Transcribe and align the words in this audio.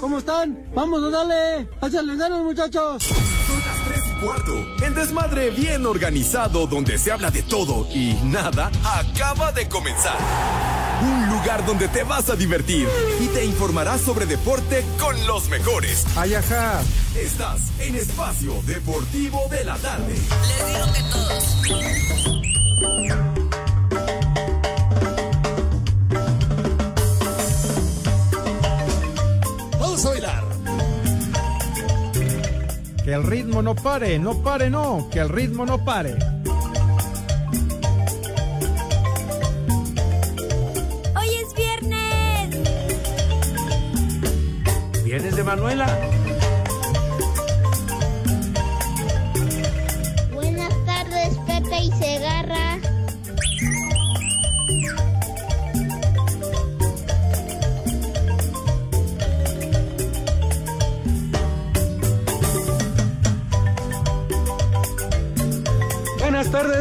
¿Cómo 0.00 0.18
están? 0.18 0.58
Vamos 0.74 1.02
a 1.02 1.10
darle. 1.10 1.68
Háganle 1.80 2.16
ganas, 2.16 2.40
muchachos. 2.40 3.02
Son 3.02 3.58
las 3.66 3.84
3 3.86 4.00
y 4.06 4.24
cuarto. 4.24 4.84
El 4.84 4.94
desmadre 4.94 5.50
bien 5.50 5.86
organizado 5.86 6.66
donde 6.66 6.98
se 6.98 7.12
habla 7.12 7.30
de 7.30 7.42
todo 7.42 7.86
y 7.92 8.14
nada 8.24 8.70
acaba 8.84 9.52
de 9.52 9.68
comenzar. 9.68 10.16
Un 11.02 11.30
lugar 11.30 11.64
donde 11.66 11.88
te 11.88 12.02
vas 12.02 12.28
a 12.30 12.36
divertir 12.36 12.88
y 13.20 13.26
te 13.28 13.44
informarás 13.44 14.00
sobre 14.00 14.26
deporte 14.26 14.84
con 14.98 15.14
los 15.26 15.48
mejores. 15.48 16.06
Ay, 16.16 16.34
ajá. 16.34 16.82
Estás 17.14 17.60
en 17.80 17.96
Espacio 17.96 18.54
Deportivo 18.66 19.40
de 19.50 19.64
la 19.64 19.76
Tarde. 19.76 20.14
Les 20.14 20.66
digo 20.66 20.92
que 20.92 21.02
todos. 21.12 21.56
Vamos 29.96 30.04
a 30.04 30.10
bailar. 30.10 30.44
Que 33.02 33.14
el 33.14 33.22
ritmo 33.22 33.62
no 33.62 33.74
pare, 33.74 34.18
no 34.18 34.42
pare, 34.42 34.68
no, 34.68 35.08
que 35.10 35.20
el 35.20 35.30
ritmo 35.30 35.64
no 35.64 35.82
pare. 35.86 36.18
Hoy 41.16 41.28
es 41.28 41.54
viernes. 41.56 42.58
¿Vienes 45.02 45.34
de 45.34 45.44
Manuela? 45.44 45.86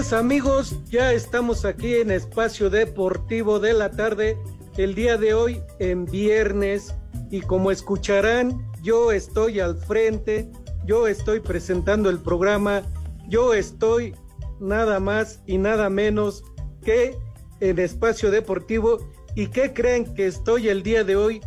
Tardes, 0.06 0.14
amigos. 0.14 0.76
Ya 0.90 1.14
estamos 1.14 1.66
aquí 1.66 1.96
en 1.96 2.12
Espacio 2.12 2.70
Deportivo 2.70 3.60
de 3.60 3.74
la 3.74 3.90
Tarde. 3.90 4.38
El 4.78 4.94
día 4.94 5.18
de 5.18 5.34
hoy 5.34 5.62
en 5.80 6.06
viernes. 6.06 6.94
Y 7.32 7.42
como 7.42 7.72
escucharán, 7.72 8.70
yo 8.84 9.12
estoy 9.12 9.60
al 9.60 9.78
frente. 9.78 10.52
Yo 10.86 11.08
estoy 11.08 11.40
presentando 11.40 12.12
el 12.12 12.20
programa. 12.20 12.84
Yo 13.30 13.56
estoy 13.56 14.14
nada 14.60 15.00
más 15.00 15.42
y 15.48 15.58
nada 15.58 15.90
menos 15.90 16.44
que 16.84 17.18
en 17.60 17.80
Espacio 17.80 18.30
Deportivo. 18.30 19.00
¿Y 19.34 19.48
qué 19.48 19.74
creen 19.74 20.14
que 20.14 20.28
estoy 20.28 20.68
el 20.68 20.84
día 20.84 21.04
de 21.04 21.16
hoy 21.16 21.42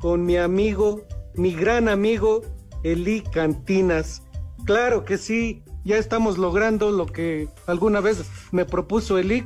con 0.00 0.24
mi 0.26 0.36
amigo, 0.36 1.06
mi 1.34 1.54
gran 1.54 1.88
amigo, 1.88 2.42
Eli 2.82 3.22
Cantinas? 3.22 4.22
Claro 4.66 5.04
que 5.04 5.16
sí, 5.16 5.62
ya 5.84 5.96
estamos 5.96 6.38
logrando 6.38 6.90
lo 6.90 7.06
que 7.06 7.48
alguna 7.66 8.00
vez 8.00 8.24
me 8.50 8.64
propuso 8.64 9.18
Eli. 9.18 9.44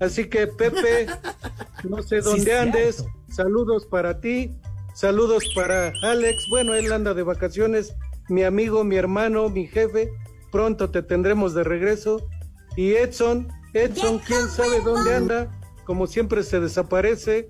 Así 0.00 0.28
que 0.28 0.46
Pepe, 0.46 1.06
no 1.88 2.02
sé 2.02 2.20
dónde 2.20 2.58
andes, 2.58 3.04
saludos 3.30 3.86
para 3.86 4.20
ti, 4.20 4.54
saludos 4.94 5.44
para 5.54 5.92
Alex, 6.02 6.44
bueno, 6.50 6.74
él 6.74 6.92
anda 6.92 7.14
de 7.14 7.22
vacaciones, 7.22 7.94
mi 8.28 8.42
amigo, 8.42 8.84
mi 8.84 8.96
hermano, 8.96 9.48
mi 9.48 9.66
jefe, 9.66 10.10
pronto 10.52 10.90
te 10.90 11.02
tendremos 11.02 11.54
de 11.54 11.64
regreso. 11.64 12.28
Y 12.76 12.92
Edson, 12.92 13.48
Edson, 13.72 14.18
quién 14.18 14.48
sabe 14.48 14.80
dónde 14.84 15.14
anda, 15.14 15.50
como 15.84 16.06
siempre 16.06 16.42
se 16.42 16.60
desaparece 16.60 17.48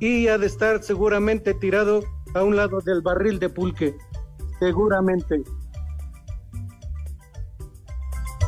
y 0.00 0.28
ha 0.28 0.38
de 0.38 0.46
estar 0.46 0.82
seguramente 0.82 1.54
tirado 1.54 2.02
a 2.34 2.42
un 2.42 2.56
lado 2.56 2.80
del 2.80 3.00
barril 3.00 3.38
de 3.38 3.48
pulque, 3.48 3.96
seguramente. 4.58 5.42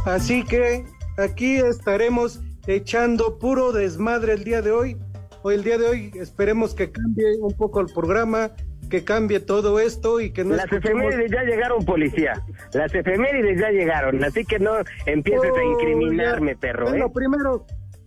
Así 0.04 0.44
que 0.44 0.84
aquí 1.18 1.56
estaremos 1.56 2.40
echando 2.66 3.38
puro 3.38 3.72
desmadre 3.72 4.34
el 4.34 4.44
día 4.44 4.62
de 4.62 4.72
hoy. 4.72 4.96
Hoy 5.42 5.54
el 5.56 5.64
día 5.64 5.78
de 5.78 5.86
hoy 5.88 6.10
esperemos 6.14 6.74
que 6.74 6.90
cambie 6.90 7.36
un 7.40 7.52
poco 7.56 7.80
el 7.80 7.86
programa, 7.86 8.52
que 8.90 9.04
cambie 9.04 9.40
todo 9.40 9.80
esto 9.80 10.20
y 10.20 10.32
que 10.32 10.44
no 10.44 10.54
Las 10.54 10.66
escuchemos... 10.66 11.04
efemérides 11.04 11.32
ya 11.32 11.42
llegaron, 11.44 11.84
policía. 11.84 12.42
Las 12.74 12.94
efemérides 12.94 13.60
ya 13.60 13.70
llegaron, 13.70 14.22
así 14.22 14.44
que 14.44 14.58
no 14.58 14.74
empieces 15.06 15.50
a 15.50 15.52
Oh, 15.60 15.72
incriminarme, 15.72 16.54
ya. 16.54 16.60
perro, 16.60 16.88
Es 16.88 16.94
¿eh? 16.94 16.98
lo 16.98 17.12
primero, 17.12 17.66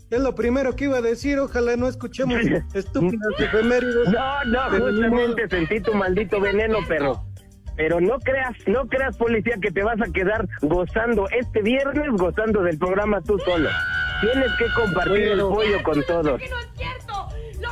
es 0.10 0.20
lo 0.22 0.36
primero 0.36 0.76
que 0.76 0.86
iba 0.86 0.98
a 0.98 1.02
decir. 1.02 1.40
Ojalá 1.40 1.76
no 1.76 1.88
escuchemos 1.88 2.38
estúpidas 2.74 3.28
efemérides. 3.40 4.10
No, 4.12 4.46
no, 4.46 4.86
justamente 4.86 5.50
sentí 5.50 5.80
tu 5.82 5.94
maldito 5.94 6.40
veneno, 6.40 6.78
perro. 6.88 7.22
Pero 7.76 8.00
no 8.00 8.20
creas, 8.20 8.56
no 8.68 8.88
creas, 8.88 9.18
policía, 9.18 9.56
que 9.62 9.72
te 9.72 9.84
vas 9.84 10.00
a 10.02 10.12
quedar 10.12 10.48
gozando 10.62 11.28
este 11.30 11.62
viernes, 11.62 12.10
gozando 12.12 12.62
del 12.64 12.78
programa 12.78 13.22
tú 13.22 13.38
solo. 13.40 13.70
Tienes 14.22 14.52
que 14.58 14.66
compartir 14.74 15.28
el 15.30 15.40
pollo 15.40 15.84
con 15.84 16.04
todos. 16.04 16.42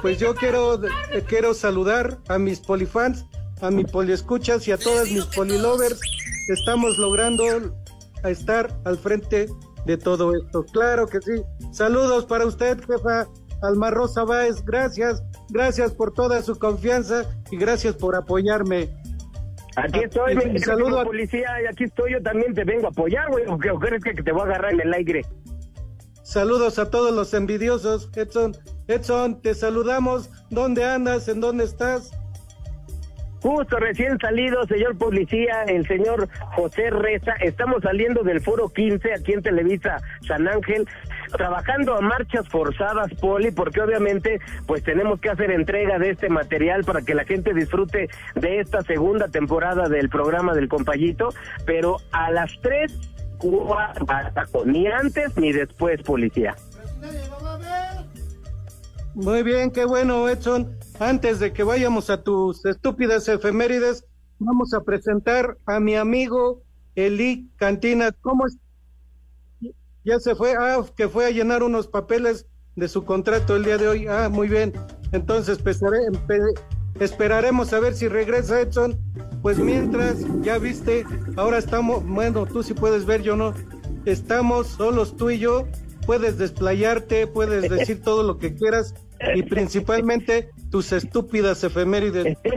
Pues 0.01 0.19
yo 0.19 0.35
quiero, 0.35 0.83
eh, 0.83 1.23
quiero 1.27 1.53
saludar 1.53 2.17
a 2.27 2.37
mis 2.37 2.59
polifans, 2.59 3.25
a 3.61 3.71
mis 3.71 3.89
poliescuchas 3.89 4.67
y 4.67 4.71
a 4.71 4.77
todas 4.77 5.09
mis 5.09 5.25
polilovers. 5.25 5.99
Estamos 6.49 6.97
logrando 6.97 7.45
a 8.23 8.29
estar 8.29 8.75
al 8.83 8.97
frente 8.97 9.47
de 9.85 9.97
todo 9.97 10.35
esto. 10.35 10.65
Claro 10.73 11.07
que 11.07 11.21
sí. 11.21 11.41
Saludos 11.71 12.25
para 12.25 12.45
usted, 12.45 12.79
jefa 12.85 13.27
Alma 13.61 13.91
Rosa 13.91 14.23
Báez. 14.23 14.63
Gracias, 14.65 15.23
gracias 15.49 15.93
por 15.93 16.13
toda 16.13 16.41
su 16.41 16.57
confianza 16.57 17.25
y 17.51 17.57
gracias 17.57 17.95
por 17.95 18.15
apoyarme. 18.15 18.93
Aquí 19.75 19.99
Ah, 19.99 20.05
estoy, 20.05 20.35
mi 20.35 20.59
saludo 20.59 20.99
a- 20.99 21.03
policía, 21.03 21.49
y 21.63 21.65
aquí 21.65 21.85
estoy, 21.85 22.13
yo 22.13 22.21
también 22.21 22.53
te 22.53 22.63
vengo 22.63 22.87
a 22.87 22.89
apoyar, 22.89 23.27
güey, 23.29 23.45
o 23.47 23.57
crees 23.57 24.03
que 24.03 24.13
te 24.13 24.31
voy 24.31 24.41
a 24.41 24.45
agarrar 24.45 24.73
en 24.73 24.81
el 24.81 24.93
aire. 24.93 25.21
Saludos 26.21 26.79
a 26.79 26.89
todos 26.89 27.13
los 27.13 27.33
envidiosos. 27.33 28.09
Edson, 28.15 28.55
Edson, 28.87 29.41
te 29.41 29.53
saludamos. 29.55 30.29
¿Dónde 30.49 30.83
andas? 30.85 31.27
¿En 31.27 31.41
dónde 31.41 31.65
estás? 31.65 32.11
Justo 33.43 33.77
recién 33.77 34.17
salido, 34.19 34.65
señor 34.67 34.97
policía, 34.97 35.63
el 35.67 35.85
señor 35.85 36.29
José 36.55 36.89
Reza, 36.89 37.33
estamos 37.41 37.83
saliendo 37.83 38.23
del 38.23 38.39
foro 38.39 38.69
15 38.69 39.13
aquí 39.13 39.33
en 39.33 39.41
Televisa 39.41 39.97
San 40.25 40.47
Ángel, 40.47 40.87
trabajando 41.29 41.93
a 41.93 41.99
marchas 41.99 42.47
forzadas, 42.47 43.13
Poli, 43.19 43.51
porque 43.51 43.81
obviamente 43.81 44.39
pues 44.65 44.81
tenemos 44.83 45.19
que 45.19 45.29
hacer 45.29 45.51
entrega 45.51 45.99
de 45.99 46.11
este 46.11 46.29
material 46.29 46.85
para 46.85 47.01
que 47.01 47.13
la 47.13 47.25
gente 47.25 47.53
disfrute 47.53 48.07
de 48.35 48.59
esta 48.61 48.81
segunda 48.83 49.27
temporada 49.27 49.89
del 49.89 50.07
programa 50.07 50.53
del 50.53 50.69
compayito, 50.69 51.27
pero 51.65 51.97
a 52.13 52.31
las 52.31 52.49
3, 52.61 52.93
ni 54.65 54.87
antes 54.87 55.35
ni 55.35 55.51
después, 55.51 56.01
policía. 56.03 56.55
Muy 59.15 59.43
bien, 59.43 59.69
qué 59.69 59.83
bueno, 59.83 60.29
Edson. 60.29 60.77
Antes 60.99 61.39
de 61.39 61.53
que 61.53 61.63
vayamos 61.63 62.09
a 62.09 62.21
tus 62.23 62.65
estúpidas 62.65 63.27
efemérides, 63.27 64.05
vamos 64.39 64.73
a 64.73 64.81
presentar 64.83 65.57
a 65.65 65.79
mi 65.79 65.95
amigo 65.95 66.61
Eli 66.95 67.49
Cantinas. 67.57 68.13
¿Cómo 68.21 68.45
es? 68.47 68.57
Ya 70.05 70.19
se 70.19 70.35
fue, 70.35 70.55
ah, 70.57 70.83
que 70.95 71.07
fue 71.09 71.25
a 71.25 71.31
llenar 71.31 71.63
unos 71.63 71.87
papeles 71.87 72.45
de 72.75 72.87
su 72.87 73.05
contrato 73.05 73.55
el 73.55 73.63
día 73.65 73.77
de 73.77 73.87
hoy. 73.87 74.07
Ah, 74.07 74.29
muy 74.29 74.47
bien. 74.47 74.73
Entonces 75.11 75.59
empe- 75.63 76.59
esperaremos 76.99 77.73
a 77.73 77.79
ver 77.79 77.95
si 77.95 78.07
regresa 78.07 78.61
Edson. 78.61 78.99
Pues 79.41 79.57
mientras, 79.59 80.17
ya 80.41 80.57
viste, 80.57 81.05
ahora 81.37 81.57
estamos, 81.57 82.05
bueno, 82.05 82.45
tú 82.45 82.63
sí 82.63 82.73
puedes 82.73 83.05
ver, 83.05 83.21
yo 83.23 83.35
no. 83.35 83.53
Estamos 84.05 84.67
solos 84.67 85.15
tú 85.17 85.29
y 85.31 85.39
yo. 85.39 85.67
Puedes 86.05 86.37
desplayarte, 86.37 87.27
puedes 87.27 87.69
decir 87.69 88.01
todo 88.03 88.23
lo 88.23 88.37
que 88.37 88.55
quieras 88.55 88.93
y 89.35 89.43
principalmente 89.43 90.49
tus 90.69 90.91
estúpidas 90.91 91.63
efemérides. 91.63 92.37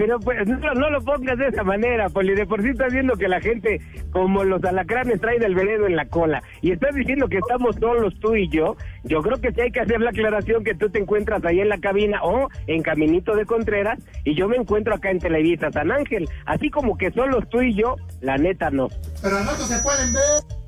Pero 0.00 0.18
pues 0.18 0.46
no, 0.46 0.56
no, 0.56 0.88
lo 0.88 1.02
pongas 1.02 1.36
de 1.36 1.48
esa 1.48 1.62
manera, 1.62 2.08
Poli. 2.08 2.34
De 2.34 2.46
por 2.46 2.62
sí 2.62 2.70
estás 2.70 2.90
viendo 2.90 3.18
que 3.18 3.28
la 3.28 3.38
gente, 3.38 3.82
como 4.12 4.44
los 4.44 4.64
alacranes, 4.64 5.20
traen 5.20 5.42
el 5.42 5.54
veneno 5.54 5.86
en 5.86 5.94
la 5.94 6.06
cola. 6.06 6.42
Y 6.62 6.72
estás 6.72 6.94
diciendo 6.94 7.28
que 7.28 7.36
estamos 7.36 7.76
solos 7.76 8.14
tú 8.18 8.34
y 8.34 8.48
yo. 8.48 8.78
Yo 9.04 9.20
creo 9.20 9.38
que 9.42 9.52
sí 9.52 9.60
hay 9.60 9.70
que 9.70 9.80
hacer 9.80 10.00
la 10.00 10.08
aclaración 10.08 10.64
que 10.64 10.74
tú 10.74 10.88
te 10.88 11.00
encuentras 11.00 11.44
ahí 11.44 11.60
en 11.60 11.68
la 11.68 11.78
cabina 11.80 12.22
o 12.22 12.48
en 12.66 12.82
Caminito 12.82 13.36
de 13.36 13.44
Contreras 13.44 13.98
y 14.24 14.34
yo 14.34 14.48
me 14.48 14.56
encuentro 14.56 14.94
acá 14.94 15.10
en 15.10 15.18
Televisa 15.18 15.70
San 15.70 15.92
Ángel. 15.92 16.26
Así 16.46 16.70
como 16.70 16.96
que 16.96 17.10
solos 17.12 17.46
tú 17.50 17.60
y 17.60 17.74
yo, 17.74 17.96
la 18.22 18.38
neta 18.38 18.70
no. 18.70 18.88
Pero 19.22 19.40
no 19.40 19.50
se 19.52 19.82
pueden 19.82 20.14
ver. 20.14 20.59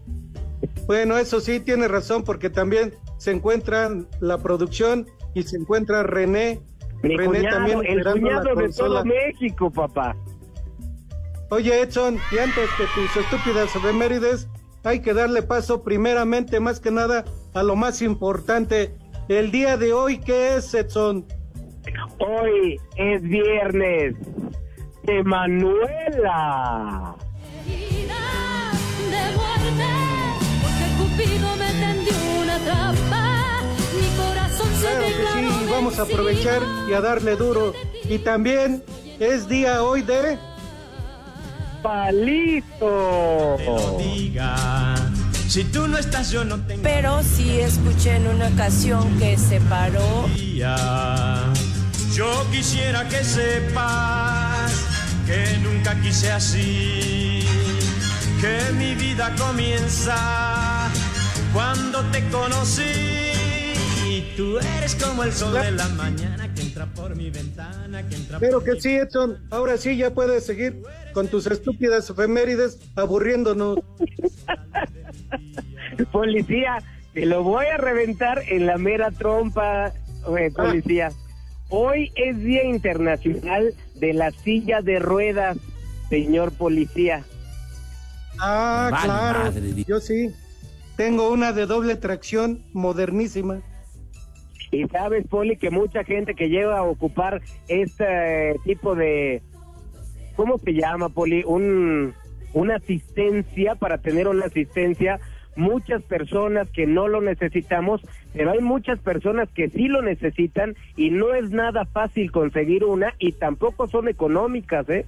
Bueno, 0.93 1.17
eso 1.17 1.41
sí, 1.41 1.59
tiene 1.59 1.89
razón, 1.89 2.23
porque 2.23 2.51
también 2.51 2.93
se 3.17 3.31
encuentra 3.31 3.89
la 4.21 4.37
producción 4.37 5.07
y 5.33 5.43
se 5.43 5.57
encuentra 5.57 6.03
René 6.03 6.61
mi 7.03 7.17
cuñado, 7.17 7.81
el 7.81 8.05
cuñado 8.05 8.55
de 8.55 8.69
todo 8.69 9.03
México, 9.03 9.71
papá. 9.71 10.15
Oye, 11.49 11.81
Edson, 11.81 12.19
y 12.31 12.39
antes 12.39 12.69
que 12.77 12.85
tus 12.95 13.25
estúpidas 13.25 13.75
efemérides, 13.75 14.51
hay 14.85 15.01
que 15.01 15.15
darle 15.15 15.41
paso 15.41 15.83
primeramente, 15.83 16.61
más 16.61 16.79
que 16.79 16.91
nada, 16.91 17.25
a 17.55 17.63
lo 17.63 17.75
más 17.75 18.03
importante. 18.03 18.95
El 19.29 19.51
día 19.51 19.79
de 19.79 19.95
hoy, 19.95 20.19
¿qué 20.19 20.57
es, 20.57 20.75
Edson? 20.75 21.25
Hoy 22.19 22.79
es 22.97 23.23
viernes 23.23 24.15
de 25.05 25.25
Manuela. 25.25 27.17
Vamos 35.73 35.99
a 35.99 36.03
aprovechar 36.03 36.63
y 36.89 36.93
a 36.93 37.01
darle 37.01 37.35
duro. 37.37 37.73
Y 38.05 38.19
también 38.19 38.85
es 39.19 39.49
día 39.49 39.83
hoy 39.83 40.03
de... 40.03 40.39
Palito. 41.83 43.57
Si 45.49 45.65
tú 45.65 45.89
no 45.89 45.99
estás, 45.99 46.31
yo 46.31 46.45
no 46.45 46.61
tengo. 46.61 46.83
Pero 46.83 47.23
sí 47.23 47.59
escuché 47.61 48.17
en 48.17 48.29
una 48.29 48.49
ocasión 48.49 49.19
que 49.19 49.37
se 49.37 49.61
paró. 49.63 50.29
Yo 52.15 52.47
quisiera 52.53 53.09
que 53.09 53.25
sepas 53.25 54.73
que 55.27 55.59
nunca 55.59 56.01
quise 56.01 56.31
así. 56.31 57.45
Que 58.41 58.73
mi 58.75 58.95
vida 58.95 59.35
comienza 59.37 60.89
cuando 61.53 62.03
te 62.13 62.29
conocí. 62.29 63.12
Tú 64.37 64.59
eres 64.59 64.95
como 64.95 65.25
el 65.25 65.33
sol 65.33 65.53
de 65.53 65.73
la 65.73 65.89
mañana 65.89 66.53
que 66.55 66.63
entra 66.63 66.87
por 66.87 67.15
mi 67.15 67.29
ventana, 67.29 68.09
que 68.09 68.15
entra 68.15 68.39
Pero 68.39 68.65
que 68.65 68.81
sí, 68.81 68.95
Edson, 68.95 69.39
ahora 69.51 69.77
sí 69.77 69.97
ya 69.97 70.15
puedes 70.15 70.47
seguir 70.47 70.83
con 71.13 71.29
tus 71.29 71.47
estúpidas 71.47 72.09
efemérides 72.09 72.79
aburriéndonos. 72.97 73.79
policía, 76.13 76.83
te 77.13 77.27
lo 77.27 77.43
voy 77.43 77.67
a 77.67 77.77
reventar 77.77 78.43
en 78.49 78.67
la 78.67 78.79
mera 78.79 79.11
trompa, 79.11 79.93
eh, 80.39 80.51
policía. 80.55 81.11
Hoy 81.69 82.11
es 82.15 82.39
Día 82.39 82.65
Internacional 82.65 83.75
de 83.97 84.15
la 84.15 84.31
Silla 84.31 84.81
de 84.81 84.99
Ruedas, 84.99 85.59
señor 86.09 86.53
policía. 86.53 87.25
Ah, 88.39 88.99
claro, 89.03 89.53
yo 89.87 90.01
sí. 90.01 90.31
Tengo 90.97 91.31
una 91.31 91.53
de 91.53 91.67
doble 91.67 91.97
tracción 91.97 92.63
modernísima. 92.73 93.61
Y 94.73 94.89
sabes, 94.89 95.27
Poli, 95.29 95.57
que 95.57 95.71
mucha 95.71 96.03
gente 96.03 96.35
que 96.35 96.49
llega 96.49 96.79
a 96.79 96.83
ocupar 96.83 97.43
este 97.69 98.59
tipo 98.65 98.95
de, 98.95 99.43
¿cómo 100.35 100.59
se 100.59 100.73
llama, 100.73 101.11
Poli? 101.11 101.45
Un, 101.47 102.15
una 102.55 102.77
asistencia, 102.77 103.75
para 103.75 103.99
tener 103.99 104.27
una 104.29 104.47
asistencia, 104.47 105.21
muchas 105.57 106.03
personas 106.03 106.71
que 106.71 106.87
no 106.87 107.07
lo 107.07 107.21
necesitamos, 107.21 108.01
pero 108.33 108.53
hay 108.53 108.61
muchas 108.61 108.99
personas 108.99 109.51
que 109.51 109.69
sí 109.69 109.89
lo 109.89 110.01
necesitan 110.01 110.75
y 110.97 111.11
no 111.11 111.35
es 111.35 111.51
nada 111.51 111.85
fácil 111.85 112.33
conseguir 112.33 112.85
una 112.85 113.15
y 113.19 113.33
tampoco 113.33 113.89
son 113.89 114.09
económicas, 114.09 114.89
¿eh? 114.89 115.05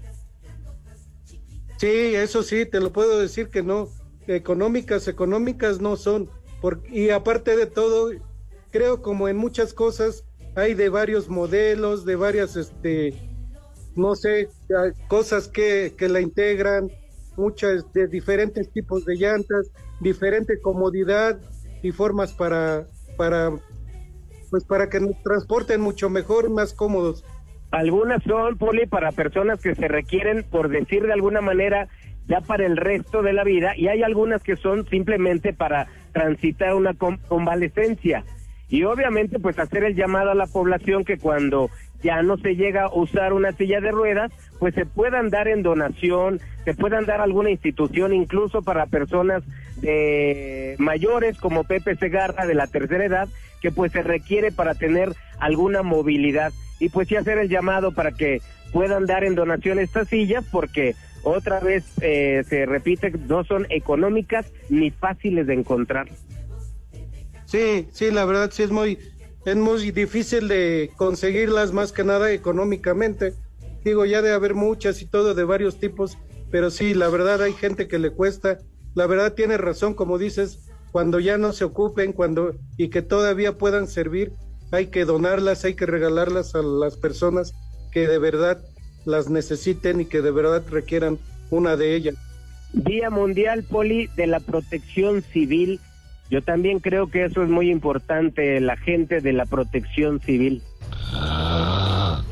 Sí, 1.79 2.15
eso 2.15 2.43
sí, 2.43 2.67
te 2.67 2.81
lo 2.81 2.93
puedo 2.93 3.19
decir 3.19 3.49
que 3.49 3.63
no, 3.63 3.89
económicas, 4.27 5.09
económicas 5.09 5.81
no 5.81 5.97
son, 5.97 6.29
y 6.91 7.09
aparte 7.09 7.57
de 7.57 7.67
todo, 7.67 8.11
creo 8.75 9.01
como 9.03 9.29
en 9.29 9.37
muchas 9.37 9.73
cosas 9.73 10.25
hay 10.57 10.75
de 10.75 10.89
varios 10.89 11.29
modelos, 11.29 12.05
de 12.05 12.17
varias, 12.17 12.57
este, 12.57 13.15
no 13.95 14.17
sé, 14.17 14.49
cosas 15.07 15.47
que, 15.47 15.95
que 15.97 16.09
la 16.09 16.21
integran, 16.21 16.91
muchas 17.37 17.93
de 17.93 18.09
diferentes 18.09 18.73
tipos 18.73 19.05
de 19.05 19.15
llantas, 19.15 19.71
diferente 20.01 20.61
comodidad 20.61 21.39
y 21.85 21.93
formas 21.93 22.33
para, 22.33 22.89
para, 23.17 23.53
pues 24.51 24.65
para 24.65 24.91
que 24.91 24.99
nos 24.99 25.23
transporten 25.23 25.81
mucho 25.81 26.11
mejor, 26.11 26.51
más 26.51 26.75
cómodos. 26.75 27.25
Algunas 27.71 28.25
son, 28.25 28.59
Poli, 28.59 28.87
para 28.87 29.13
personas 29.13 29.63
que 29.63 29.77
se 29.77 29.87
requieren, 29.87 30.43
por 30.51 30.69
decir 30.69 31.07
de 31.07 31.13
alguna 31.13 31.41
manera, 31.41 31.87
ya 32.27 32.41
para 32.41 32.67
el 32.67 32.77
resto 32.77 33.23
de 33.23 33.35
la 33.35 33.45
vida, 33.45 33.77
y 33.77 33.87
hay 33.87 34.03
algunas 34.03 34.43
que 34.43 34.57
son 34.57 34.85
simplemente 34.89 35.53
para 35.53 35.87
transitar 36.13 36.75
una 36.75 36.95
convalescencia 36.95 38.25
y 38.69 38.85
obviamente 38.85 39.39
pues 39.39 39.59
hacer 39.59 39.85
el 39.85 39.95
llamado 39.95 40.31
a 40.31 40.35
la 40.35 40.47
población 40.47 41.05
que 41.05 41.19
cuando 41.19 41.71
ya 42.03 42.23
no 42.23 42.37
se 42.37 42.55
llega 42.55 42.85
a 42.85 42.95
usar 42.95 43.33
una 43.33 43.53
silla 43.53 43.81
de 43.81 43.91
ruedas, 43.91 44.31
pues 44.59 44.75
se 44.75 44.85
puedan 44.85 45.31
dar 45.31 45.49
en 45.49 45.63
donación, 45.63 46.41
se 46.65 46.75
puedan 46.75 47.07
dar 47.07 47.21
alguna 47.21 47.51
institución 47.51 48.13
incluso 48.13 48.63
para 48.63 48.87
personas 48.87 49.43
de 49.77 50.77
mayores 50.79 51.39
como 51.39 51.65
Pepe 51.65 51.97
Segarra 51.97 52.47
de 52.47 52.55
la 52.55 52.67
tercera 52.67 53.05
edad, 53.05 53.29
que 53.63 53.71
pues 53.71 53.93
se 53.93 54.03
requiere 54.03 54.53
para 54.53 54.75
tener 54.75 55.15
alguna 55.39 55.83
movilidad. 55.83 56.53
Y 56.79 56.91
pues 56.91 57.09
sí 57.09 57.17
hacer 57.17 57.39
el 57.39 57.49
llamado 57.49 57.93
para 57.93 58.13
que 58.13 58.43
puedan 58.73 59.07
dar 59.07 59.25
en 59.25 59.35
donación 59.35 59.79
estas 59.79 60.09
sillas 60.09 60.45
porque 60.53 60.95
otra 61.23 61.61
vez 61.61 61.85
eh, 62.03 62.43
se 62.47 62.67
repite, 62.67 63.13
no 63.29 63.45
son 63.45 63.67
económicas 63.71 64.53
ni 64.69 64.91
fáciles 64.91 65.47
de 65.47 65.55
encontrar. 65.55 66.09
Sí, 67.47 67.89
sí, 67.93 68.11
la 68.11 68.25
verdad 68.25 68.51
sí 68.53 68.63
es 68.63 68.71
muy, 68.71 68.99
es 69.45 69.57
muy 69.57 69.91
difícil 69.91 70.49
de 70.49 70.91
conseguirlas 70.97 71.73
más 71.73 71.93
que 71.93 72.05
nada 72.05 72.33
económicamente. 72.33 73.35
Digo, 73.85 74.05
ya 74.07 74.23
de 74.23 74.33
haber 74.33 74.55
muchas 74.55 75.03
y 75.03 75.07
todo 75.07 75.35
de 75.35 75.45
varios 75.45 75.79
tipos, 75.79 76.17
pero 76.51 76.71
sí, 76.71 76.95
la 76.95 77.09
verdad 77.09 77.43
hay 77.43 77.53
gente 77.53 77.89
que 77.89 77.99
le 77.99 78.11
cuesta. 78.11 78.59
La 78.95 79.07
verdad 79.07 79.35
tiene 79.35 79.59
razón, 79.59 79.95
como 79.95 80.19
dices, 80.19 80.71
cuando 80.93 81.21
ya 81.21 81.37
no 81.37 81.53
se 81.53 81.65
ocupen, 81.65 82.13
cuando 82.13 82.55
y 82.77 82.89
que 82.89 83.03
todavía 83.03 83.59
puedan 83.59 83.89
servir, 83.89 84.33
hay 84.71 84.87
que 84.87 85.05
donarlas, 85.05 85.65
hay 85.65 85.75
que 85.75 85.87
regalarlas 85.87 86.55
a 86.55 86.63
las 86.63 86.97
personas 86.97 87.53
que 87.93 88.09
de 88.09 88.19
verdad 88.19 88.63
las 89.05 89.29
necesiten 89.29 90.01
y 90.01 90.07
que 90.07 90.23
de 90.23 90.31
verdad 90.31 90.65
requieran 90.71 91.19
una 91.51 91.77
de 91.77 91.95
ellas. 91.95 92.15
Día 92.73 93.11
Mundial 93.11 93.65
Poli 93.65 94.09
de 94.17 94.27
la 94.27 94.41
Protección 94.41 95.23
Civil 95.23 95.81
yo 96.31 96.43
también 96.43 96.81
creo 96.81 97.09
que 97.09 97.25
eso 97.25 97.43
es 97.43 97.49
muy 97.49 97.71
importante, 97.71 98.61
la 98.61 98.77
gente 98.77 99.21
de 99.21 99.33
la 99.33 99.47
protección 99.47 100.21
civil. 100.21 100.63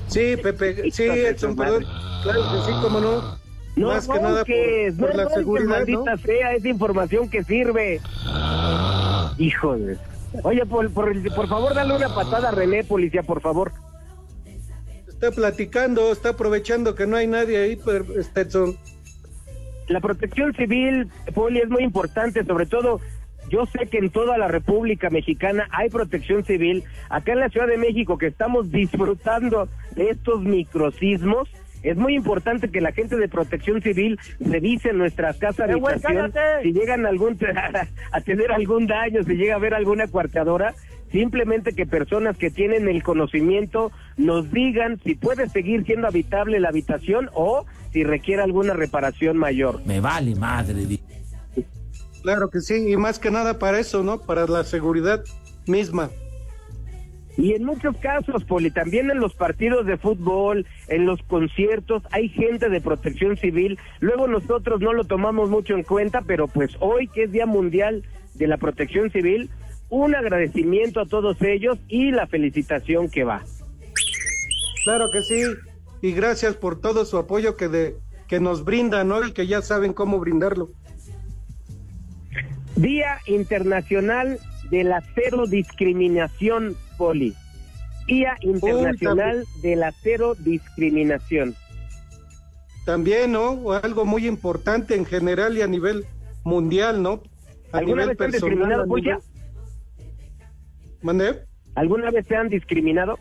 Sí, 0.09 0.37
Pepe, 0.43 0.91
sí, 0.91 1.05
Edson, 1.05 1.57
perdón. 1.57 1.85
Claro 2.23 2.43
que 2.53 2.73
sí, 2.73 2.79
cómo 2.83 3.01
no. 3.01 3.43
No 3.75 3.89
Más 3.89 4.07
que 4.07 4.21
nada 4.21 4.45
por, 4.99 5.15
la 5.15 5.29
seguridad, 5.31 5.69
maldita 5.69 6.17
sea, 6.19 6.53
es 6.53 6.65
información 6.65 7.31
que 7.31 7.43
sirve. 7.43 8.01
Híjole. 9.39 9.97
Oye, 10.43 10.67
por, 10.67 10.91
por, 10.91 11.49
favor, 11.49 11.75
dale 11.75 11.97
una 11.97 12.15
patada 12.15 12.51
a 12.51 12.53
René, 12.53 12.85
policía, 12.85 13.23
por 13.23 13.41
favor. 13.41 13.73
Está 15.07 15.31
platicando, 15.31 16.13
está 16.13 16.31
aprovechando 16.31 16.95
que 16.95 17.07
no 17.07 17.17
hay 17.17 17.27
nadie 17.27 17.59
ahí, 17.59 17.79
Stetson. 18.23 18.77
La 19.89 20.01
protección 20.01 20.55
civil, 20.55 21.11
Poli, 21.35 21.61
es 21.61 21.69
muy 21.69 21.83
importante, 21.83 22.45
sobre 22.45 22.67
todo 22.67 23.01
yo 23.53 23.67
sé 23.67 23.87
que 23.87 23.99
en 23.99 24.09
toda 24.09 24.39
la 24.39 24.49
República 24.49 25.11
Mexicana 25.11 25.69
hay 25.73 25.91
protección 25.91 26.43
civil. 26.43 26.85
Acá 27.11 27.33
en 27.33 27.41
la 27.41 27.51
Ciudad 27.51 27.67
de 27.67 27.77
México, 27.77 28.17
que 28.17 28.29
estamos 28.29 28.73
disfrutando 28.73 29.69
de 29.95 30.09
estos 30.09 30.41
microsismos, 30.41 31.51
es 31.83 31.99
muy 31.99 32.15
importante 32.15 32.71
que 32.71 32.81
la 32.81 32.93
gente 32.93 33.17
de 33.17 33.29
protección 33.29 33.83
civil 33.83 34.19
revise 34.41 34.95
nuestras 34.95 35.37
casas 35.37 35.69
de 35.69 35.75
habitación. 35.75 36.33
Si 36.63 36.73
llegan 36.73 37.05
algún, 37.05 37.39
a 38.13 38.21
tener 38.23 38.53
algún 38.53 38.87
daño, 38.87 39.23
si 39.23 39.35
llega 39.35 39.53
a 39.53 39.57
haber 39.57 39.75
alguna 39.75 40.07
cuarteadora, 40.07 40.75
simplemente 41.11 41.75
que 41.75 41.85
personas 41.85 42.39
que 42.39 42.51
tienen 42.51 42.89
el 42.89 43.03
conocimiento 43.03 43.93
nos 44.17 44.51
digan 44.51 44.99
si 45.05 45.15
puede 45.15 45.47
seguir 45.51 45.85
siendo 45.85 46.07
habitable 46.07 46.59
la 46.59 46.71
habitación 46.71 47.29
o 47.35 47.67
si 47.93 48.03
requiere 48.03 48.41
alguna 48.41 48.73
reparación 48.73 49.37
mayor. 49.37 49.83
Me 49.85 50.01
vale 50.01 50.35
madre. 50.37 50.87
Claro 52.23 52.51
que 52.51 52.61
sí, 52.61 52.93
y 52.93 52.97
más 52.97 53.19
que 53.19 53.31
nada 53.31 53.59
para 53.59 53.81
eso, 53.81 54.03
¿no? 54.03 54.21
Para 54.21 54.47
la 54.47 54.65
seguridad 54.65 55.25
misma. 55.67 56.11
Y 57.37 57.55
en 57.55 57.65
muchos 57.65 57.97
casos, 57.97 58.45
Poli, 58.45 58.71
también 58.71 59.11
en 59.11 59.19
los 59.19 59.35
partidos 59.35 59.87
de 59.87 59.97
fútbol, 59.97 60.67
en 60.89 61.07
los 61.07 61.23
conciertos, 61.23 62.03
hay 62.11 62.29
gente 62.29 62.69
de 62.69 62.81
protección 62.81 63.37
civil. 63.37 63.79
Luego 64.01 64.29
nosotros 64.29 64.81
no 64.81 64.93
lo 64.93 65.05
tomamos 65.05 65.49
mucho 65.49 65.75
en 65.75 65.83
cuenta, 65.83 66.23
pero 66.23 66.47
pues 66.47 66.77
hoy 66.81 67.09
que 67.09 67.25
es 67.25 67.33
Día 67.33 67.47
Mundial 67.47 68.05
de 68.35 68.47
la 68.47 68.59
Protección 68.59 69.11
Civil, 69.11 69.51
un 69.89 70.15
agradecimiento 70.15 71.01
a 71.01 71.07
todos 71.07 71.41
ellos 71.43 71.79
y 71.89 72.13
la 72.13 72.27
felicitación 72.27 73.11
que 73.11 73.25
va. 73.25 73.43
Claro 74.85 75.07
que 75.13 75.23
sí, 75.23 75.43
y 76.03 76.13
gracias 76.13 76.55
por 76.57 76.81
todo 76.81 77.05
su 77.05 77.17
apoyo 77.17 77.57
que, 77.57 77.69
de, 77.69 77.97
que 78.27 78.41
nos 78.41 78.65
brindan 78.65 79.09
¿no? 79.09 79.25
y 79.27 79.33
que 79.33 79.47
ya 79.47 79.63
saben 79.63 79.93
cómo 79.93 80.19
brindarlo. 80.19 80.71
Día 82.77 83.19
Internacional 83.27 84.39
de 84.71 84.85
la 84.85 85.03
Cero 85.15 85.47
Discriminación, 85.47 86.77
Poli. 86.97 87.35
Día 88.07 88.37
Internacional 88.41 89.45
de 89.63 89.77
la 89.77 89.93
Cero 90.03 90.35
Discriminación. 90.39 91.55
También, 92.85 93.33
¿no? 93.33 93.73
Algo 93.73 94.05
muy 94.05 94.27
importante 94.27 94.97
en 94.97 95.05
general 95.05 95.57
y 95.57 95.63
a 95.63 95.67
nivel 95.67 96.07
mundial, 96.43 97.03
¿no? 97.03 97.23
A 97.73 97.79
¿Alguna 97.79 98.07
vez 98.07 98.17
personal, 98.17 98.53
han 98.53 98.59
discriminado, 98.59 98.97
nivel... 98.97 99.19
¿Mandé? 101.03 101.47
¿Alguna 101.75 102.11
vez 102.11 102.27
se 102.27 102.37
han 102.37 102.49
discriminado? 102.49 103.19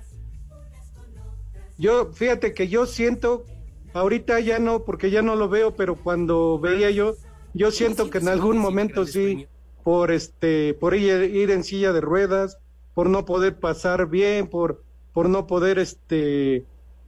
Yo, 1.77 2.11
fíjate 2.13 2.53
que 2.53 2.67
yo 2.67 2.85
siento, 2.85 3.45
ahorita 3.93 4.39
ya 4.39 4.59
no, 4.59 4.83
porque 4.83 5.11
ya 5.11 5.21
no 5.21 5.35
lo 5.35 5.49
veo, 5.49 5.75
pero 5.75 5.95
cuando 5.95 6.59
veía 6.59 6.89
yo, 6.91 7.15
yo 7.53 7.71
siento 7.71 8.09
que 8.09 8.19
en 8.19 8.27
algún 8.27 8.57
momento 8.57 9.05
sí, 9.05 9.47
por 9.83 10.11
este, 10.11 10.73
por 10.75 10.95
ir, 10.95 11.23
ir 11.23 11.51
en 11.51 11.63
silla 11.63 11.91
de 11.93 12.01
ruedas, 12.01 12.57
por 12.93 13.09
no 13.09 13.25
poder 13.25 13.55
pasar 13.59 14.07
bien, 14.07 14.47
por, 14.47 14.83
por 15.13 15.29
no 15.29 15.47
poder 15.47 15.79
este, 15.79 16.65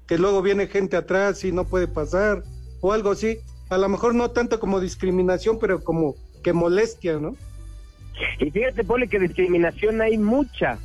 que 0.07 0.17
luego 0.17 0.41
viene 0.41 0.67
gente 0.67 0.97
atrás 0.97 1.43
y 1.43 1.51
no 1.51 1.65
puede 1.65 1.88
pasar, 1.88 2.43
o 2.81 2.93
algo 2.93 3.12
así. 3.12 3.38
A 3.69 3.77
lo 3.77 3.89
mejor 3.89 4.15
no 4.15 4.31
tanto 4.31 4.59
como 4.59 4.79
discriminación, 4.79 5.57
pero 5.59 5.83
como 5.83 6.15
que 6.43 6.53
molestia, 6.53 7.17
¿no? 7.19 7.35
Y 8.39 8.51
fíjate, 8.51 8.83
Poli, 8.83 9.07
que 9.07 9.19
discriminación 9.19 10.01
hay 10.01 10.17
mucha, 10.17 10.77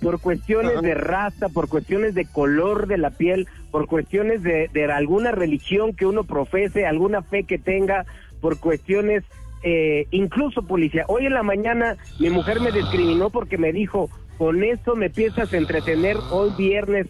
por 0.00 0.20
cuestiones 0.20 0.72
Ajá. 0.72 0.82
de 0.82 0.94
raza, 0.94 1.48
por 1.48 1.68
cuestiones 1.68 2.14
de 2.14 2.24
color 2.26 2.86
de 2.86 2.98
la 2.98 3.10
piel, 3.10 3.48
por 3.70 3.86
cuestiones 3.86 4.42
de, 4.42 4.70
de, 4.72 4.84
alguna 4.92 5.32
religión 5.32 5.94
que 5.94 6.06
uno 6.06 6.24
profese, 6.24 6.86
alguna 6.86 7.22
fe 7.22 7.44
que 7.44 7.58
tenga, 7.58 8.06
por 8.40 8.58
cuestiones, 8.58 9.24
eh, 9.62 10.06
incluso 10.10 10.62
policía. 10.62 11.04
Hoy 11.08 11.26
en 11.26 11.34
la 11.34 11.42
mañana 11.42 11.96
mi 12.18 12.30
mujer 12.30 12.60
me 12.60 12.72
discriminó 12.72 13.30
porque 13.30 13.58
me 13.58 13.72
dijo, 13.72 14.08
con 14.36 14.62
eso 14.62 14.94
me 14.94 15.06
empiezas 15.06 15.52
a 15.52 15.56
entretener 15.56 16.16
hoy 16.30 16.50
viernes. 16.56 17.08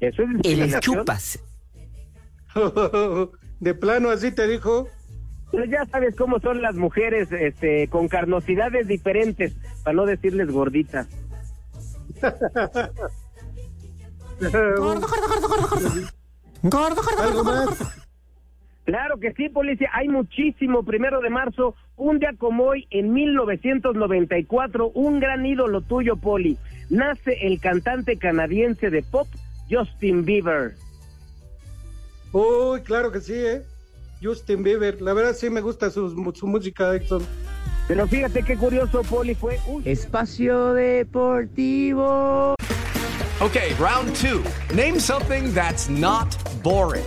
Eso 0.00 0.22
es 0.22 0.28
discriminación. 0.34 0.76
El 0.76 0.80
chupas. 0.80 1.42
de 3.60 3.74
plano 3.74 4.10
así 4.10 4.32
te 4.32 4.46
dijo. 4.46 4.88
Pues 5.50 5.68
ya 5.68 5.84
sabes 5.86 6.14
cómo 6.14 6.38
son 6.40 6.62
las 6.62 6.76
mujeres, 6.76 7.32
este, 7.32 7.88
con 7.88 8.06
carnosidades 8.08 8.86
diferentes, 8.86 9.54
para 9.82 9.94
no 9.94 10.06
decirles 10.06 10.48
gorditas. 10.52 11.08
gordo, 14.40 14.78
gordo, 14.78 15.08
gordo, 15.08 15.48
gordo, 15.48 15.68
gordo. 15.68 15.90
Gordo, 16.62 17.02
gordo, 17.02 17.42
gordo, 17.42 17.44
gordo. 17.44 17.99
Claro 18.90 19.20
que 19.20 19.32
sí, 19.34 19.48
policía. 19.48 19.88
Hay 19.92 20.08
muchísimo. 20.08 20.82
Primero 20.82 21.20
de 21.20 21.30
marzo, 21.30 21.76
un 21.94 22.18
día 22.18 22.32
como 22.36 22.64
hoy, 22.64 22.88
en 22.90 23.12
1994, 23.12 24.90
un 24.94 25.20
gran 25.20 25.46
ídolo 25.46 25.80
tuyo, 25.80 26.16
Poli. 26.16 26.58
Nace 26.88 27.38
el 27.42 27.60
cantante 27.60 28.16
canadiense 28.16 28.90
de 28.90 29.04
pop, 29.04 29.28
Justin 29.70 30.24
Bieber. 30.24 30.74
Uy, 32.32 32.80
claro 32.80 33.12
que 33.12 33.20
sí, 33.20 33.34
¿eh? 33.34 33.62
Justin 34.20 34.64
Bieber. 34.64 35.00
La 35.00 35.12
verdad 35.12 35.34
sí 35.34 35.50
me 35.50 35.60
gusta 35.60 35.88
su, 35.90 36.10
su 36.34 36.46
música, 36.48 36.92
Exxon. 36.96 37.22
Pero 37.86 38.08
fíjate 38.08 38.42
qué 38.42 38.56
curioso, 38.56 39.02
Poli, 39.02 39.36
fue 39.36 39.60
un... 39.68 39.86
Espacio 39.86 40.74
Deportivo. 40.74 42.56
Okay, 43.40 43.72
round 43.78 44.16
two. 44.16 44.42
Name 44.74 44.98
something 44.98 45.54
that's 45.54 45.88
not 45.88 46.36
boring. 46.64 47.06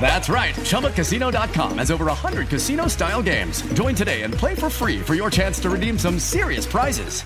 That's 0.00 0.28
right. 0.28 0.54
ChumbaCasino.com 0.54 1.78
has 1.78 1.90
over 1.90 2.04
100 2.06 2.48
casino 2.48 2.86
style 2.88 3.22
games. 3.22 3.62
Join 3.72 3.94
today 3.94 4.22
and 4.22 4.34
play 4.34 4.54
for 4.54 4.68
free 4.68 5.00
for 5.00 5.14
your 5.14 5.30
chance 5.30 5.58
to 5.60 5.70
redeem 5.70 5.98
some 5.98 6.18
serious 6.18 6.66
prizes. 6.66 7.22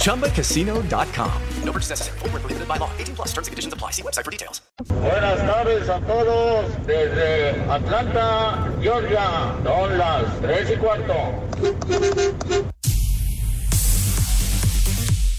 ChumbaCasino.com. 0.00 1.42
No 1.62 1.72
purchase 1.72 1.90
necessary. 1.90 2.18
Full 2.20 2.30
prohibited 2.30 2.66
by 2.66 2.78
law. 2.78 2.90
18 2.96 3.16
plus 3.16 3.28
terms 3.34 3.48
and 3.48 3.52
conditions 3.52 3.74
apply. 3.74 3.90
See 3.90 4.02
website 4.02 4.24
for 4.24 4.30
details. 4.30 4.62
Buenas 4.88 5.40
tardes 5.40 5.88
a 5.88 6.00
todos 6.06 6.86
desde 6.86 7.60
Atlanta, 7.68 8.72
Georgia. 8.80 9.54
Son 9.64 9.98
las 9.98 10.40
3 10.40 10.70
y 10.70 10.76
cuarto. 10.76 12.72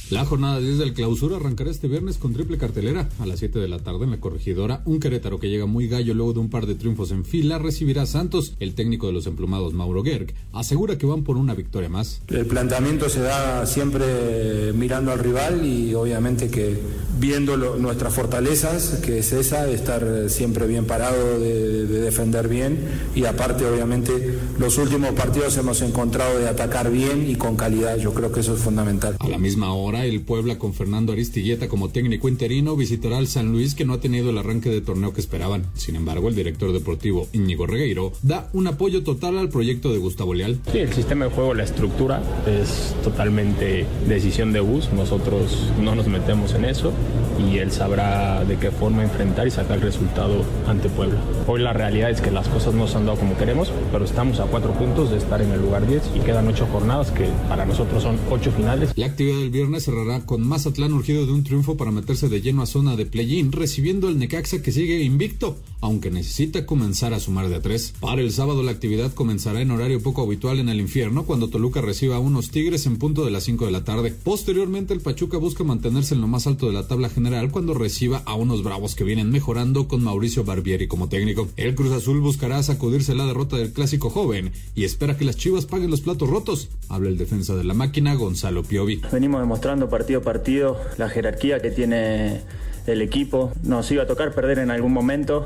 La 0.10 0.24
jornada 0.24 0.60
10 0.60 0.78
del 0.78 0.94
clausura 0.94 1.36
arrancará 1.36 1.70
este 1.70 1.90
viernes 1.90 2.18
con 2.18 2.32
triple 2.32 2.58
cartelera. 2.58 3.10
A 3.20 3.26
las 3.26 3.40
7 3.40 3.60
de 3.60 3.68
la 3.68 3.80
tarde 3.80 4.06
en 4.06 4.12
la 4.12 4.22
corregidora, 4.22 4.82
un 4.86 5.02
Querétaro 5.02 5.38
que 5.38 5.50
llega 5.50 5.66
muy 5.66 5.90
gallo 5.90 6.14
luego 6.14 6.32
de 6.32 6.40
un 6.40 6.50
par 6.50 6.66
de 6.66 6.76
triunfos 6.76 7.12
en 7.12 7.26
fila 7.26 7.58
recibirá 7.58 8.04
a 8.04 8.06
Santos. 8.06 8.56
El 8.62 8.74
técnico 8.74 9.08
de 9.08 9.14
los 9.14 9.28
emplumados, 9.28 9.74
Mauro 9.74 10.04
Gerg, 10.04 10.34
asegura 10.54 10.98
que 10.98 11.06
van 11.06 11.24
por 11.24 11.36
una 11.36 11.56
victoria 11.56 11.90
más. 11.90 12.22
El 12.30 12.46
planteamiento 12.46 13.10
se 13.10 13.20
da 13.20 13.66
siempre 13.66 14.72
mirando 14.74 15.12
al 15.12 15.20
rival 15.20 15.66
y 15.66 15.94
obviamente 15.94 16.50
que 16.50 16.80
viendo 17.20 17.58
lo, 17.58 17.76
nuestras 17.78 18.14
fortalezas, 18.14 19.02
que 19.04 19.20
es 19.20 19.34
esa, 19.34 19.70
estar 19.70 20.30
siempre 20.30 20.68
bien 20.68 20.86
parado, 20.86 21.38
de, 21.38 21.86
de 21.86 22.00
defender 22.00 22.48
bien 22.48 22.80
y 23.14 23.26
aparte 23.26 23.66
obviamente 23.66 24.40
los 24.58 24.78
últimos 24.78 25.12
partidos 25.12 25.58
hemos 25.58 25.82
encontrado 25.82 26.40
de 26.40 26.48
atacar 26.48 26.92
bien 26.92 27.30
y 27.30 27.36
con 27.36 27.58
calidad. 27.58 27.98
Yo 27.98 28.14
creo 28.14 28.32
que 28.32 28.40
eso 28.40 28.56
es 28.56 28.62
fundamental. 28.62 29.18
A 29.20 29.28
la 29.28 29.38
misma 29.38 29.74
hora, 29.74 29.97
el 30.06 30.22
Puebla 30.22 30.58
con 30.58 30.74
Fernando 30.74 31.14
Aristigueta 31.14 31.68
como 31.68 31.90
técnico 31.90 32.30
interino 32.30 32.76
visitará 32.76 33.18
al 33.18 33.28
San 33.28 33.52
Luis 33.52 33.76
que 33.76 33.86
no 33.86 33.94
ha 33.94 34.00
tenido 34.00 34.30
el 34.30 34.38
arranque 34.38 34.70
de 34.70 34.82
torneo 34.82 35.14
que 35.14 35.22
esperaban. 35.22 35.66
Sin 35.76 35.96
embargo, 35.96 36.30
el 36.30 36.36
director 36.36 36.74
deportivo 36.74 37.28
Íñigo 37.34 37.68
Regueiro 37.68 38.14
da 38.22 38.50
un 38.54 38.68
apoyo 38.68 39.04
total 39.04 39.38
al 39.38 39.50
proyecto 39.50 39.92
de 39.92 40.00
Gustavo 40.00 40.34
Leal. 40.34 40.60
Sí, 40.72 40.80
el 40.80 40.94
sistema 40.94 41.26
de 41.26 41.32
juego, 41.32 41.54
la 41.54 41.64
estructura 41.64 42.22
es 42.46 42.96
totalmente 43.04 43.86
decisión 44.08 44.54
de 44.54 44.60
Gus. 44.60 44.92
Nosotros 44.94 45.72
no 45.82 45.96
nos 45.96 46.08
metemos 46.08 46.54
en 46.54 46.66
eso 46.66 46.94
y 47.40 47.58
él 47.58 47.72
sabrá 47.72 48.44
de 48.46 48.58
qué 48.58 48.72
forma 48.72 49.04
enfrentar 49.04 49.48
y 49.48 49.52
sacar 49.52 49.78
el 49.78 49.84
resultado 49.84 50.44
ante 50.68 50.90
Puebla. 50.90 51.20
Hoy 51.48 51.62
la 51.62 51.74
realidad 51.74 52.10
es 52.10 52.22
que 52.22 52.32
las 52.32 52.48
cosas 52.48 52.74
no 52.74 52.88
se 52.88 52.98
han 52.98 53.06
dado 53.06 53.18
como 53.18 53.38
queremos, 53.38 53.72
pero 53.92 54.06
estamos 54.06 54.40
a 54.40 54.46
cuatro 54.46 54.74
puntos 54.74 55.12
de 55.12 55.18
estar 55.18 55.42
en 55.42 55.52
el 55.52 55.62
lugar 55.62 55.88
10 55.88 56.12
y 56.16 56.20
quedan 56.20 56.48
ocho 56.48 56.68
jornadas 56.72 57.12
que 57.12 57.30
para 57.50 57.66
nosotros 57.66 58.04
son 58.04 58.18
ocho 58.30 58.52
finales. 58.52 58.92
La 58.96 59.06
actividad 59.06 59.38
del 59.38 59.50
viernes 59.50 59.86
cerrará 59.86 60.26
con 60.26 60.48
Mazatlán 60.48 60.94
urgido 60.94 61.26
de 61.26 61.34
un 61.34 61.44
triunfo 61.44 61.78
para 61.78 61.92
meterse 61.92 62.30
de 62.30 62.42
lleno 62.42 62.62
a 62.62 62.66
zona 62.66 62.96
de 62.96 63.06
play-in, 63.06 63.52
recibiendo 63.52 64.10
el 64.10 64.20
Necaxa 64.20 64.62
que 64.62 64.72
sigue 64.72 65.02
invicto, 65.04 65.58
aunque 65.82 66.12
necesita 66.12 66.66
comenzar 66.66 67.14
a 67.14 67.20
sumar 67.20 67.50
de 67.50 67.56
a 67.56 67.62
tres. 67.62 67.94
Para 68.00 68.22
el 68.22 68.32
sábado 68.32 68.64
la 68.64 68.72
actividad 68.72 69.14
comenzará 69.14 69.62
en 69.62 69.72
horario 69.72 70.02
poco 70.02 70.24
habitual 70.24 70.60
en 70.60 70.70
el 70.70 70.80
infierno, 70.80 71.24
cuando 71.26 71.50
Toluca 71.50 71.82
reciba 71.82 72.16
a 72.16 72.20
unos 72.20 72.50
Tigres 72.50 72.86
en 72.86 72.98
punto 72.98 73.26
de 73.26 73.32
las 73.32 73.44
5 73.44 73.66
de 73.66 73.72
la 73.72 73.84
tarde. 73.84 74.14
Posteriormente 74.24 74.94
el 74.94 75.02
Pachuca 75.02 75.38
busca 75.38 75.64
mantenerse 75.64 76.16
en 76.16 76.22
lo 76.22 76.28
más 76.28 76.48
alto 76.48 76.68
de 76.68 76.74
la 76.74 76.88
tabla 76.88 77.10
general 77.10 77.52
cuando 77.52 77.74
reciba 77.74 78.24
a 78.26 78.36
unos 78.36 78.64
Bravos 78.64 78.96
que 78.96 79.04
vienen 79.04 79.30
mejorando 79.30 79.88
con 79.88 80.04
Mauricio 80.04 80.44
Barbieri 80.44 80.88
como 80.88 81.10
técnico. 81.10 81.48
El 81.56 81.76
Cruz 81.76 81.92
Azul 81.92 82.20
buscará 82.20 82.62
sacudirse 82.64 83.16
la 83.16 83.26
derrota 83.26 83.58
del 83.58 83.74
clásico 83.74 84.10
joven 84.10 84.52
y 84.76 84.84
espera 84.84 85.18
que 85.18 85.26
las 85.26 85.38
Chivas 85.38 85.66
paguen 85.66 85.92
los 85.92 86.02
platos 86.02 86.30
rotos. 86.30 86.70
Habla 86.90 87.10
el 87.10 87.18
defensa 87.18 87.56
de 87.56 87.64
la 87.64 87.74
máquina 87.74 88.16
Gonzalo 88.16 88.64
Piovi. 88.64 89.02
Venimos 89.12 89.42
demostrando 89.42 89.90
partido 89.90 90.20
a 90.20 90.24
partido 90.24 90.78
la 90.98 91.10
jerarquía 91.10 91.62
que 91.62 91.72
tiene 91.72 92.42
el 92.88 93.02
equipo. 93.02 93.52
Nos 93.64 93.92
iba 93.92 94.04
a 94.04 94.08
tocar 94.08 94.34
perder 94.34 94.60
en 94.60 94.72
algún 94.72 94.94
momento. 94.94 95.46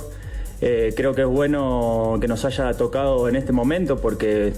Eh, 0.62 0.93
creo 0.95 1.13
que 1.13 1.21
es 1.21 1.27
bueno 1.27 2.17
que 2.21 2.27
nos 2.27 2.45
haya 2.45 2.71
tocado 2.74 3.27
en 3.27 3.36
este 3.36 3.51
momento 3.51 4.00
porque 4.00 4.53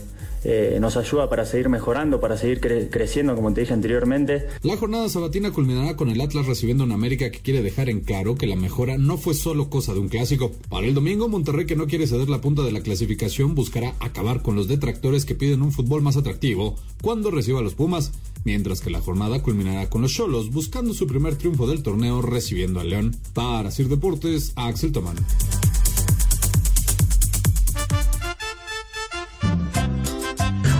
eh, 0.46 0.78
nos 0.82 0.98
ayuda 0.98 1.30
para 1.30 1.46
seguir 1.46 1.70
mejorando, 1.70 2.20
para 2.20 2.36
seguir 2.36 2.60
cre 2.60 2.90
creciendo, 2.90 3.36
como 3.36 3.54
te 3.54 3.62
dije 3.62 3.74
anteriormente. 3.74 4.48
La 4.62 4.76
jornada 4.76 5.08
sabatina 5.08 5.52
culminará 5.52 5.96
con 5.96 6.10
el 6.10 6.20
Atlas 6.20 6.46
recibiendo 6.46 6.84
una 6.84 6.96
América 6.96 7.32
que 7.32 7.40
quiere 7.40 7.62
dejar 7.62 7.90
en 7.90 8.02
claro 8.02 8.36
que 8.36 8.48
la 8.48 8.58
mejora 8.58 8.98
no 8.98 9.18
fue 9.18 9.34
solo 9.34 9.70
cosa 9.70 9.94
de 9.94 10.02
un 10.02 10.10
clásico. 10.10 10.52
Para 10.70 10.86
el 10.86 10.94
domingo, 10.94 11.30
Monterrey, 11.30 11.66
que 11.66 11.78
no 11.78 11.88
quiere 11.88 12.08
ceder 12.08 12.28
la 12.28 12.42
punta 12.42 12.64
de 12.64 12.74
la 12.74 12.82
clasificación, 12.82 13.56
buscará 13.56 13.96
acabar 14.00 14.42
con 14.42 14.56
los 14.56 14.68
detractores 14.68 15.24
que 15.24 15.36
piden 15.36 15.62
un 15.62 15.72
fútbol 15.72 16.02
más 16.02 16.18
atractivo 16.18 16.76
cuando 17.02 17.32
reciba 17.32 17.60
a 17.60 17.64
los 17.64 17.76
Pumas. 17.76 18.12
Mientras 18.44 18.82
que 18.82 18.90
la 18.90 19.02
jornada 19.02 19.42
culminará 19.42 19.90
con 19.90 20.02
los 20.02 20.14
Cholos 20.14 20.52
buscando 20.52 20.94
su 20.94 21.08
primer 21.08 21.36
triunfo 21.36 21.68
del 21.68 21.84
torneo 21.84 22.22
recibiendo 22.22 22.80
a 22.80 22.84
León. 22.84 23.16
Para 23.34 23.72
Sir 23.72 23.88
Deportes, 23.88 24.54
Axel 24.56 24.92
Tomán. 24.92 25.16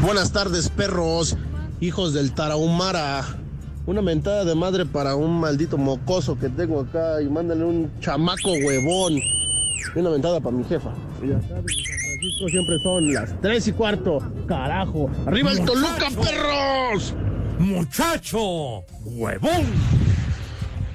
Buenas 0.04 0.34
tardes, 0.34 0.70
perros, 0.70 1.38
hijos 1.80 2.14
del 2.14 2.34
Tarahumara. 2.34 3.40
Una 3.86 4.02
mentada 4.02 4.46
de 4.46 4.54
madre 4.54 4.86
para 4.86 5.16
un 5.16 5.40
maldito 5.40 5.78
mocoso 5.78 6.38
que 6.38 6.50
tengo 6.50 6.82
acá 6.82 7.22
y 7.22 7.30
mándale 7.30 7.64
un 7.64 7.92
chamaco 8.00 8.52
huevón. 8.52 9.14
Y 9.14 10.00
una 10.00 10.10
mentada 10.10 10.40
para 10.40 10.56
mi 10.56 10.64
jefa. 10.66 10.94
Y 11.22 11.32
acá 11.32 11.38
de 11.38 11.44
San 11.48 11.64
Francisco 11.64 12.50
siempre 12.50 12.80
son 12.84 13.14
las 13.14 13.42
3 13.42 13.68
y 13.68 13.72
cuarto. 13.72 14.20
Carajo. 14.48 15.10
¡Arriba 15.26 15.52
el 15.52 15.66
Toluca, 15.66 16.10
perros! 16.10 17.14
¡Muchacho! 17.60 18.86
¡Huevón! 19.04 19.66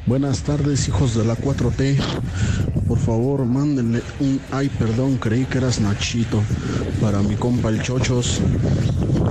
Buenas 0.07 0.43
tardes, 0.43 0.89
hijos 0.89 1.15
de 1.15 1.25
la 1.25 1.37
4T. 1.37 1.99
Por 2.89 2.99
favor, 2.99 3.45
mándenle 3.45 4.03
un 4.21 4.41
ay, 4.51 4.71
perdón, 4.71 5.17
creí 5.17 5.45
que 5.45 5.59
eras 5.59 5.81
Nachito. 5.81 6.43
Para 7.01 7.21
mi 7.21 7.37
compa 7.37 7.69
el 7.69 7.83
Chochos, 7.83 8.41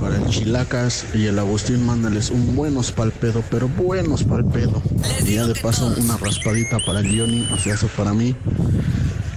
para 0.00 0.16
el 0.16 0.26
Chilacas 0.28 1.06
y 1.14 1.26
el 1.26 1.38
Agustín, 1.38 1.84
mándenles 1.84 2.30
un 2.30 2.54
buenos 2.54 2.92
palpedo, 2.92 3.42
pero 3.50 3.68
buenos 3.68 4.22
palpedo. 4.22 4.80
Y 5.26 5.34
ya 5.34 5.46
de 5.46 5.54
paso, 5.56 5.92
una 5.98 6.16
raspadita 6.16 6.78
para 6.86 7.00
el 7.00 7.18
Johnny, 7.18 7.48
o 7.52 7.58
sea, 7.58 7.74
eso 7.74 7.88
para 7.96 8.14
mí. 8.14 8.36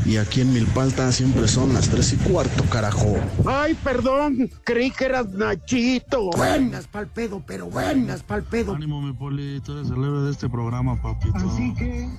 Y 0.06 0.18
aquí 0.18 0.42
en 0.42 0.54
Milpalta 0.54 1.12
siempre 1.12 1.48
son 1.48 1.74
las 1.74 1.90
3 1.90 2.14
y 2.14 2.18
cuarto, 2.18 2.64
carajo. 2.66 3.18
Ay, 3.46 3.76
perdón, 3.84 4.50
creí 4.64 4.92
que 4.92 5.06
eras 5.06 5.30
Nachito. 5.30 6.32
Buenas 6.32 6.88
pa'l 6.88 7.08
pedo, 7.08 7.44
pero 7.46 7.68
buenas 7.68 8.24
pa'l 8.24 8.44
pedo. 8.44 8.74
Ánimo, 8.76 9.02
mi 9.02 9.14
poli, 9.14 9.60
tú 9.62 9.74
eres 9.74 9.88
el 9.88 10.04
héroe 10.04 10.24
de 10.24 10.32
este 10.32 10.50
programa, 10.50 11.02
papito. 11.02 11.38
Así 11.38 11.74
que... 11.76 12.10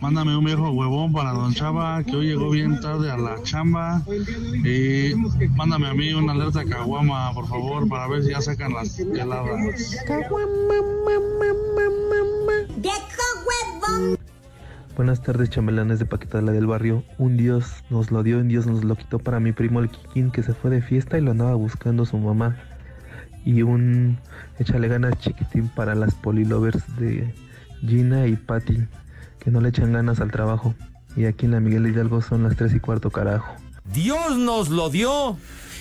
Mándame 0.00 0.34
un 0.36 0.44
viejo 0.44 0.70
huevón 0.70 1.12
para 1.12 1.32
Don 1.32 1.52
Chava, 1.52 2.02
que 2.02 2.16
hoy 2.16 2.28
llegó 2.28 2.48
bien 2.48 2.80
tarde 2.80 3.10
a 3.10 3.18
la 3.18 3.42
chamba. 3.42 4.02
Y 4.64 5.14
mándame 5.50 5.88
a 5.88 5.94
mí 5.94 6.14
una 6.14 6.32
alerta 6.32 6.64
caguama, 6.64 7.32
por 7.34 7.46
favor, 7.46 7.86
para 7.86 8.08
ver 8.08 8.24
si 8.24 8.30
ya 8.30 8.40
sacan 8.40 8.72
las 8.72 8.98
heladas. 8.98 9.96
Buenas 14.96 15.22
tardes, 15.22 15.50
chambelanes 15.50 15.98
de 15.98 16.06
Paquetala 16.06 16.52
del 16.52 16.66
barrio. 16.66 17.04
Un 17.18 17.36
Dios 17.36 17.84
nos 17.90 18.10
lo 18.10 18.22
dio, 18.22 18.38
un 18.38 18.48
Dios 18.48 18.66
nos 18.66 18.82
lo 18.82 18.96
quitó 18.96 19.18
para 19.18 19.40
mi 19.40 19.52
primo 19.52 19.80
el 19.80 19.90
Kikín 19.90 20.30
que 20.30 20.42
se 20.42 20.54
fue 20.54 20.70
de 20.70 20.80
fiesta 20.80 21.18
y 21.18 21.20
lo 21.20 21.32
andaba 21.32 21.54
buscando 21.54 22.06
su 22.06 22.16
mamá. 22.16 22.56
Y 23.44 23.60
un 23.60 24.16
échale 24.58 24.88
ganas 24.88 25.18
chiquitín 25.18 25.68
para 25.68 25.94
las 25.94 26.14
polilovers 26.14 26.82
de 26.96 27.34
Gina 27.82 28.26
y 28.26 28.36
Patty 28.36 28.86
que 29.38 29.50
no 29.50 29.60
le 29.60 29.68
echan 29.68 29.92
ganas 29.92 30.20
al 30.20 30.30
trabajo. 30.30 30.74
Y 31.14 31.26
aquí 31.26 31.44
en 31.44 31.52
la 31.52 31.60
Miguel 31.60 31.86
Hidalgo 31.86 32.22
son 32.22 32.44
las 32.44 32.56
3 32.56 32.76
y 32.76 32.80
cuarto, 32.80 33.10
carajo. 33.10 33.54
Dios 33.92 34.36
nos 34.36 34.68
lo 34.68 34.90
dio. 34.90 35.36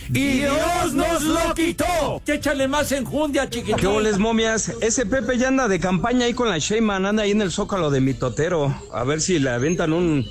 Y 0.09 0.39
Dios 0.39 0.93
nos 0.93 1.23
lo 1.23 1.53
quitó. 1.55 2.21
Échale 2.27 2.67
más 2.67 2.91
enjundia, 2.91 3.49
chiquitín. 3.49 3.77
¿Qué 3.77 3.87
boles, 3.87 4.19
momias? 4.19 4.71
Ese 4.81 5.05
Pepe 5.05 5.37
ya 5.37 5.47
anda 5.47 5.67
de 5.67 5.79
campaña 5.79 6.25
ahí 6.25 6.33
con 6.33 6.49
la 6.49 6.59
Sheyman, 6.59 7.05
anda 7.05 7.23
ahí 7.23 7.31
en 7.31 7.41
el 7.41 7.51
zócalo 7.51 7.89
de 7.89 8.01
mi 8.01 8.13
totero. 8.13 8.73
A 8.93 9.03
ver 9.03 9.19
si 9.21 9.39
le 9.39 9.49
aventan 9.49 9.93
un, 9.93 10.25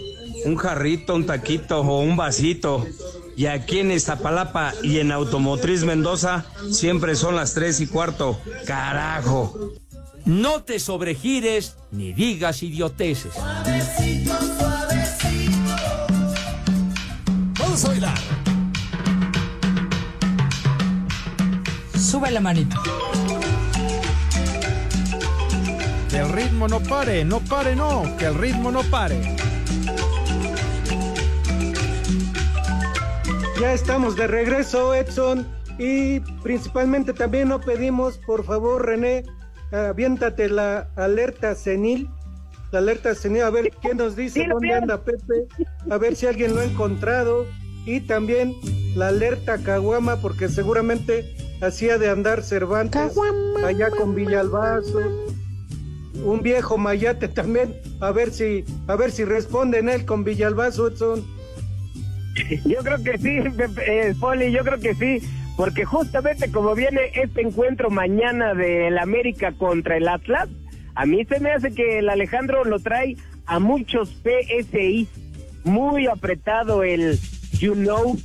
un 0.44 0.56
jarrito, 0.56 1.16
un 1.16 1.26
taquito 1.26 1.80
o 1.80 2.00
un 2.00 2.16
vasito. 2.16 2.86
Y 3.36 3.46
aquí 3.46 3.80
en 3.80 3.90
Iztapalapa 3.90 4.74
y 4.82 5.00
en 5.00 5.10
Automotriz 5.10 5.82
Mendoza 5.82 6.46
siempre 6.70 7.16
son 7.16 7.34
las 7.34 7.54
3 7.54 7.80
y 7.80 7.86
cuarto. 7.88 8.40
Carajo. 8.66 9.72
No 10.24 10.62
te 10.62 10.78
sobregires 10.78 11.76
ni 11.90 12.12
digas 12.12 12.62
idioteces. 12.62 13.34
Suavecito. 13.34 14.53
Vamos 17.84 17.86
a 17.86 17.88
bailar. 17.88 18.18
Sube 21.98 22.30
la 22.30 22.40
manito. 22.40 22.76
Que 26.08 26.18
el 26.18 26.32
ritmo 26.32 26.68
no 26.68 26.80
pare, 26.80 27.24
no 27.24 27.40
pare, 27.40 27.76
no, 27.76 28.04
que 28.18 28.26
el 28.26 28.34
ritmo 28.36 28.70
no 28.70 28.82
pare. 28.84 29.20
Ya 33.60 33.72
estamos 33.72 34.16
de 34.16 34.26
regreso, 34.28 34.94
Edson, 34.94 35.46
y 35.78 36.20
principalmente 36.42 37.12
también 37.12 37.48
no 37.48 37.60
pedimos, 37.60 38.18
por 38.18 38.44
favor, 38.44 38.86
René, 38.86 39.24
aviéntate 39.72 40.48
la 40.48 40.88
alerta 40.96 41.54
senil. 41.54 42.08
La 42.72 42.78
alerta 42.78 43.14
senil, 43.14 43.42
a 43.42 43.50
ver 43.50 43.70
quién 43.82 43.98
nos 43.98 44.16
dice 44.16 44.46
dónde 44.50 44.74
anda 44.74 45.00
Pepe, 45.02 45.46
a 45.90 45.98
ver 45.98 46.16
si 46.16 46.26
alguien 46.26 46.54
lo 46.54 46.60
ha 46.60 46.64
encontrado. 46.64 47.46
Y 47.86 48.00
también 48.00 48.54
la 48.94 49.08
alerta 49.08 49.58
Caguama, 49.58 50.20
porque 50.20 50.48
seguramente 50.48 51.34
hacía 51.60 51.98
de 51.98 52.10
andar 52.10 52.42
Cervantes 52.42 53.12
allá 53.64 53.90
con 53.90 54.14
Villalbazo. 54.14 55.00
Un 56.24 56.42
viejo 56.42 56.78
mayate 56.78 57.28
también, 57.28 57.74
a 58.00 58.10
ver 58.12 58.30
si, 58.30 58.64
a 58.86 58.96
ver 58.96 59.10
si 59.10 59.24
responde 59.24 59.78
en 59.78 59.88
él 59.88 60.04
con 60.04 60.24
Villalbazo, 60.24 60.88
Edson. 60.88 61.24
Yo 62.64 62.78
creo 62.82 63.02
que 63.02 63.18
sí, 63.18 63.38
eh, 63.86 64.14
Poli, 64.18 64.50
yo 64.50 64.64
creo 64.64 64.78
que 64.78 64.94
sí, 64.94 65.26
porque 65.56 65.84
justamente 65.84 66.50
como 66.50 66.74
viene 66.74 67.00
este 67.14 67.42
encuentro 67.42 67.90
mañana 67.90 68.54
del 68.54 68.98
América 68.98 69.52
contra 69.52 69.96
el 69.96 70.08
Atlas, 70.08 70.48
a 70.94 71.06
mí 71.06 71.24
se 71.24 71.40
me 71.40 71.52
hace 71.52 71.72
que 71.72 71.98
el 71.98 72.08
Alejandro 72.08 72.64
lo 72.64 72.78
trae 72.78 73.16
a 73.46 73.58
muchos 73.58 74.16
PSI, 74.22 75.08
muy 75.64 76.06
apretado 76.06 76.82
el 76.82 77.18
You 77.64 77.74
Know. 77.74 78.18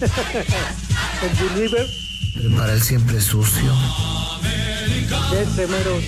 el 0.00 1.48
Believer. 1.50 1.86
Para 2.56 2.72
el 2.72 2.80
siempre 2.80 3.20
sucio. 3.20 3.70
Ese 5.38 5.66
mero. 5.66 5.98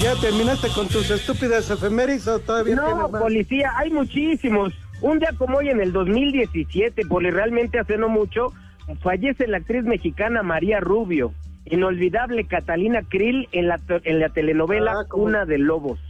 ¿Ya 0.00 0.20
terminaste 0.20 0.66
con 0.74 0.88
tus 0.88 1.08
estúpidas 1.12 1.70
efemérides 1.70 2.26
o 2.26 2.40
todavía 2.40 2.74
No, 2.74 3.08
policía, 3.08 3.70
hay 3.76 3.90
muchísimos. 3.90 4.72
Un 5.00 5.20
día 5.20 5.32
como 5.38 5.58
hoy 5.58 5.68
en 5.68 5.80
el 5.80 5.92
2017, 5.92 7.06
Poli, 7.06 7.30
realmente 7.30 7.78
hace 7.78 7.96
no 7.96 8.08
mucho, 8.08 8.52
fallece 9.00 9.46
la 9.46 9.58
actriz 9.58 9.84
mexicana 9.84 10.42
María 10.42 10.80
Rubio. 10.80 11.32
Inolvidable 11.66 12.48
Catalina 12.48 13.02
Krill 13.08 13.48
en 13.52 13.68
la, 13.68 13.78
en 14.02 14.18
la 14.18 14.30
telenovela 14.30 14.90
Ah, 14.90 15.04
¿cómo? 15.08 15.22
Una 15.22 15.44
de 15.44 15.58
Lobos. 15.58 16.00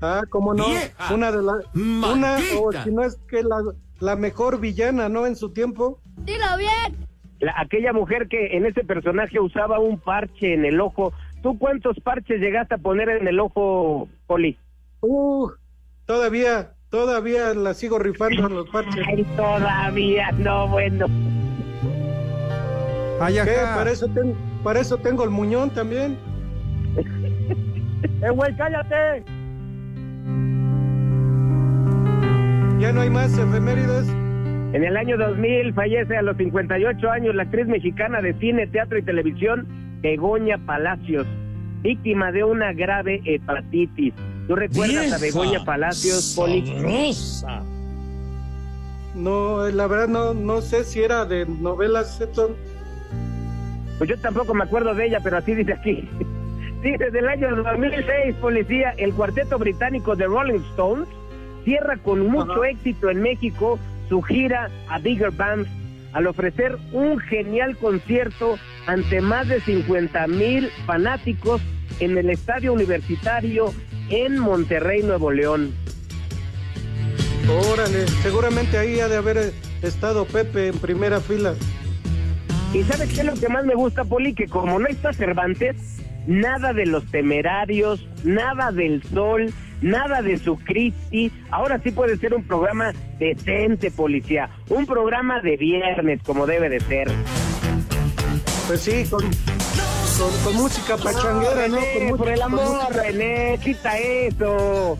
Ah, 0.00 0.22
cómo 0.30 0.54
no. 0.54 0.66
¡Vieja! 0.66 1.14
Una 1.14 1.30
de 1.32 1.42
las. 1.42 1.64
Una, 1.74 2.36
o 2.60 2.72
si 2.72 2.90
no 2.90 3.02
es 3.02 3.16
que 3.28 3.42
la, 3.42 3.62
la 4.00 4.16
mejor 4.16 4.58
villana, 4.60 5.08
¿no? 5.08 5.26
En 5.26 5.36
su 5.36 5.50
tiempo. 5.52 6.00
Dilo 6.24 6.44
bien. 6.58 7.06
La- 7.40 7.54
aquella 7.58 7.92
mujer 7.92 8.28
que 8.28 8.56
en 8.56 8.66
ese 8.66 8.84
personaje 8.84 9.38
usaba 9.40 9.78
un 9.78 9.98
parche 9.98 10.54
en 10.54 10.64
el 10.64 10.80
ojo. 10.80 11.12
¿Tú 11.42 11.58
cuántos 11.58 11.98
parches 12.00 12.40
llegaste 12.40 12.74
a 12.74 12.78
poner 12.78 13.08
en 13.08 13.26
el 13.28 13.40
ojo, 13.40 14.08
Poli? 14.26 14.58
Uh, 15.00 15.48
todavía, 16.06 16.72
todavía 16.90 17.54
la 17.54 17.72
sigo 17.74 17.98
rifando 17.98 18.46
en 18.46 18.54
los 18.56 18.68
parches. 18.68 19.02
Ay, 19.08 19.24
todavía, 19.36 20.30
no, 20.32 20.68
bueno. 20.68 21.06
Ay, 23.20 23.34
¿Qué? 23.34 23.40
ajá. 23.40 23.74
Para 23.76 23.90
eso, 23.90 24.06
tengo, 24.08 24.34
para 24.62 24.80
eso 24.80 24.96
tengo 24.98 25.24
el 25.24 25.30
muñón 25.30 25.70
también. 25.70 26.18
¡Eh, 28.22 28.30
güey, 28.34 28.54
cállate! 28.56 29.24
Ya 32.80 32.92
no 32.92 33.00
hay 33.02 33.10
más 33.10 33.36
efemérides. 33.36 34.08
En 34.72 34.84
el 34.84 34.96
año 34.96 35.18
2000 35.18 35.74
fallece 35.74 36.16
a 36.16 36.22
los 36.22 36.36
58 36.36 37.10
años 37.10 37.34
la 37.34 37.42
actriz 37.42 37.66
mexicana 37.66 38.20
de 38.22 38.34
cine, 38.34 38.66
teatro 38.68 38.98
y 38.98 39.02
televisión, 39.02 39.66
Begoña 40.00 40.58
Palacios, 40.64 41.26
víctima 41.82 42.30
de 42.32 42.44
una 42.44 42.72
grave 42.72 43.20
hepatitis. 43.24 44.14
¿Tú 44.46 44.54
recuerdas 44.56 45.12
a 45.12 45.18
Begoña 45.18 45.64
Palacios, 45.64 46.34
Poli? 46.36 46.62
No, 49.14 49.68
la 49.68 49.86
verdad 49.88 50.08
no, 50.08 50.34
no 50.34 50.62
sé 50.62 50.84
si 50.84 51.02
era 51.02 51.24
de 51.24 51.46
novelas. 51.46 52.22
Pues 53.98 54.08
yo 54.08 54.18
tampoco 54.18 54.54
me 54.54 54.64
acuerdo 54.64 54.94
de 54.94 55.06
ella, 55.06 55.20
pero 55.22 55.38
así 55.38 55.54
dice 55.54 55.72
aquí. 55.72 56.08
Sí, 56.82 56.96
desde 56.96 57.18
el 57.18 57.28
año 57.28 57.56
2006, 57.56 58.36
policía, 58.40 58.94
el 58.96 59.12
cuarteto 59.12 59.58
británico 59.58 60.16
de 60.16 60.24
Rolling 60.24 60.60
Stones 60.70 61.08
cierra 61.64 61.98
con 61.98 62.26
mucho 62.26 62.64
éxito 62.64 63.10
en 63.10 63.20
México 63.20 63.78
su 64.08 64.22
gira 64.22 64.70
a 64.88 64.98
Bigger 64.98 65.30
Bands 65.30 65.68
al 66.12 66.26
ofrecer 66.26 66.78
un 66.92 67.18
genial 67.18 67.76
concierto 67.76 68.58
ante 68.86 69.20
más 69.20 69.46
de 69.48 69.60
50 69.60 70.26
mil 70.28 70.70
fanáticos 70.86 71.60
en 72.00 72.16
el 72.16 72.30
estadio 72.30 72.72
universitario 72.72 73.74
en 74.08 74.38
Monterrey, 74.38 75.02
Nuevo 75.02 75.30
León. 75.30 75.74
Órale, 77.72 78.06
seguramente 78.22 78.78
ahí 78.78 79.00
ha 79.00 79.08
de 79.08 79.16
haber 79.16 79.52
estado 79.82 80.24
Pepe 80.24 80.68
en 80.68 80.78
primera 80.78 81.20
fila. 81.20 81.54
Y 82.72 82.82
¿sabes 82.84 83.12
qué 83.12 83.20
es 83.20 83.26
lo 83.26 83.34
que 83.34 83.48
más 83.48 83.64
me 83.66 83.74
gusta, 83.74 84.04
Poli? 84.04 84.34
Que 84.34 84.46
como 84.46 84.78
no 84.78 84.86
está 84.86 85.12
Cervantes, 85.12 85.99
nada 86.26 86.72
de 86.72 86.86
los 86.86 87.04
temerarios, 87.06 88.06
nada 88.24 88.70
del 88.72 89.02
sol, 89.02 89.52
nada 89.80 90.22
de 90.22 90.38
su 90.38 90.56
Cristi. 90.56 91.32
Ahora 91.50 91.80
sí 91.82 91.90
puede 91.90 92.16
ser 92.16 92.34
un 92.34 92.44
programa 92.44 92.92
decente, 93.18 93.90
policía. 93.90 94.50
Un 94.68 94.86
programa 94.86 95.40
de 95.40 95.56
viernes, 95.56 96.20
como 96.24 96.46
debe 96.46 96.68
de 96.68 96.80
ser. 96.80 97.10
Pues 98.66 98.80
sí, 98.82 99.04
con, 99.10 99.22
con, 99.22 100.44
con 100.44 100.54
música 100.56 100.96
pachanguera, 100.96 101.68
¿no? 101.68 101.76
René, 101.76 101.92
Con 101.94 102.06
mu- 102.08 102.16
por 102.16 102.28
el 102.28 102.40
con 102.40 102.52
amor, 102.52 102.92
René, 102.94 103.58
quita 103.62 103.98
eso. 103.98 104.98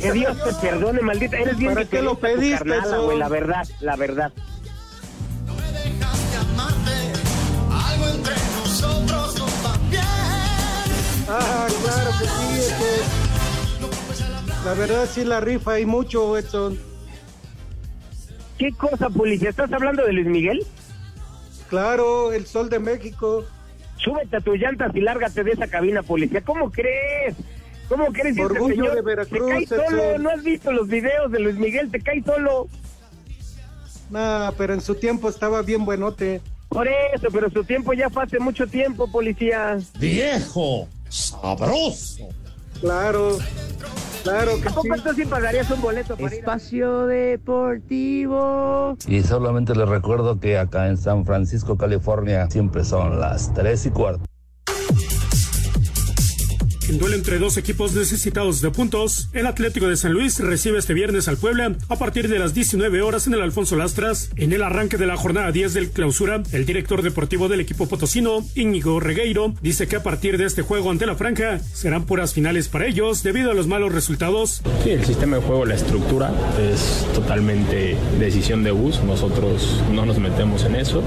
Que 0.00 0.12
Dios 0.12 0.36
te 0.44 0.52
perdone, 0.68 1.00
maldita. 1.00 1.36
Eres 1.38 1.58
bien 1.58 1.74
¿Para 1.74 1.86
qué 1.86 2.02
lo 2.02 2.14
pediste, 2.16 2.64
la 3.18 3.28
verdad, 3.28 3.66
la 3.80 3.96
verdad. 3.96 4.32
Ah, 11.34 11.66
claro 11.82 12.10
que 12.18 12.26
sí, 12.26 12.58
es 12.58 12.72
que 12.74 14.66
la 14.66 14.74
verdad 14.74 15.08
sí 15.10 15.24
la 15.24 15.40
rifa 15.40 15.80
y 15.80 15.86
mucho, 15.86 16.36
Edson. 16.36 16.78
¿Qué 18.58 18.70
cosa, 18.72 19.08
policía? 19.08 19.48
¿Estás 19.48 19.72
hablando 19.72 20.04
de 20.04 20.12
Luis 20.12 20.26
Miguel? 20.26 20.66
Claro, 21.70 22.32
el 22.32 22.44
sol 22.46 22.68
de 22.68 22.78
México. 22.78 23.44
Súbete 23.96 24.36
a 24.36 24.40
tus 24.40 24.58
llantas 24.58 24.94
y 24.94 25.00
lárgate 25.00 25.42
de 25.42 25.52
esa 25.52 25.68
cabina, 25.68 26.02
policía. 26.02 26.42
¿Cómo 26.42 26.70
crees? 26.70 27.34
¿Cómo 27.88 28.12
crees? 28.12 28.36
Este 28.36 28.42
Orgullo 28.42 28.74
señor 28.74 28.94
de 28.94 29.00
Veracruz, 29.00 29.46
Te 29.46 29.52
cae 29.52 29.66
solo, 29.66 30.02
Edson. 30.02 30.22
¿no 30.22 30.30
has 30.30 30.42
visto 30.44 30.70
los 30.70 30.86
videos 30.86 31.32
de 31.32 31.40
Luis 31.40 31.56
Miguel? 31.56 31.90
Te 31.90 32.00
cae 32.00 32.22
solo. 32.22 32.68
Nah, 34.10 34.50
pero 34.58 34.74
en 34.74 34.82
su 34.82 34.96
tiempo 34.96 35.30
estaba 35.30 35.62
bien 35.62 35.86
buenote. 35.86 36.42
Por 36.68 36.86
eso, 36.88 37.28
pero 37.32 37.48
su 37.50 37.64
tiempo 37.64 37.94
ya 37.94 38.10
fue 38.10 38.22
hace 38.22 38.38
mucho 38.38 38.66
tiempo, 38.66 39.10
policía. 39.10 39.78
Viejo, 39.98 40.88
sabroso. 41.12 42.28
Claro, 42.80 43.38
claro 44.24 44.60
que 44.60 44.68
¿A 44.68 44.72
poco 44.72 44.88
tú 45.04 45.14
sí 45.14 45.24
pagarías 45.26 45.70
un 45.70 45.80
boleto 45.80 46.16
para 46.16 46.28
ir 46.28 46.32
a- 46.32 46.36
Espacio 46.38 47.06
Deportivo. 47.06 48.96
Y 49.06 49.22
solamente 49.22 49.74
les 49.74 49.88
recuerdo 49.88 50.40
que 50.40 50.58
acá 50.58 50.88
en 50.88 50.96
San 50.96 51.24
Francisco, 51.24 51.76
California, 51.76 52.48
siempre 52.50 52.82
son 52.84 53.20
las 53.20 53.52
3 53.54 53.86
y 53.86 53.90
cuarto. 53.90 54.24
En 56.92 56.98
duelo 56.98 57.16
entre 57.16 57.38
dos 57.38 57.56
equipos 57.56 57.94
necesitados 57.94 58.60
de 58.60 58.70
puntos, 58.70 59.30
el 59.32 59.46
Atlético 59.46 59.88
de 59.88 59.96
San 59.96 60.12
Luis 60.12 60.38
recibe 60.40 60.78
este 60.78 60.92
viernes 60.92 61.26
al 61.26 61.38
Puebla 61.38 61.74
a 61.88 61.96
partir 61.96 62.28
de 62.28 62.38
las 62.38 62.52
19 62.52 63.00
horas 63.00 63.26
en 63.26 63.32
el 63.32 63.40
Alfonso 63.40 63.76
Lastras. 63.76 64.28
En 64.36 64.52
el 64.52 64.62
arranque 64.62 64.98
de 64.98 65.06
la 65.06 65.16
jornada 65.16 65.52
10 65.52 65.72
del 65.72 65.90
clausura, 65.90 66.42
el 66.52 66.66
director 66.66 67.00
deportivo 67.00 67.48
del 67.48 67.60
equipo 67.60 67.88
potosino, 67.88 68.44
Íñigo 68.54 69.00
Regueiro, 69.00 69.54
dice 69.62 69.86
que 69.86 69.96
a 69.96 70.02
partir 70.02 70.36
de 70.36 70.44
este 70.44 70.60
juego 70.60 70.90
ante 70.90 71.06
la 71.06 71.14
franja 71.14 71.60
serán 71.72 72.04
puras 72.04 72.34
finales 72.34 72.68
para 72.68 72.86
ellos 72.86 73.22
debido 73.22 73.52
a 73.52 73.54
los 73.54 73.66
malos 73.66 73.94
resultados. 73.94 74.60
Sí, 74.84 74.90
el 74.90 75.06
sistema 75.06 75.38
de 75.38 75.44
juego, 75.44 75.64
la 75.64 75.76
estructura 75.76 76.30
es 76.60 77.06
totalmente 77.14 77.96
decisión 78.20 78.64
de 78.64 78.70
Bus. 78.70 79.02
Nosotros 79.02 79.82
no 79.90 80.04
nos 80.04 80.18
metemos 80.18 80.64
en 80.64 80.76
eso 80.76 81.02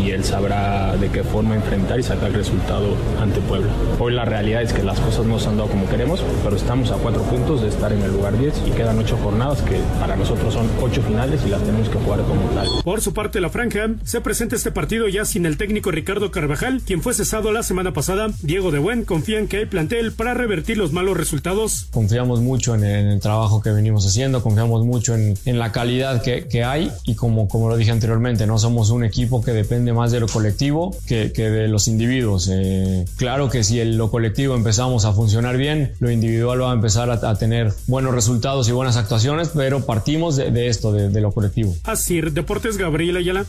y 0.00 0.10
él 0.10 0.22
sabrá 0.22 0.96
de 0.96 1.10
qué 1.10 1.24
forma 1.24 1.56
enfrentar 1.56 1.98
y 1.98 2.04
sacar 2.04 2.28
el 2.28 2.34
resultado 2.34 2.96
ante 3.20 3.40
Puebla. 3.40 3.72
Hoy 3.98 4.12
la 4.12 4.24
realidad 4.24 4.62
es 4.62 4.72
que 4.72 4.84
las 4.84 5.00
cosas 5.00 5.23
no 5.24 5.38
se 5.38 5.48
han 5.48 5.56
dado 5.56 5.68
como 5.68 5.86
queremos, 5.88 6.20
pero 6.42 6.56
estamos 6.56 6.90
a 6.90 6.96
cuatro 6.96 7.22
puntos 7.22 7.62
de 7.62 7.68
estar 7.68 7.92
en 7.92 8.02
el 8.02 8.12
lugar 8.12 8.38
10 8.38 8.54
y 8.66 8.70
quedan 8.70 8.98
ocho 8.98 9.16
jornadas 9.22 9.60
que 9.62 9.78
para 10.00 10.16
nosotros 10.16 10.54
son 10.54 10.68
ocho 10.82 11.02
finales 11.02 11.40
y 11.46 11.50
las 11.50 11.62
tenemos 11.62 11.88
que 11.88 11.98
jugar 11.98 12.20
como 12.22 12.42
tal. 12.54 12.68
Por 12.84 13.00
su 13.00 13.12
parte, 13.12 13.40
la 13.40 13.48
franja 13.50 13.90
se 14.04 14.20
presenta 14.20 14.56
este 14.56 14.70
partido 14.70 15.08
ya 15.08 15.24
sin 15.24 15.46
el 15.46 15.56
técnico 15.56 15.90
Ricardo 15.90 16.30
Carvajal, 16.30 16.80
quien 16.84 17.02
fue 17.02 17.14
cesado 17.14 17.52
la 17.52 17.62
semana 17.62 17.92
pasada. 17.92 18.28
Diego 18.42 18.70
de 18.70 18.78
Buen 18.78 19.04
confía 19.04 19.38
en 19.38 19.48
que 19.48 19.58
hay 19.58 19.66
plantel 19.66 20.12
para 20.12 20.34
revertir 20.34 20.76
los 20.78 20.92
malos 20.92 21.16
resultados. 21.16 21.86
Confiamos 21.90 22.40
mucho 22.40 22.74
en 22.74 22.84
el, 22.84 22.94
en 23.00 23.06
el 23.08 23.20
trabajo 23.20 23.60
que 23.60 23.70
venimos 23.70 24.06
haciendo, 24.06 24.42
confiamos 24.42 24.84
mucho 24.84 25.14
en, 25.14 25.34
en 25.44 25.58
la 25.58 25.72
calidad 25.72 26.22
que, 26.22 26.46
que 26.48 26.64
hay 26.64 26.90
y 27.04 27.14
como, 27.14 27.48
como 27.48 27.68
lo 27.68 27.76
dije 27.76 27.90
anteriormente, 27.90 28.46
no 28.46 28.58
somos 28.58 28.90
un 28.90 29.04
equipo 29.04 29.42
que 29.42 29.52
depende 29.52 29.92
más 29.92 30.12
de 30.12 30.20
lo 30.20 30.28
colectivo 30.28 30.94
que, 31.06 31.32
que 31.32 31.50
de 31.50 31.68
los 31.68 31.88
individuos. 31.88 32.48
Eh, 32.52 33.04
claro 33.16 33.48
que 33.48 33.62
si 33.64 33.80
el- 33.80 33.96
lo 33.96 34.10
colectivo 34.10 34.54
empezamos 34.54 35.03
a 35.04 35.12
funcionar 35.12 35.56
bien, 35.56 35.92
lo 36.00 36.10
individual 36.10 36.62
va 36.62 36.70
a 36.70 36.74
empezar 36.74 37.10
a, 37.10 37.14
a 37.30 37.34
tener 37.36 37.72
buenos 37.86 38.14
resultados 38.14 38.68
y 38.68 38.72
buenas 38.72 38.96
actuaciones, 38.96 39.50
pero 39.54 39.84
partimos 39.84 40.36
de, 40.36 40.50
de 40.50 40.68
esto, 40.68 40.92
de, 40.92 41.08
de 41.08 41.20
lo 41.20 41.32
colectivo. 41.32 41.74
Así, 41.84 42.20
Deportes 42.20 42.76
Gabriel 42.76 43.16
Ayala. 43.16 43.46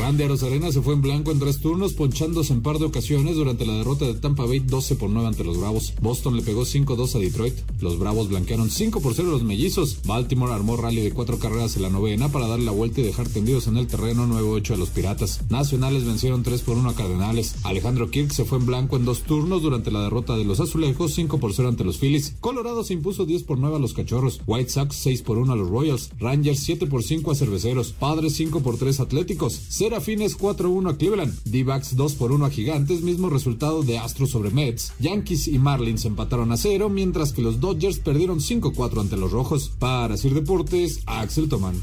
Randy 0.00 0.22
Arozarena 0.22 0.70
se 0.70 0.80
fue 0.80 0.94
en 0.94 1.02
blanco 1.02 1.32
en 1.32 1.40
tres 1.40 1.58
turnos, 1.58 1.92
ponchándose 1.92 2.52
en 2.52 2.62
par 2.62 2.78
de 2.78 2.84
ocasiones 2.84 3.34
durante 3.34 3.66
la 3.66 3.74
derrota 3.74 4.04
de 4.04 4.14
Tampa 4.14 4.46
Bay 4.46 4.60
12 4.60 4.94
por 4.94 5.10
9 5.10 5.26
ante 5.28 5.42
los 5.42 5.58
Bravos. 5.58 5.92
Boston 6.00 6.36
le 6.36 6.42
pegó 6.42 6.62
5-2 6.62 7.16
a 7.16 7.18
Detroit. 7.18 7.54
Los 7.80 7.98
Bravos 7.98 8.28
blanquearon 8.28 8.70
5 8.70 9.00
por 9.00 9.14
0 9.14 9.28
a 9.28 9.32
los 9.32 9.42
mellizos. 9.42 9.98
Baltimore 10.06 10.52
armó 10.52 10.76
rally 10.76 11.02
de 11.02 11.12
cuatro 11.12 11.38
carreras 11.38 11.76
en 11.76 11.82
la 11.82 11.90
novena 11.90 12.30
para 12.30 12.46
darle 12.46 12.66
la 12.66 12.72
vuelta 12.72 13.00
y 13.00 13.04
dejar 13.04 13.28
tendidos 13.28 13.66
en 13.66 13.76
el 13.76 13.88
terreno 13.88 14.26
9-8 14.28 14.74
a 14.74 14.76
los 14.76 14.90
Piratas. 14.90 15.40
Nacionales 15.50 16.04
vencieron 16.04 16.44
3 16.44 16.62
por 16.62 16.76
1 16.76 16.90
a 16.90 16.94
Cardenales. 16.94 17.56
Alejandro 17.64 18.10
Kirk 18.10 18.30
se 18.30 18.44
fue 18.44 18.58
en 18.58 18.66
blanco 18.66 18.96
en 18.96 19.04
dos 19.04 19.22
turnos 19.22 19.62
durante 19.62 19.90
la 19.90 20.02
derrota 20.02 20.36
de 20.36 20.44
los 20.44 20.60
Azulejos 20.60 21.14
5 21.14 21.38
por 21.40 21.52
0 21.52 21.70
ante 21.70 21.84
los 21.84 21.98
Phillies. 21.98 22.36
Colorado 22.40 22.84
se 22.84 22.94
impuso 22.94 23.26
10 23.26 23.42
por 23.42 23.58
9 23.58 23.76
a 23.76 23.80
los 23.80 23.94
Cachorros. 23.94 24.40
White 24.46 24.70
Sox 24.70 24.94
6 24.96 25.22
por 25.22 25.38
1 25.38 25.52
a 25.52 25.56
los 25.56 25.68
Royals. 25.68 26.10
Rangers 26.18 26.60
7 26.60 26.86
por 26.86 27.02
5 27.02 27.32
a 27.32 27.34
Cerveceros. 27.34 27.92
Padres 27.92 28.34
5 28.36 28.60
por 28.60 28.76
3 28.76 29.00
Atléticos. 29.00 29.60
Serafines 29.88 30.36
4-1 30.36 30.90
a 30.90 30.96
Cleveland. 30.98 31.34
D-backs 31.46 31.96
2 31.96 32.14
por 32.16 32.30
1 32.30 32.44
a 32.44 32.50
Gigantes, 32.50 33.00
mismo 33.00 33.30
resultado 33.30 33.82
de 33.82 33.96
Astros 33.96 34.30
sobre 34.30 34.50
Mets. 34.50 34.92
Yankees 34.98 35.48
y 35.48 35.58
Marlins 35.58 36.04
empataron 36.04 36.52
a 36.52 36.58
cero, 36.58 36.90
mientras 36.90 37.32
que 37.32 37.40
los 37.40 37.58
Dodgers 37.58 37.98
perdieron 37.98 38.40
5-4 38.40 39.00
ante 39.00 39.16
los 39.16 39.32
Rojos. 39.32 39.70
Para 39.78 40.18
Sir 40.18 40.34
Deportes, 40.34 41.00
Axel 41.06 41.48
Tomán. 41.48 41.82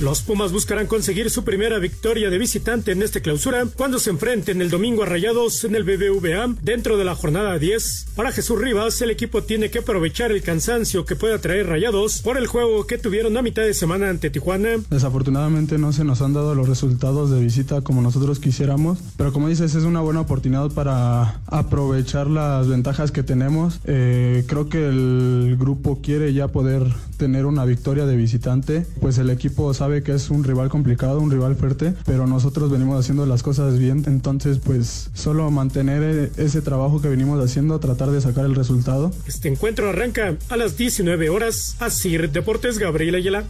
Los 0.00 0.22
Pumas 0.22 0.52
buscarán 0.52 0.86
conseguir 0.86 1.28
su 1.28 1.42
primera 1.42 1.80
victoria 1.80 2.30
de 2.30 2.38
visitante 2.38 2.92
en 2.92 3.02
esta 3.02 3.18
clausura 3.18 3.66
cuando 3.76 3.98
se 3.98 4.10
enfrenten 4.10 4.62
el 4.62 4.70
domingo 4.70 5.02
a 5.02 5.06
Rayados 5.06 5.64
en 5.64 5.74
el 5.74 5.82
BBVA 5.82 6.54
dentro 6.62 6.96
de 6.96 7.04
la 7.04 7.16
jornada 7.16 7.58
10. 7.58 8.06
Para 8.14 8.30
Jesús 8.30 8.60
Rivas, 8.60 9.02
el 9.02 9.10
equipo 9.10 9.42
tiene 9.42 9.72
que 9.72 9.80
aprovechar 9.80 10.30
el 10.30 10.40
cansancio 10.40 11.04
que 11.04 11.16
pueda 11.16 11.40
traer 11.40 11.66
Rayados 11.66 12.22
por 12.22 12.36
el 12.36 12.46
juego 12.46 12.86
que 12.86 12.96
tuvieron 12.96 13.36
a 13.36 13.42
mitad 13.42 13.62
de 13.62 13.74
semana 13.74 14.08
ante 14.08 14.30
Tijuana. 14.30 14.76
Desafortunadamente 14.88 15.78
no 15.78 15.92
se 15.92 16.04
nos 16.04 16.22
han 16.22 16.32
dado 16.32 16.54
los 16.54 16.68
resultados 16.68 17.32
de 17.32 17.40
visita 17.40 17.80
como 17.80 18.00
nosotros 18.00 18.38
quisiéramos, 18.38 19.00
pero 19.16 19.32
como 19.32 19.48
dices 19.48 19.74
es 19.74 19.82
una 19.82 20.00
buena 20.00 20.20
oportunidad 20.20 20.70
para 20.70 21.40
aprovechar 21.46 22.28
las 22.28 22.68
ventajas 22.68 23.10
que 23.10 23.24
tenemos. 23.24 23.80
Eh, 23.82 24.44
creo 24.46 24.68
que 24.68 24.86
el 24.86 25.56
grupo 25.58 26.00
quiere 26.00 26.32
ya 26.32 26.46
poder 26.46 26.84
tener 27.16 27.46
una 27.46 27.64
victoria 27.64 28.06
de 28.06 28.14
visitante, 28.14 28.86
pues 29.00 29.18
el 29.18 29.30
equipo 29.30 29.74
sabe 29.74 29.87
que 30.02 30.12
es 30.12 30.30
un 30.30 30.44
rival 30.44 30.68
complicado, 30.68 31.20
un 31.20 31.30
rival 31.30 31.56
fuerte, 31.56 31.94
pero 32.04 32.26
nosotros 32.26 32.70
venimos 32.70 32.98
haciendo 32.98 33.26
las 33.26 33.42
cosas 33.42 33.78
bien, 33.78 34.04
entonces 34.06 34.58
pues 34.58 35.10
solo 35.14 35.50
mantener 35.50 36.02
eh, 36.02 36.30
ese 36.36 36.62
trabajo 36.62 37.00
que 37.00 37.08
venimos 37.08 37.42
haciendo, 37.42 37.78
tratar 37.80 38.10
de 38.10 38.20
sacar 38.20 38.44
el 38.44 38.54
resultado. 38.54 39.10
Este 39.26 39.48
encuentro 39.48 39.88
arranca 39.88 40.36
a 40.48 40.56
las 40.56 40.76
19 40.76 41.30
horas. 41.30 41.76
Asir 41.80 42.30
Deportes 42.30 42.78
Gabriel 42.78 43.14
Ayala. 43.14 43.44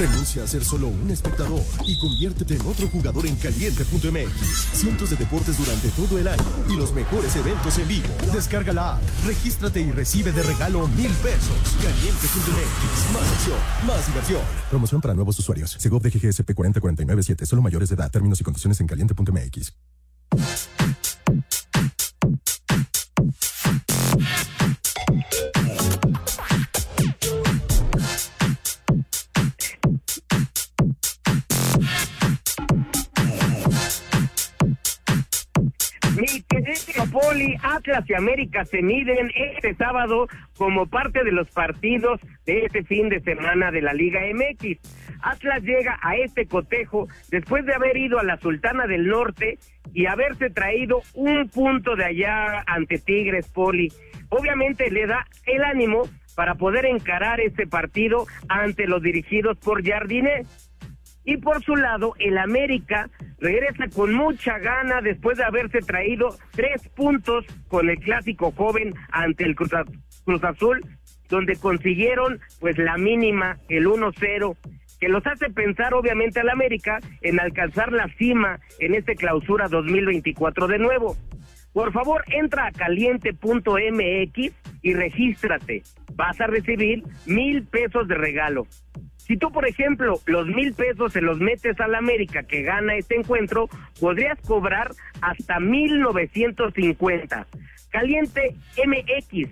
Renuncia 0.00 0.42
a 0.44 0.46
ser 0.46 0.64
solo 0.64 0.88
un 0.88 1.10
espectador 1.10 1.62
y 1.84 1.98
conviértete 1.98 2.54
en 2.54 2.62
otro 2.62 2.88
jugador 2.88 3.26
en 3.26 3.36
caliente.mx. 3.36 4.32
Cientos 4.72 5.10
de 5.10 5.16
deportes 5.16 5.58
durante 5.58 5.90
todo 5.90 6.18
el 6.18 6.26
año 6.26 6.42
y 6.70 6.76
los 6.76 6.94
mejores 6.94 7.36
eventos 7.36 7.76
en 7.76 7.86
vivo. 7.86 8.08
Descarga 8.32 8.72
la 8.72 8.94
app, 8.94 9.02
regístrate 9.26 9.78
y 9.82 9.90
recibe 9.90 10.32
de 10.32 10.42
regalo 10.42 10.88
mil 10.88 11.10
pesos. 11.16 11.54
Caliente.mx. 11.82 13.12
Más 13.12 13.30
acción, 13.30 13.58
más 13.86 14.06
diversión. 14.06 14.40
Promoción 14.70 15.02
para 15.02 15.12
nuevos 15.12 15.38
usuarios. 15.38 15.76
Segov 15.78 16.00
de 16.00 16.08
GGSP 16.08 16.54
40497. 16.54 17.44
Solo 17.44 17.60
mayores 17.60 17.90
de 17.90 17.96
edad. 17.96 18.10
Términos 18.10 18.40
y 18.40 18.44
condiciones 18.44 18.80
en 18.80 18.86
caliente.mx. 18.86 20.79
Atlas 37.62 38.04
y 38.08 38.14
América 38.14 38.64
se 38.64 38.82
miden 38.82 39.30
este 39.34 39.74
sábado 39.74 40.26
como 40.56 40.86
parte 40.86 41.24
de 41.24 41.32
los 41.32 41.50
partidos 41.50 42.20
de 42.44 42.66
este 42.66 42.84
fin 42.84 43.08
de 43.08 43.20
semana 43.20 43.70
de 43.70 43.82
la 43.82 43.94
Liga 43.94 44.20
MX. 44.32 44.78
Atlas 45.22 45.62
llega 45.62 45.98
a 46.02 46.16
este 46.16 46.46
cotejo 46.46 47.08
después 47.30 47.64
de 47.66 47.74
haber 47.74 47.96
ido 47.96 48.18
a 48.18 48.24
la 48.24 48.36
Sultana 48.38 48.86
del 48.86 49.06
Norte 49.06 49.58
y 49.92 50.06
haberse 50.06 50.50
traído 50.50 51.02
un 51.14 51.48
punto 51.48 51.96
de 51.96 52.04
allá 52.04 52.62
ante 52.66 52.98
Tigres 52.98 53.48
Poli. 53.48 53.92
Obviamente 54.28 54.90
le 54.90 55.06
da 55.06 55.26
el 55.46 55.64
ánimo 55.64 56.02
para 56.36 56.54
poder 56.54 56.86
encarar 56.86 57.40
este 57.40 57.66
partido 57.66 58.26
ante 58.48 58.86
los 58.86 59.02
dirigidos 59.02 59.58
por 59.58 59.86
Jardine. 59.86 60.44
Y 61.24 61.36
por 61.36 61.62
su 61.62 61.76
lado, 61.76 62.14
el 62.18 62.38
América 62.38 63.08
regresa 63.38 63.88
con 63.94 64.14
mucha 64.14 64.58
gana 64.58 65.00
después 65.00 65.38
de 65.38 65.44
haberse 65.44 65.80
traído 65.80 66.36
tres 66.52 66.88
puntos 66.90 67.44
con 67.68 67.88
el 67.90 67.98
clásico 67.98 68.52
joven 68.52 68.94
ante 69.12 69.44
el 69.44 69.54
Cruz, 69.54 69.72
Azul, 70.42 70.80
donde 71.28 71.56
consiguieron 71.56 72.40
pues 72.58 72.78
la 72.78 72.96
mínima, 72.96 73.58
el 73.68 73.86
1-0, 73.86 74.56
que 74.98 75.08
los 75.08 75.26
hace 75.26 75.50
pensar 75.50 75.94
obviamente 75.94 76.40
al 76.40 76.50
América 76.50 76.98
en 77.22 77.40
alcanzar 77.40 77.92
la 77.92 78.08
cima 78.18 78.60
en 78.78 78.94
este 78.94 79.14
clausura 79.14 79.68
2024 79.68 80.68
de 80.68 80.78
nuevo. 80.78 81.16
Por 81.72 81.92
favor, 81.92 82.24
entra 82.26 82.66
a 82.66 82.72
caliente.mx 82.72 84.52
y 84.82 84.94
regístrate. 84.94 85.82
Vas 86.14 86.40
a 86.40 86.46
recibir 86.46 87.04
mil 87.26 87.64
pesos 87.64 88.08
de 88.08 88.16
regalo. 88.16 88.66
Si 89.30 89.36
tú, 89.36 89.52
por 89.52 89.64
ejemplo, 89.64 90.18
los 90.26 90.48
mil 90.48 90.74
pesos 90.74 91.12
se 91.12 91.20
los 91.20 91.38
metes 91.38 91.78
al 91.78 91.94
América 91.94 92.42
que 92.42 92.62
gana 92.62 92.96
este 92.96 93.14
encuentro, 93.14 93.68
podrías 94.00 94.36
cobrar 94.40 94.90
hasta 95.20 95.60
mil 95.60 96.00
novecientos 96.00 96.74
cincuenta. 96.74 97.46
Caliente 97.90 98.56
MX, 98.84 99.48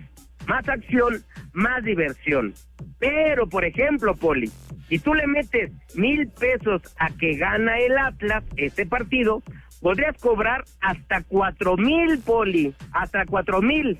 más 0.47 0.67
acción, 0.67 1.23
más 1.53 1.81
diversión. 1.85 2.53
Pero, 2.99 3.47
por 3.47 3.63
ejemplo, 3.63 4.17
Poli, 4.17 4.51
si 4.89 4.99
tú 4.99 5.13
le 5.13 5.27
metes 5.27 5.71
mil 5.95 6.27
pesos 6.27 6.81
a 6.97 7.09
que 7.11 7.37
gana 7.37 7.79
el 7.79 7.97
Atlas 7.97 8.43
este 8.57 8.85
partido, 8.85 9.41
podrías 9.79 10.17
cobrar 10.17 10.65
hasta 10.81 11.23
cuatro 11.23 11.77
mil, 11.77 12.19
Poli, 12.19 12.75
hasta 12.91 13.25
cuatro 13.25 13.61
mil. 13.61 13.97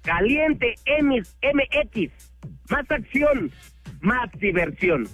Caliente 0.00 0.76
MX, 1.02 2.10
más 2.70 2.90
acción, 2.90 3.52
más 4.02 4.30
diversión. 4.38 5.08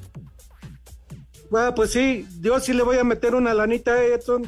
Bueno, 1.51 1.75
pues 1.75 1.93
sí, 1.93 2.27
yo 2.41 2.59
sí 2.61 2.73
le 2.73 2.83
voy 2.83 2.99
a 2.99 3.05
meter 3.05 3.35
una 3.35 3.55
lanita 3.55 3.93
a 3.93 4.03
Edson. 4.03 4.43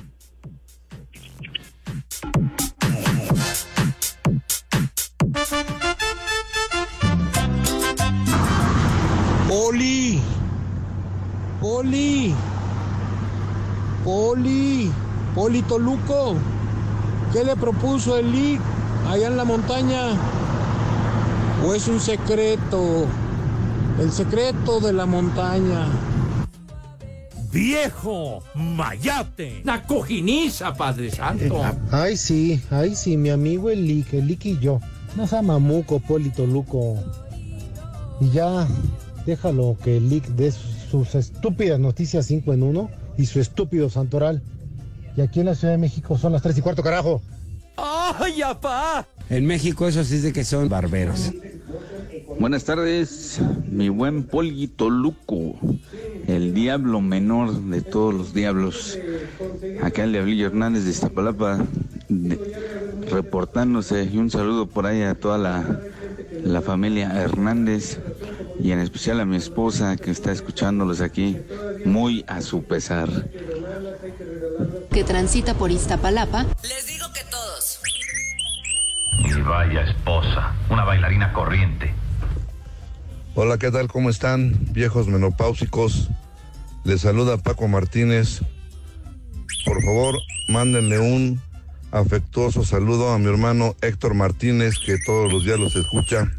Poli, 9.49 10.21
Poli, 11.61 12.35
Poli, 14.05 14.91
Poli 15.35 15.63
Toluco, 15.63 16.37
¿qué 17.33 17.45
le 17.45 17.57
propuso 17.57 18.17
el 18.19 18.31
LIC 18.31 18.61
allá 19.09 19.29
en 19.29 19.37
la 19.37 19.45
montaña? 19.45 20.13
¿O 21.65 21.75
es 21.75 21.89
un 21.89 22.01
secreto? 22.01 23.07
El 24.01 24.11
secreto 24.11 24.81
de 24.81 24.95
la 24.95 25.05
montaña. 25.05 25.87
¡Viejo! 27.53 28.43
¡Mayate! 28.55 29.61
¡La 29.63 29.83
cojiniza, 29.83 30.73
Padre 30.73 31.11
Santo! 31.11 31.63
Ay, 31.91 32.17
sí, 32.17 32.63
ay, 32.71 32.95
sí, 32.95 33.19
mi 33.19 33.29
amigo 33.29 33.69
el 33.69 33.87
Lick, 33.87 34.15
el 34.15 34.27
Lick 34.27 34.47
y 34.47 34.59
yo. 34.59 34.81
No 35.17 35.27
sea 35.27 35.43
mamuco, 35.43 36.01
Polito 36.01 36.47
Luco. 36.47 36.97
Y 38.23 38.31
ya, 38.31 38.67
déjalo 39.27 39.77
que 39.85 39.99
el 39.99 40.09
Lick 40.09 40.29
dé 40.29 40.51
sus 40.51 41.15
estúpidas 41.15 41.79
noticias 41.79 42.25
5 42.25 42.55
en 42.55 42.63
1 42.63 42.91
y 43.19 43.27
su 43.27 43.39
estúpido 43.39 43.91
santoral. 43.91 44.43
Y 45.15 45.21
aquí 45.21 45.41
en 45.41 45.47
la 45.47 45.55
Ciudad 45.55 45.75
de 45.75 45.79
México 45.79 46.17
son 46.17 46.33
las 46.33 46.41
3 46.41 46.57
y 46.57 46.63
cuarto, 46.63 46.83
carajo. 46.83 47.21
¡Ay, 47.77 48.41
apá! 48.41 49.07
En 49.29 49.45
México 49.45 49.87
eso 49.87 50.03
sí 50.05 50.15
es 50.15 50.23
de 50.23 50.33
que 50.33 50.45
son 50.45 50.71
barberos. 50.71 51.33
Buenas 52.39 52.65
tardes, 52.65 53.41
mi 53.71 53.89
buen 53.89 54.25
Polguito 54.25 54.89
Luco, 54.91 55.59
el 56.27 56.55
diablo 56.55 57.01
menor 57.01 57.53
de 57.63 57.81
todos 57.83 58.15
los 58.15 58.35
diablos. 58.35 58.99
Acá 59.83 60.05
el 60.05 60.13
Diablillo 60.13 60.47
Hernández 60.47 60.85
de 60.85 60.91
Iztapalapa, 60.91 61.65
de- 62.09 62.39
reportándose 63.11 64.05
y 64.13 64.19
un 64.19 64.31
saludo 64.31 64.67
por 64.67 64.87
ahí 64.87 65.03
a 65.03 65.15
toda 65.15 65.39
la, 65.39 65.81
la 66.45 66.61
familia 66.63 67.13
Hernández 67.21 67.99
y 68.63 68.73
en 68.73 68.79
especial 68.81 69.21
a 69.21 69.25
mi 69.25 69.37
esposa 69.37 69.97
que 69.97 70.11
está 70.11 70.33
escuchándolos 70.33 71.01
aquí 71.01 71.37
muy 71.85 72.25
a 72.29 72.41
su 72.43 72.63
pesar. 72.63 73.09
que 74.91 75.05
transita 75.05 75.55
por 75.55 75.71
Iztapalapa, 75.71 76.45
Les 76.63 76.87
digo. 76.87 77.00
Vaya 79.43 79.83
esposa, 79.83 80.55
una 80.69 80.85
bailarina 80.85 81.33
corriente. 81.33 81.93
Hola, 83.35 83.59
¿qué 83.59 83.71
tal? 83.71 83.89
¿Cómo 83.89 84.11
están, 84.11 84.55
viejos 84.73 85.09
menopáusicos? 85.09 86.11
Les 86.85 87.01
saluda 87.01 87.39
Paco 87.39 87.67
Martínez. 87.67 88.43
Por 89.65 89.83
favor, 89.83 90.17
mándenle 90.49 90.99
un 90.99 91.41
afectuoso 91.91 92.65
saludo 92.65 93.13
a 93.13 93.19
mi 93.19 93.27
hermano 93.27 93.75
Héctor 93.81 94.15
Martínez, 94.15 94.75
que 94.85 94.99
todos 95.05 95.33
los 95.33 95.45
días 95.45 95.59
los 95.59 95.75
escucha. 95.75 96.31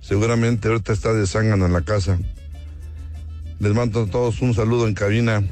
Seguramente 0.00 0.68
ahorita 0.68 0.92
está 0.92 1.12
de 1.12 1.26
zángano 1.26 1.66
en 1.66 1.72
la 1.72 1.82
casa. 1.82 2.18
Les 3.58 3.74
mando 3.74 4.04
a 4.04 4.06
todos 4.06 4.40
un 4.40 4.54
saludo 4.54 4.86
en 4.86 4.94
cabina. 4.94 5.42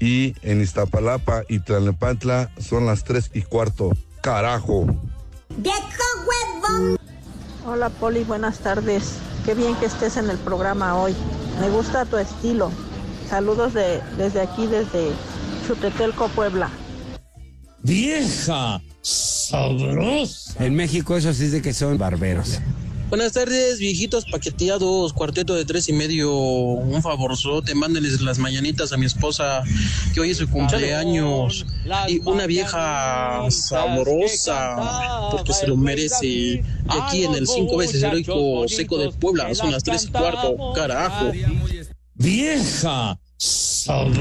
Y 0.00 0.34
en 0.42 0.60
Iztapalapa 0.60 1.42
y 1.48 1.60
Tlalnepantla 1.60 2.50
son 2.58 2.86
las 2.86 3.04
tres 3.04 3.30
y 3.34 3.42
cuarto. 3.42 3.92
¡Carajo! 4.20 4.86
Hola 7.64 7.90
Poli, 7.90 8.24
buenas 8.24 8.58
tardes. 8.58 9.14
Qué 9.44 9.54
bien 9.54 9.74
que 9.76 9.86
estés 9.86 10.16
en 10.16 10.30
el 10.30 10.38
programa 10.38 10.96
hoy. 10.96 11.14
Me 11.60 11.70
gusta 11.70 12.04
tu 12.04 12.16
estilo. 12.16 12.70
Saludos 13.28 13.74
de, 13.74 14.00
desde 14.16 14.40
aquí, 14.40 14.66
desde 14.66 15.12
Chutetelco, 15.66 16.28
Puebla. 16.28 16.70
¡Vieja! 17.82 18.80
¡Sabrosa! 19.00 20.64
En 20.64 20.74
México 20.74 21.16
eso 21.16 21.32
sí 21.32 21.44
es 21.44 21.52
de 21.52 21.62
que 21.62 21.72
son 21.72 21.98
barberos. 21.98 22.60
Buenas 23.12 23.32
tardes, 23.32 23.78
viejitos 23.78 24.24
paqueteados, 24.24 25.12
cuarteto 25.12 25.54
de 25.54 25.66
tres 25.66 25.86
y 25.90 25.92
medio, 25.92 26.32
un 26.34 27.02
favorzote, 27.02 27.74
mándenles 27.74 28.22
las 28.22 28.38
mañanitas 28.38 28.90
a 28.90 28.96
mi 28.96 29.04
esposa, 29.04 29.62
que 30.14 30.20
hoy 30.20 30.30
es 30.30 30.38
su 30.38 30.48
cumpleaños, 30.48 31.66
y 32.08 32.20
una 32.24 32.46
vieja 32.46 33.50
sabrosa, 33.50 35.28
porque 35.30 35.52
se 35.52 35.66
lo 35.66 35.76
merece. 35.76 36.26
Y 36.26 36.62
aquí 36.88 37.24
en 37.24 37.34
el 37.34 37.46
cinco 37.46 37.76
veces 37.76 38.02
heroico 38.02 38.66
seco 38.66 38.96
de 38.96 39.10
Puebla, 39.10 39.54
son 39.54 39.72
las 39.72 39.84
tres 39.84 40.06
y 40.06 40.08
cuarto, 40.10 40.72
carajo. 40.74 41.32
¡Vieja! 42.14 43.20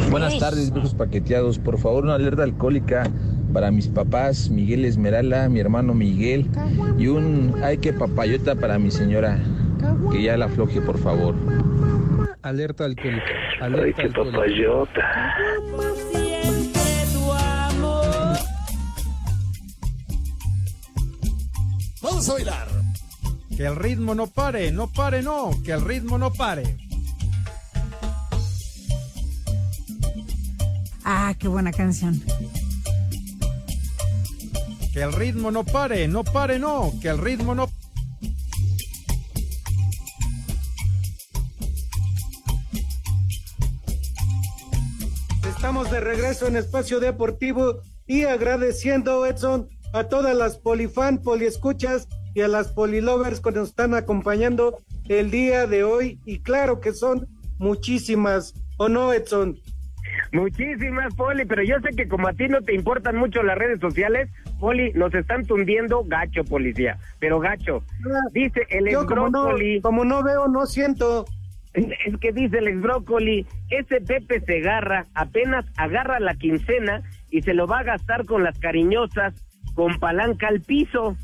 Buenas 0.10 0.38
tardes, 0.38 0.73
viejos 0.73 0.95
paqueteados. 0.95 1.60
Por 1.60 1.80
favor, 1.80 2.04
una 2.04 2.15
alerta 2.15 2.43
alcohólica 2.43 3.10
para 3.52 3.72
mis 3.72 3.88
papás, 3.88 4.50
Miguel 4.50 4.86
Esmeralda, 4.86 5.50
mi 5.50 5.60
hermano 5.60 5.94
Miguel, 5.94 6.48
y 6.98 7.08
un 7.08 7.56
ay 7.64 7.78
que 7.78 7.94
papayota 7.94 8.56
para 8.56 8.80
mi 8.80 8.92
señora. 8.92 9.40
Que 10.12 10.22
ya 10.22 10.38
la 10.38 10.46
afloje, 10.46 10.82
por 10.82 10.98
favor. 10.98 11.36
Alerta 12.42 12.86
alcohólica. 12.86 13.24
Ay, 13.60 13.74
Alerta 13.74 14.02
qué 14.02 14.08
alcohólica. 14.08 15.36
Vamos 22.02 22.30
a 22.30 22.34
bailar. 22.34 22.68
Que 23.56 23.66
el 23.66 23.76
ritmo 23.76 24.16
no 24.16 24.28
pare, 24.28 24.72
no 24.72 24.92
pare, 24.92 25.22
no, 25.22 25.52
que 25.64 25.72
el 25.72 25.82
ritmo 25.82 26.18
no 26.18 26.34
pare. 26.34 26.78
Ah, 31.04 31.34
qué 31.38 31.48
buena 31.48 31.72
canción. 31.72 32.22
Que 34.93 35.01
el 35.01 35.13
ritmo 35.13 35.51
no 35.51 35.63
pare, 35.63 36.08
no 36.08 36.23
pare, 36.23 36.60
no, 36.60 36.91
que 37.01 37.08
el 37.10 37.17
ritmo 37.17 37.56
no 37.56 37.69
Estamos 45.47 45.91
de 45.91 45.99
regreso 45.99 46.47
en 46.47 46.56
Espacio 46.56 46.99
Deportivo 46.99 47.82
y 48.08 48.23
agradeciendo, 48.23 49.25
Edson, 49.25 49.69
a 49.93 50.06
todas 50.06 50.36
las 50.36 50.58
polifan, 50.58 51.21
poliescuchas 51.21 52.08
y 52.34 52.41
a 52.41 52.47
las 52.47 52.69
polilovers 52.69 53.39
que 53.41 53.51
nos 53.51 53.69
están 53.69 53.93
acompañando 53.93 54.80
el 55.08 55.30
día 55.30 55.67
de 55.67 55.84
hoy. 55.84 56.19
Y 56.25 56.39
claro 56.39 56.82
que 56.82 56.93
son 56.93 57.27
muchísimas, 57.60 58.56
¿o 58.77 58.89
no, 58.89 59.13
Edson? 59.13 59.60
Muchísimas, 60.32 61.14
Poli, 61.16 61.46
pero 61.46 61.64
yo 61.64 61.80
sé 61.82 61.96
que 61.96 62.08
como 62.08 62.28
a 62.28 62.34
ti 62.34 62.48
no 62.48 62.62
te 62.62 62.74
importan 62.74 63.18
mucho 63.18 63.44
las 63.44 63.58
redes 63.58 63.80
sociales, 63.80 64.30
Poli, 64.60 64.92
nos 64.94 65.14
están 65.14 65.46
tundiendo 65.46 66.04
gacho, 66.06 66.44
policía, 66.44 66.98
pero 67.20 67.40
gacho. 67.40 67.84
Dice 68.32 68.62
el 68.70 68.90
Yo 68.90 69.02
ex 69.02 69.10
como 69.10 69.30
no, 69.30 69.50
como 69.82 70.06
no 70.06 70.24
veo, 70.24 70.48
no 70.48 70.66
siento. 70.66 71.26
es 71.74 72.18
que 72.20 72.32
dice 72.32 72.60
el 72.60 72.68
ex 72.68 72.82
brócoli, 72.82 73.46
ese 73.70 74.02
Pepe 74.02 74.42
Segarra 74.42 75.06
apenas 75.14 75.66
agarra 75.78 76.20
la 76.20 76.36
quincena 76.36 77.02
y 77.30 77.42
se 77.42 77.54
lo 77.54 77.68
va 77.68 77.80
a 77.80 77.84
gastar 77.84 78.26
con 78.26 78.44
las 78.44 78.58
cariñosas, 78.60 79.34
con 79.76 80.00
palanca 80.00 80.48
al 80.48 80.62
piso. 80.62 81.18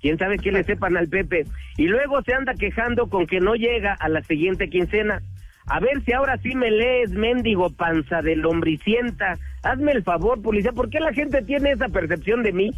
Quién 0.00 0.16
sabe 0.16 0.36
qué 0.38 0.52
le 0.52 0.62
sepan 0.62 0.96
al 0.96 1.08
Pepe. 1.08 1.44
y 1.76 1.86
luego 1.88 2.22
se 2.22 2.32
anda 2.32 2.54
quejando 2.54 3.08
con 3.08 3.26
que 3.26 3.40
no 3.40 3.54
llega 3.54 3.94
a 3.94 4.08
la 4.08 4.22
siguiente 4.22 4.68
quincena. 4.68 5.22
A 5.70 5.80
ver 5.80 6.02
si 6.04 6.12
ahora 6.12 6.38
sí 6.38 6.54
me 6.54 6.70
lees, 6.70 7.10
mendigo 7.10 7.70
panza 7.70 8.22
de 8.22 8.36
lombricienta. 8.36 9.38
Hazme 9.62 9.92
el 9.92 10.02
favor, 10.02 10.40
policía, 10.40 10.72
¿por 10.72 10.88
qué 10.88 10.98
la 11.00 11.12
gente 11.12 11.42
tiene 11.42 11.72
esa 11.72 11.88
percepción 11.88 12.42
de 12.42 12.52
mí? 12.52 12.70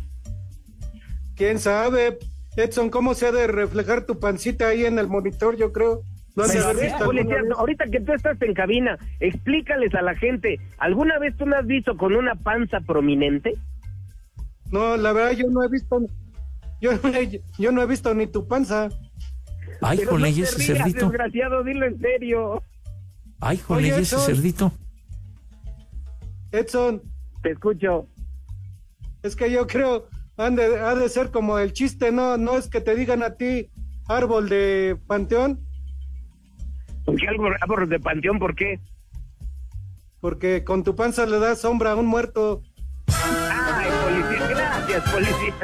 ¿Quién 1.37 1.59
sabe? 1.59 2.19
Edson, 2.57 2.91
¿cómo 2.91 3.15
se 3.15 3.29
ha 3.29 3.33
de 3.33 3.47
reflejar 3.47 4.05
tu 4.07 4.19
pancita 4.19 4.69
ahí 4.69 4.85
en 4.85 4.99
el 4.99 5.07
monitor? 5.07 5.57
Yo 5.57 5.73
creo. 5.73 6.03
No 6.37 6.45
Pero, 6.47 6.65
a 6.69 6.73
ver, 6.73 6.83
visto 6.87 7.05
policía, 7.05 7.37
ahorita 7.57 7.87
que 7.87 8.01
tú 8.01 8.13
estás 8.13 8.41
en 8.43 8.55
cabina, 8.55 8.99
explícales 9.19 9.95
a 9.95 10.03
la 10.03 10.15
gente, 10.15 10.61
¿alguna 10.79 11.19
vez 11.19 11.37
tú 11.37 11.45
me 11.47 11.57
has 11.57 11.67
visto 11.67 11.97
con 11.97 12.15
una 12.15 12.35
panza 12.35 12.81
prominente? 12.81 13.55
No, 14.71 14.97
la 14.97 15.13
verdad 15.13 15.33
yo 15.33 15.49
no 15.51 15.65
he 15.65 15.69
visto, 15.69 16.01
yo, 16.81 16.93
no 17.03 17.09
he- 17.15 17.41
yo 17.59 17.73
no 17.73 17.83
he 17.83 17.87
visto 17.87 18.15
ni 18.15 18.27
tu 18.29 18.47
panza. 18.47 18.89
Ay, 19.81 19.99
Pero 19.99 20.11
con 20.11 20.21
no 20.21 20.27
ella 20.27 20.45
te 20.45 20.73
rías, 20.73 20.93
desgraciado, 20.95 21.65
dilo 21.65 21.87
en 21.87 21.99
serio. 22.01 22.63
Ay, 23.41 23.61
Oye, 23.69 23.89
ella 23.89 23.99
ese 23.99 24.19
cerdito. 24.19 24.73
Edson, 26.53 27.03
Te 27.43 27.53
escucho. 27.53 28.07
es 29.23 29.35
que 29.37 29.51
yo 29.51 29.67
creo, 29.67 30.09
han 30.37 30.57
de- 30.57 30.79
ha 30.81 30.95
de 30.95 31.09
ser 31.09 31.31
como 31.31 31.59
el 31.59 31.73
chiste, 31.73 32.13
no, 32.13 32.37
no 32.37 32.57
es 32.57 32.69
que 32.69 32.81
te 32.81 32.95
digan 32.95 33.23
a 33.23 33.35
ti 33.35 33.71
árbol 34.09 34.49
de 34.49 34.99
panteón, 35.07 35.61
¿Por 37.05 37.17
qué 37.17 37.29
algo 37.29 37.49
árbol 37.61 37.89
de 37.89 37.99
panteón? 38.01 38.39
¿Por 38.39 38.55
qué? 38.55 38.79
porque 40.21 40.65
con 40.65 40.85
tu 40.85 40.95
panza 40.95 41.25
le 41.25 41.39
das 41.39 41.63
sombra 41.63 41.93
a 41.93 41.97
un 41.97 42.05
muerto. 42.05 42.63
Ay, 43.07 43.89
policía, 44.05 44.49
gracias, 44.49 45.11
policía. 45.11 45.55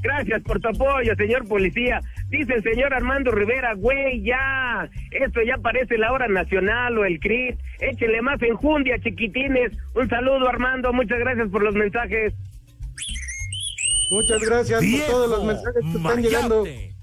Gracias 0.00 0.42
por 0.42 0.58
tu 0.58 0.68
apoyo, 0.68 1.14
señor 1.16 1.46
policía. 1.46 2.00
Dice 2.28 2.54
el 2.54 2.62
señor 2.62 2.92
Armando 2.92 3.30
Rivera, 3.30 3.74
güey, 3.74 4.22
ya. 4.22 4.88
Esto 5.10 5.40
ya 5.42 5.56
parece 5.58 5.96
la 5.96 6.12
hora 6.12 6.28
nacional 6.28 6.98
o 6.98 7.04
el 7.04 7.18
CRIT. 7.20 7.58
Échele 7.80 8.20
más 8.20 8.40
enjundia, 8.42 8.98
chiquitines. 8.98 9.72
Un 9.94 10.08
saludo, 10.08 10.48
Armando. 10.48 10.92
Muchas 10.92 11.18
gracias 11.18 11.48
por 11.48 11.62
los 11.62 11.74
mensajes. 11.74 12.34
Muchas 14.10 14.42
gracias 14.42 14.80
por 14.80 15.06
todos 15.06 15.30
los 15.30 15.44
mensajes 15.44 15.82
que 15.82 15.96
están 15.98 16.22
llegando. 16.22 16.60
Oye, 16.62 16.94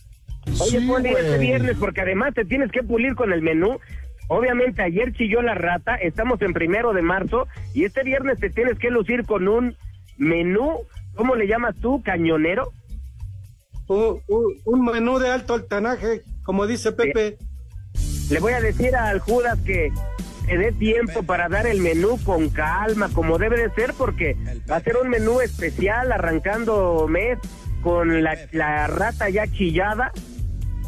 Sí, 0.53 0.79
Poli, 0.87 1.09
este 1.09 1.37
viernes, 1.39 1.77
porque 1.79 2.01
además 2.01 2.33
te 2.33 2.45
tienes 2.45 2.71
que 2.71 2.83
pulir 2.83 3.15
con 3.15 3.33
el 3.33 3.41
menú. 3.41 3.79
Obviamente 4.27 4.81
ayer 4.81 5.11
chilló 5.13 5.41
la 5.41 5.53
rata, 5.53 5.95
estamos 5.95 6.41
en 6.41 6.53
primero 6.53 6.93
de 6.93 7.01
marzo, 7.01 7.47
y 7.73 7.83
este 7.85 8.03
viernes 8.03 8.39
te 8.39 8.49
tienes 8.49 8.77
que 8.79 8.89
lucir 8.89 9.25
con 9.25 9.47
un 9.47 9.75
menú, 10.17 10.79
¿cómo 11.15 11.35
le 11.35 11.47
llamas 11.47 11.75
tú? 11.81 12.01
¿Cañonero? 12.03 12.71
Un 13.87 14.85
menú 14.85 15.19
de 15.19 15.29
alto 15.29 15.53
altanaje, 15.53 16.23
como 16.43 16.67
dice 16.67 16.91
Pepe. 16.91 17.37
Le 18.29 18.39
voy 18.39 18.53
a 18.53 18.61
decir 18.61 18.95
al 18.95 19.19
Judas 19.19 19.59
que 19.65 19.91
se 20.45 20.57
dé 20.57 20.71
tiempo 20.71 21.23
para 21.23 21.49
dar 21.49 21.67
el 21.67 21.79
menú 21.79 22.19
con 22.23 22.49
calma, 22.49 23.09
como 23.13 23.37
debe 23.37 23.57
de 23.57 23.69
ser, 23.71 23.93
porque 23.93 24.35
va 24.69 24.77
a 24.77 24.81
ser 24.81 24.97
un 24.97 25.09
menú 25.09 25.41
especial 25.41 26.11
arrancando 26.11 27.07
mes 27.07 27.37
con 27.81 28.23
la, 28.23 28.37
la 28.51 28.87
rata 28.87 29.29
ya 29.29 29.47
chillada. 29.47 30.11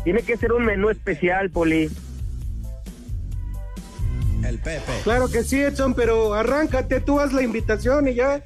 Tiene 0.04 0.22
que 0.22 0.38
ser 0.38 0.54
un 0.54 0.66
menú 0.66 0.90
especial, 0.90 1.50
Poli. 1.50 1.90
El 4.44 4.60
Pepe. 4.60 4.92
Claro 5.04 5.30
que 5.30 5.44
sí, 5.44 5.60
Edson, 5.60 5.94
pero 5.94 6.34
arráncate, 6.34 7.02
tú 7.02 7.20
haz 7.20 7.34
la 7.34 7.42
invitación 7.42 8.08
y 8.08 8.16
ya. 8.16 8.42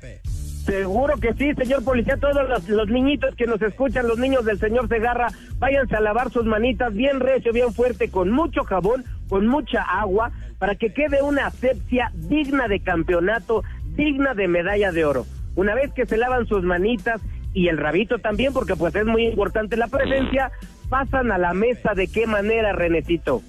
Seguro 0.66 1.18
que 1.18 1.34
sí, 1.34 1.54
señor 1.56 1.84
policía. 1.84 2.18
Todos 2.18 2.68
los, 2.68 2.88
niñitos 2.90 3.36
que 3.36 3.48
nos 3.48 3.62
escuchan, 3.62 4.08
los 4.08 4.20
niños 4.20 4.46
del 4.46 4.60
señor 4.60 4.88
Segarra, 4.88 5.28
váyanse 5.58 5.96
a 5.96 6.02
lavar 6.02 6.32
sus 6.32 6.46
manitas 6.46 6.94
bien 6.94 7.20
recio, 7.20 7.52
bien 7.52 7.74
fuerte, 7.74 8.12
con 8.12 8.32
mucho 8.32 8.64
jabón, 8.64 9.04
con 9.28 9.48
mucha 9.48 9.82
agua, 9.82 10.32
para 10.60 10.76
que 10.76 10.94
quede 10.94 11.24
una 11.24 11.48
asepsia 11.48 12.12
digna 12.14 12.68
de 12.68 12.80
campeonato, 12.80 13.64
digna 13.96 14.36
de 14.36 14.48
medalla 14.48 14.92
de 14.92 15.04
oro. 15.04 15.26
Una 15.56 15.74
vez 15.74 15.92
que 15.94 16.06
se 16.06 16.18
lavan 16.18 16.46
sus 16.46 16.64
manitas 16.64 17.22
y 17.54 17.68
el 17.68 17.78
rabito 17.78 18.20
también, 18.20 18.54
porque 18.54 18.76
pues 18.76 18.96
es 18.96 19.06
muy 19.06 19.26
importante 19.26 19.78
la 19.78 19.88
presencia, 19.88 20.52
pasan 20.90 21.32
a 21.32 21.40
la 21.40 21.54
mesa 21.54 21.96
de 21.96 22.08
qué 22.08 22.28
manera, 22.28 22.72
Renecito. 22.74 23.42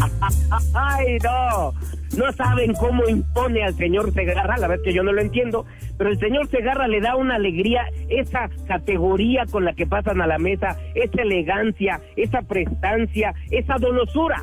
Ay, 0.74 1.18
no. 1.22 1.74
No 2.16 2.32
saben 2.32 2.74
cómo 2.74 3.08
impone 3.08 3.62
al 3.62 3.74
señor 3.74 4.12
Segarra, 4.12 4.58
la 4.58 4.66
verdad 4.66 4.84
que 4.84 4.92
yo 4.92 5.02
no 5.02 5.12
lo 5.12 5.20
entiendo, 5.20 5.64
pero 5.96 6.10
el 6.10 6.18
señor 6.18 6.48
Segarra 6.48 6.88
le 6.88 7.00
da 7.00 7.14
una 7.16 7.36
alegría, 7.36 7.88
esa 8.08 8.50
categoría 8.66 9.46
con 9.46 9.64
la 9.64 9.74
que 9.74 9.86
pasan 9.86 10.20
a 10.20 10.26
la 10.26 10.38
mesa, 10.38 10.76
esa 10.94 11.22
elegancia, 11.22 12.00
esa 12.16 12.42
prestancia, 12.42 13.32
esa 13.50 13.76
donosura. 13.78 14.42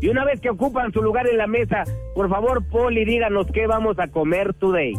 Y 0.00 0.08
una 0.08 0.24
vez 0.24 0.40
que 0.40 0.50
ocupan 0.50 0.92
su 0.92 1.02
lugar 1.02 1.28
en 1.28 1.38
la 1.38 1.46
mesa, 1.46 1.84
por 2.14 2.28
favor, 2.28 2.66
Poli, 2.68 3.04
díganos 3.04 3.46
qué 3.52 3.66
vamos 3.66 3.98
a 3.98 4.08
comer 4.08 4.52
today. 4.54 4.94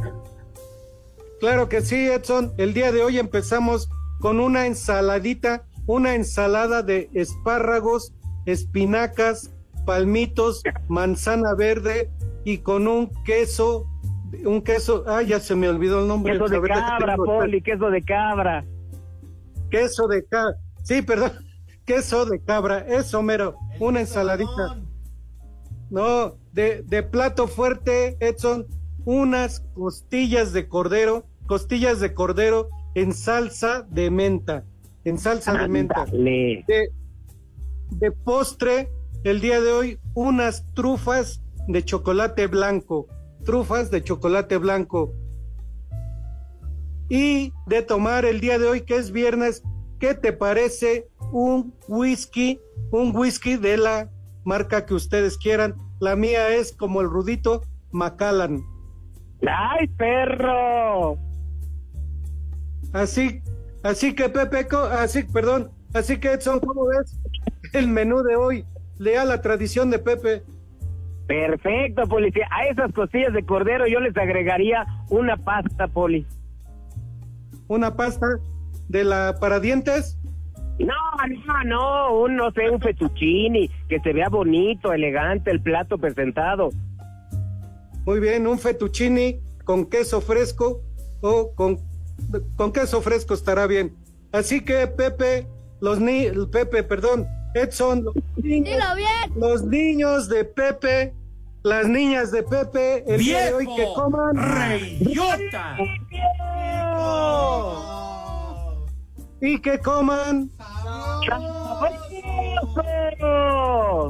Claro 1.39 1.67
que 1.69 1.82
sí, 1.82 2.08
Edson. 2.08 2.54
El 2.58 2.73
día 2.73 2.91
de 2.91 3.04
hoy 3.04 3.19
empezamos 3.19 3.89
con 4.19 4.39
una 4.39 4.65
ensaladita, 4.65 5.65
una 5.86 6.15
ensalada 6.15 6.82
de 6.82 7.10
espárragos, 7.13 8.13
espinacas, 8.45 9.55
palmitos, 9.86 10.63
manzana 10.88 11.54
verde 11.54 12.10
y 12.43 12.60
con 12.60 12.88
un 12.88 13.12
queso, 13.24 13.86
un 14.43 14.62
queso, 14.62 15.04
ah, 15.08 15.21
ya 15.21 15.39
se 15.39 15.56
me 15.56 15.69
olvidó 15.69 16.02
el 16.02 16.08
nombre. 16.08 16.34
Queso 16.34 16.50
de 16.50 16.62
cabra, 16.62 17.15
Poli, 17.15 17.62
queso 17.62 17.89
de 17.89 18.02
cabra. 18.02 18.65
Queso 19.69 20.08
de 20.08 20.26
cabra, 20.26 20.58
sí, 20.84 21.02
perdón, 21.02 21.32
queso 21.86 22.26
de 22.26 22.41
cabra, 22.41 22.80
eso 22.80 23.21
mero, 23.21 23.56
una 23.80 24.02
ensaladita. 24.02 24.82
No, 25.89 26.36
de, 26.52 26.82
de 26.84 27.04
plato 27.04 27.48
fuerte, 27.48 28.17
Edson, 28.19 28.65
unas 29.06 29.62
costillas 29.76 30.52
de 30.52 30.67
cordero, 30.67 31.26
costillas 31.45 32.00
de 32.00 32.13
cordero 32.13 32.69
en 32.95 33.13
salsa 33.13 33.86
de 33.89 34.10
menta, 34.10 34.65
en 35.04 35.19
salsa 35.19 35.54
de 35.54 35.67
menta. 35.67 36.06
De, 36.06 36.89
de 37.91 38.12
postre, 38.12 38.89
el 39.25 39.41
día 39.41 39.59
de 39.59 39.71
hoy, 39.71 39.99
unas 40.13 40.63
trufas 40.75 41.41
de 41.67 41.83
chocolate 41.83 42.45
blanco, 42.45 43.07
trufas 43.43 43.89
de 43.89 44.03
chocolate 44.03 44.57
blanco. 44.57 45.13
Y 47.09 47.51
de 47.65 47.81
tomar 47.81 48.23
el 48.25 48.39
día 48.39 48.59
de 48.59 48.67
hoy, 48.67 48.81
que 48.81 48.97
es 48.97 49.11
viernes, 49.11 49.63
¿qué 49.99 50.13
te 50.13 50.31
parece 50.31 51.07
un 51.31 51.73
whisky? 51.88 52.61
Un 52.91 53.15
whisky 53.15 53.57
de 53.57 53.77
la 53.77 54.11
marca 54.43 54.85
que 54.85 54.93
ustedes 54.93 55.39
quieran. 55.39 55.75
La 55.99 56.15
mía 56.15 56.49
es 56.49 56.71
como 56.71 57.01
el 57.01 57.09
rudito 57.09 57.63
Macallan. 57.91 58.63
¡Ay, 59.41 59.88
perro! 59.97 61.17
Así, 62.93 63.41
así 63.81 64.13
que 64.13 64.29
Pepe, 64.29 64.67
así, 64.91 65.23
perdón, 65.23 65.71
así 65.95 66.19
que 66.19 66.33
Edson, 66.33 66.59
¿cómo 66.59 66.85
ves 66.85 67.19
el 67.73 67.88
menú 67.88 68.21
de 68.21 68.35
hoy? 68.35 68.65
Lea 68.97 69.25
la 69.25 69.41
tradición 69.41 69.89
de 69.89 69.99
Pepe. 69.99 70.43
Perfecto, 71.27 72.03
policía. 72.08 72.47
A 72.51 72.65
esas 72.67 72.93
costillas 72.93 73.34
de 73.34 73.43
cordero 73.43 73.88
yo 73.88 73.99
les 73.99 74.15
agregaría 74.15 74.86
una 75.10 75.38
pasta, 75.38 75.88
poli. 75.88 76.25
Una 77.67 77.95
pasta 77.95 78.27
de 78.88 79.03
la 79.03 79.36
para 79.39 79.60
dientes. 79.60 80.17
No, 80.77 80.93
no, 81.47 81.63
no, 81.63 82.19
un, 82.19 82.36
no 82.36 82.51
sé, 82.51 82.69
un 82.69 82.81
fettuccini, 82.81 83.69
que 83.88 83.99
se 84.01 84.13
vea 84.13 84.27
bonito, 84.29 84.91
elegante 84.91 85.49
el 85.49 85.62
plato 85.62 85.97
presentado. 85.97 86.69
Muy 88.05 88.19
bien, 88.19 88.45
un 88.45 88.60
fettuccini 88.60 89.39
con 89.63 89.86
queso 89.89 90.21
fresco 90.21 90.81
o 91.21 91.55
con, 91.55 91.79
con 92.55 92.71
queso 92.71 93.01
fresco 93.01 93.34
estará 93.34 93.67
bien. 93.67 93.95
Así 94.31 94.63
que 94.63 94.86
Pepe, 94.88 95.47
los 95.79 95.99
ni 95.99 96.27
Pepe, 96.51 96.84
perdón, 96.84 97.25
Edson, 97.56 98.04
los 98.04 98.15
niños, 98.36 98.84
los 99.34 99.63
niños 99.63 100.28
de 100.28 100.44
Pepe, 100.44 101.13
las 101.63 101.88
niñas 101.88 102.30
de 102.32 102.44
Pepe, 102.44 103.06
el 103.08 103.22
día 103.22 103.46
de 103.46 103.54
hoy 103.54 103.65
que 103.78 103.88
coman 103.96 104.36
¡Reyota! 104.36 105.78
y 109.39 109.60
que 109.60 109.80
coman 109.80 110.52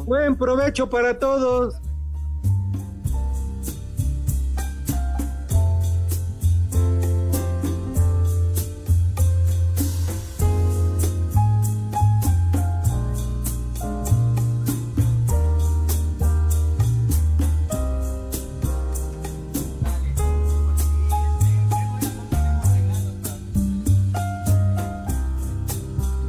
buen 0.05 0.35
provecho 0.35 0.89
para 0.89 1.19
todos. 1.19 1.75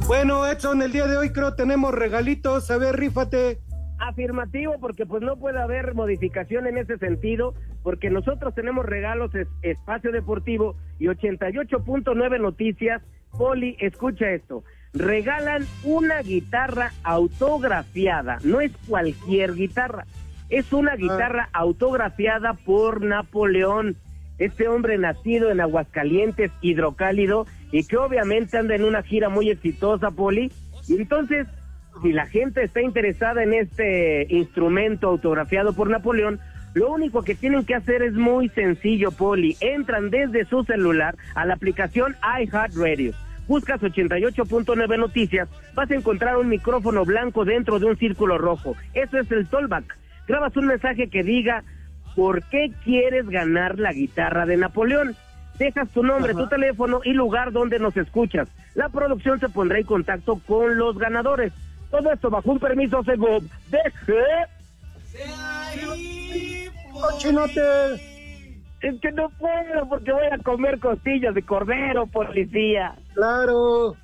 Bueno, 0.07 0.47
Edson, 0.47 0.81
el 0.81 0.93
día 0.93 1.05
de 1.05 1.17
hoy 1.17 1.31
creo 1.31 1.55
tenemos 1.55 1.93
regalitos. 1.93 2.71
A 2.71 2.77
ver, 2.77 2.95
rífate. 2.95 3.59
Afirmativo, 3.99 4.79
porque 4.79 5.05
pues 5.05 5.21
no 5.21 5.35
puede 5.35 5.59
haber 5.59 5.95
modificación 5.95 6.65
en 6.65 6.77
ese 6.77 6.97
sentido, 6.97 7.53
porque 7.83 8.09
nosotros 8.09 8.55
tenemos 8.55 8.85
regalos 8.85 9.35
es, 9.35 9.49
Espacio 9.63 10.13
Deportivo 10.13 10.77
y 10.97 11.07
88.9 11.07 12.39
Noticias. 12.39 13.01
Poli, 13.37 13.75
escucha 13.81 14.31
esto. 14.31 14.63
Regalan 14.93 15.65
una 15.83 16.21
guitarra 16.21 16.93
autografiada, 17.03 18.37
no 18.45 18.61
es 18.61 18.71
cualquier 18.87 19.55
guitarra, 19.55 20.05
es 20.49 20.71
una 20.71 20.95
guitarra 20.95 21.49
autografiada 21.51 22.53
por 22.53 23.03
Napoleón, 23.03 23.97
este 24.39 24.69
hombre 24.69 24.97
nacido 24.97 25.51
en 25.51 25.59
Aguascalientes, 25.59 26.51
hidrocálido, 26.61 27.45
y 27.71 27.83
que 27.85 27.97
obviamente 27.97 28.57
anda 28.57 28.75
en 28.75 28.83
una 28.83 29.03
gira 29.03 29.29
muy 29.29 29.49
exitosa, 29.49 30.11
Poli. 30.11 30.51
Y 30.87 30.95
entonces 30.95 31.47
si 32.01 32.11
la 32.11 32.27
gente 32.27 32.63
está 32.63 32.81
interesada 32.81 33.43
en 33.43 33.53
este 33.53 34.27
instrumento 34.29 35.07
autografiado 35.07 35.73
por 35.73 35.89
Napoleón, 35.89 36.39
lo 36.73 36.91
único 36.91 37.23
que 37.23 37.35
tienen 37.35 37.65
que 37.65 37.75
hacer 37.75 38.03
es 38.03 38.13
muy 38.13 38.49
sencillo, 38.49 39.11
Poli. 39.11 39.57
Entran 39.61 40.09
desde 40.09 40.45
su 40.45 40.63
celular 40.63 41.15
a 41.33 41.45
la 41.45 41.55
aplicación 41.55 42.15
iHeartRadio. 42.39 43.13
Buscas 43.47 43.81
88.9 43.81 44.99
Noticias, 44.99 45.47
vas 45.73 45.89
a 45.89 45.95
encontrar 45.95 46.35
un 46.37 46.49
micrófono 46.49 47.05
blanco 47.05 47.45
dentro 47.45 47.79
de 47.79 47.85
un 47.85 47.97
círculo 47.97 48.37
rojo. 48.37 48.75
Eso 48.93 49.17
es 49.17 49.31
el 49.31 49.47
tollback. 49.47 49.97
Grabas 50.27 50.57
un 50.57 50.67
mensaje 50.67 51.09
que 51.09 51.23
diga, 51.23 51.63
¿por 52.15 52.43
qué 52.43 52.71
quieres 52.83 53.29
ganar 53.29 53.79
la 53.79 53.93
guitarra 53.93 54.45
de 54.45 54.57
Napoleón? 54.57 55.15
Dejas 55.57 55.89
tu 55.89 56.03
nombre, 56.03 56.33
tu 56.33 56.47
teléfono 56.47 57.01
y 57.03 57.13
lugar 57.13 57.51
donde 57.51 57.79
nos 57.79 57.97
escuchas. 57.97 58.47
La 58.75 58.89
producción 58.89 59.39
se 59.39 59.49
pondrá 59.49 59.79
en 59.79 59.85
contacto 59.85 60.39
con 60.47 60.77
los 60.77 60.97
ganadores. 60.97 61.51
Todo 61.89 62.11
esto 62.11 62.29
bajo 62.29 62.51
un 62.51 62.59
permiso 62.59 63.03
según 63.03 63.49
deje. 63.71 64.23
¡Cochinote! 66.93 67.95
Es 68.81 69.01
que 69.01 69.11
no 69.11 69.29
puedo 69.29 69.89
porque 69.89 70.11
voy 70.11 70.27
a 70.31 70.37
comer 70.43 70.79
costillas 70.79 71.33
de 71.33 71.41
cordero, 71.41 72.05
policía. 72.05 72.95
Claro. 73.15 73.95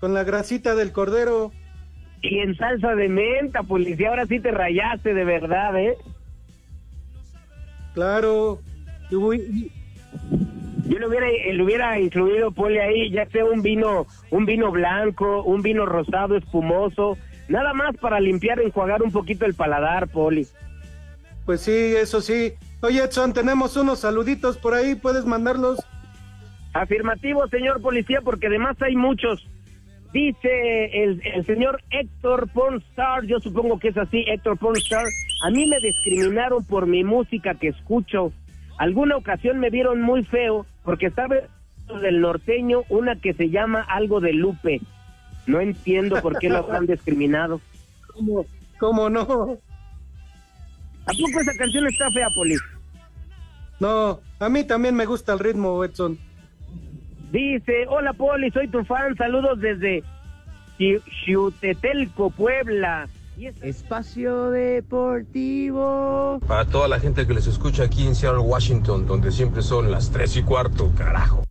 Con 0.00 0.14
la 0.14 0.24
grasita 0.24 0.74
del 0.74 0.92
cordero. 0.92 1.52
Y 2.22 2.38
en 2.38 2.56
salsa 2.56 2.94
de 2.94 3.08
menta, 3.08 3.62
policía. 3.62 4.08
Ahora 4.08 4.26
sí 4.26 4.40
te 4.40 4.50
rayaste 4.50 5.12
de 5.12 5.24
verdad, 5.24 5.78
¿eh? 5.78 5.96
Claro. 7.94 8.60
Y, 9.10 9.70
yo 10.84 10.98
le 10.98 11.06
hubiera, 11.06 11.26
le 11.28 11.62
hubiera 11.62 11.98
incluido, 12.00 12.50
Poli, 12.50 12.78
ahí, 12.78 13.10
ya 13.10 13.26
sea 13.26 13.44
un 13.44 13.62
vino, 13.62 14.06
un 14.30 14.44
vino 14.44 14.70
blanco, 14.70 15.42
un 15.42 15.62
vino 15.62 15.86
rosado 15.86 16.36
espumoso, 16.36 17.16
nada 17.48 17.72
más 17.72 17.96
para 17.96 18.20
limpiar, 18.20 18.60
enjuagar 18.60 19.02
un 19.02 19.12
poquito 19.12 19.46
el 19.46 19.54
paladar, 19.54 20.08
Poli. 20.08 20.46
Pues 21.46 21.60
sí, 21.60 21.94
eso 21.96 22.20
sí. 22.20 22.52
Oye, 22.80 23.02
Edson, 23.02 23.32
tenemos 23.32 23.76
unos 23.76 24.00
saluditos 24.00 24.58
por 24.58 24.74
ahí, 24.74 24.94
¿puedes 24.94 25.24
mandarlos? 25.24 25.80
Afirmativo, 26.74 27.46
señor 27.48 27.80
policía, 27.80 28.20
porque 28.22 28.48
además 28.48 28.76
hay 28.80 28.96
muchos. 28.96 29.46
Dice 30.12 31.02
el, 31.04 31.22
el 31.24 31.46
señor 31.46 31.80
Héctor 31.90 32.48
Pornstar, 32.52 33.24
yo 33.24 33.40
supongo 33.40 33.78
que 33.78 33.88
es 33.88 33.96
así, 33.96 34.24
Héctor 34.26 34.58
Pornstar, 34.58 35.06
a 35.44 35.50
mí 35.50 35.66
me 35.66 35.78
discriminaron 35.78 36.64
por 36.64 36.86
mi 36.86 37.02
música 37.02 37.54
que 37.54 37.68
escucho. 37.68 38.32
Alguna 38.78 39.16
ocasión 39.16 39.58
me 39.58 39.70
vieron 39.70 40.00
muy 40.00 40.24
feo 40.24 40.66
porque 40.84 41.06
estaba 41.06 41.36
del 42.00 42.20
norteño 42.20 42.82
una 42.88 43.16
que 43.16 43.34
se 43.34 43.50
llama 43.50 43.82
algo 43.82 44.20
de 44.20 44.32
Lupe. 44.32 44.80
No 45.46 45.60
entiendo 45.60 46.20
por 46.22 46.38
qué 46.38 46.48
lo 46.48 46.70
han 46.72 46.86
discriminado. 46.86 47.60
¿Cómo, 48.14 48.46
¿Cómo 48.78 49.10
no? 49.10 49.22
¿A 49.22 51.12
poco 51.12 51.40
esa 51.40 51.56
canción 51.56 51.86
está 51.86 52.10
fea, 52.10 52.26
Poli? 52.34 52.54
No, 53.80 54.20
a 54.38 54.48
mí 54.48 54.64
también 54.64 54.94
me 54.94 55.06
gusta 55.06 55.32
el 55.32 55.40
ritmo, 55.40 55.82
Edson. 55.84 56.18
Dice, 57.32 57.86
hola 57.88 58.12
Poli, 58.12 58.50
soy 58.50 58.68
tu 58.68 58.84
fan, 58.84 59.16
saludos 59.16 59.58
desde 59.60 60.04
Xiutetelco, 60.78 62.30
Puebla. 62.30 63.08
Espacio 63.62 64.50
Deportivo. 64.50 66.40
Para 66.46 66.64
toda 66.66 66.88
la 66.88 67.00
gente 67.00 67.26
que 67.26 67.34
les 67.34 67.46
escucha 67.46 67.84
aquí 67.84 68.06
en 68.06 68.14
Seattle, 68.14 68.40
Washington, 68.40 69.06
donde 69.06 69.32
siempre 69.32 69.62
son 69.62 69.90
las 69.90 70.10
3 70.10 70.36
y 70.36 70.42
cuarto, 70.42 70.92
carajo. 70.96 71.44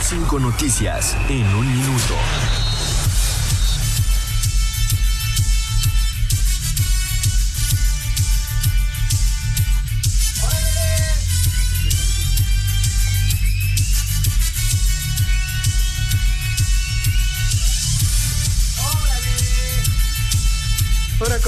Cinco 0.00 0.38
noticias 0.38 1.16
en 1.28 1.46
un 1.54 1.66
minuto. 1.66 2.14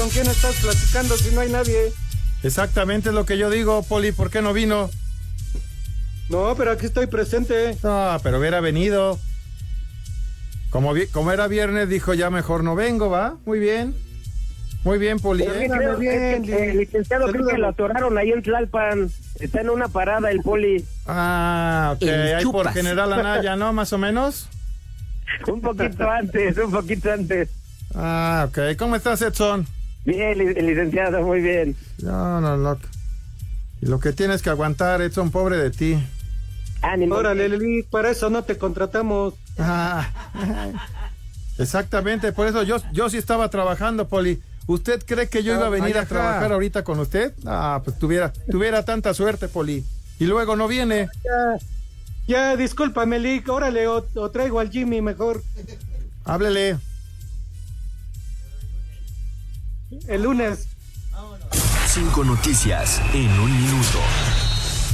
¿Con 0.05 0.11
quién 0.11 0.27
estás 0.27 0.55
platicando 0.57 1.17
si 1.17 1.33
no 1.33 1.41
hay 1.41 1.49
nadie? 1.49 1.91
Exactamente 2.43 3.09
es 3.09 3.15
lo 3.15 3.25
que 3.25 3.39
yo 3.39 3.49
digo, 3.49 3.81
Poli. 3.81 4.11
¿Por 4.11 4.29
qué 4.29 4.43
no 4.43 4.53
vino? 4.53 4.91
No, 6.29 6.53
pero 6.55 6.71
aquí 6.71 6.85
estoy 6.85 7.07
presente. 7.07 7.75
Ah, 7.83 8.19
pero 8.21 8.37
hubiera 8.37 8.59
venido. 8.59 9.17
Como, 10.69 10.93
como 11.11 11.31
era 11.31 11.47
viernes, 11.47 11.89
dijo 11.89 12.13
ya 12.13 12.29
mejor 12.29 12.63
no 12.63 12.75
vengo, 12.75 13.09
¿va? 13.09 13.37
Muy 13.47 13.57
bien. 13.57 13.95
Muy 14.83 14.99
bien, 14.99 15.17
Poli. 15.17 15.43
¿eh? 15.43 15.67
bien, 15.97 16.53
el 16.53 16.77
licenciado 16.77 17.31
creo 17.31 17.47
que 17.47 17.57
lo 17.57 17.69
atoraron 17.69 18.15
ahí 18.19 18.31
en 18.31 18.43
Tlalpan. 18.43 19.09
Está 19.39 19.61
en 19.61 19.71
una 19.71 19.87
parada 19.87 20.29
el 20.29 20.41
Poli. 20.41 20.85
Ah, 21.07 21.95
ok. 21.95 22.07
Ahí 22.07 22.45
por 22.45 22.71
General 22.71 23.11
Anaya, 23.11 23.55
¿no? 23.55 23.73
Más 23.73 23.91
o 23.91 23.97
menos. 23.97 24.49
un 25.47 25.61
poquito 25.61 26.07
antes, 26.07 26.57
un 26.59 26.71
poquito 26.71 27.11
antes. 27.11 27.49
Ah, 27.95 28.45
ok. 28.49 28.77
¿Cómo 28.77 28.95
estás, 28.95 29.23
Edson? 29.23 29.65
Bien, 30.05 30.37
licenciado, 30.37 31.21
muy 31.23 31.41
bien. 31.41 31.75
No, 32.01 32.39
no, 32.39 32.57
no. 32.57 32.77
Y 33.81 33.87
lo 33.87 33.99
que 33.99 34.13
tienes 34.13 34.41
que 34.41 34.49
aguantar, 34.49 35.01
Edson, 35.01 35.31
pobre 35.31 35.57
de 35.57 35.71
ti. 35.71 35.97
Ánimo. 36.81 37.15
Órale, 37.15 37.49
Lili, 37.49 37.83
para 37.83 38.11
eso 38.11 38.29
no 38.29 38.43
te 38.43 38.57
contratamos. 38.57 39.33
Ah, 39.57 40.07
exactamente, 41.57 42.31
por 42.31 42.47
eso 42.47 42.63
yo, 42.63 42.77
yo 42.91 43.09
sí 43.09 43.17
estaba 43.17 43.49
trabajando, 43.49 44.07
Poli. 44.07 44.41
¿Usted 44.67 45.03
cree 45.05 45.29
que 45.29 45.43
yo 45.43 45.53
iba 45.53 45.67
a 45.67 45.69
venir 45.69 45.97
a 45.97 46.05
trabajar 46.05 46.51
ahorita 46.51 46.83
con 46.83 46.99
usted? 46.99 47.33
Ah, 47.45 47.81
pues 47.83 47.99
tuviera, 47.99 48.33
tuviera 48.49 48.83
tanta 48.83 49.13
suerte, 49.13 49.47
Poli. 49.47 49.83
Y 50.19 50.25
luego 50.25 50.55
no 50.55 50.67
viene. 50.67 51.07
Ya, 51.23 51.57
ya 52.27 52.55
discúlpame, 52.55 53.19
Lick. 53.19 53.47
Órale, 53.49 53.87
o, 53.87 54.05
o 54.15 54.31
traigo 54.31 54.59
al 54.59 54.71
Jimmy 54.71 55.01
mejor. 55.01 55.43
Háblele. 56.23 56.77
El 60.07 60.23
lunes. 60.23 60.67
Cinco 61.87 62.23
noticias 62.23 63.01
en 63.13 63.29
un 63.39 63.51
minuto. 63.51 63.99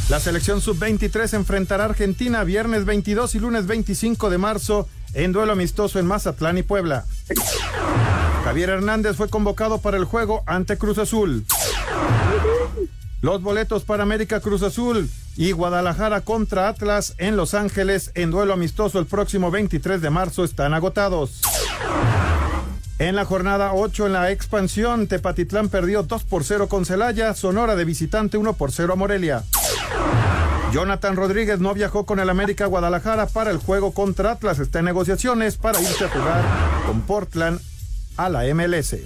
La 0.09 0.19
selección 0.19 0.61
sub-23 0.61 1.33
enfrentará 1.33 1.83
a 1.83 1.87
Argentina 1.87 2.43
viernes 2.43 2.85
22 2.85 3.35
y 3.35 3.39
lunes 3.39 3.65
25 3.67 4.29
de 4.29 4.37
marzo 4.37 4.87
en 5.13 5.31
duelo 5.31 5.53
amistoso 5.53 5.99
en 5.99 6.05
Mazatlán 6.05 6.57
y 6.57 6.63
Puebla. 6.63 7.05
Javier 8.43 8.69
Hernández 8.69 9.15
fue 9.15 9.29
convocado 9.29 9.79
para 9.79 9.97
el 9.97 10.05
juego 10.05 10.43
ante 10.45 10.77
Cruz 10.77 10.97
Azul. 10.97 11.45
Los 13.21 13.41
boletos 13.41 13.83
para 13.83 14.03
América 14.03 14.39
Cruz 14.39 14.63
Azul 14.63 15.09
y 15.37 15.51
Guadalajara 15.51 16.21
contra 16.21 16.67
Atlas 16.67 17.13
en 17.17 17.37
Los 17.37 17.53
Ángeles 17.53 18.11
en 18.15 18.31
duelo 18.31 18.53
amistoso 18.53 18.99
el 18.99 19.05
próximo 19.05 19.51
23 19.51 20.01
de 20.01 20.09
marzo 20.09 20.43
están 20.43 20.73
agotados. 20.73 21.41
En 23.01 23.15
la 23.15 23.25
jornada 23.25 23.73
8 23.73 24.05
en 24.05 24.13
la 24.13 24.29
expansión, 24.29 25.07
Tepatitlán 25.07 25.69
perdió 25.69 26.03
2 26.03 26.23
por 26.25 26.43
0 26.43 26.69
con 26.69 26.85
Celaya, 26.85 27.33
Sonora 27.33 27.75
de 27.75 27.83
visitante 27.83 28.37
1 28.37 28.53
por 28.53 28.71
0 28.71 28.93
a 28.93 28.95
Morelia. 28.95 29.43
Jonathan 30.71 31.15
Rodríguez 31.15 31.59
no 31.59 31.73
viajó 31.73 32.05
con 32.05 32.19
el 32.19 32.29
América 32.29 32.67
Guadalajara 32.67 33.25
para 33.25 33.49
el 33.49 33.57
juego 33.57 33.91
contra 33.91 34.33
Atlas. 34.33 34.59
Está 34.59 34.79
en 34.79 34.85
negociaciones 34.85 35.57
para 35.57 35.81
irse 35.81 36.05
a 36.05 36.09
jugar 36.09 36.43
con 36.85 37.01
Portland 37.01 37.59
a 38.17 38.29
la 38.29 38.43
MLS. 38.53 38.97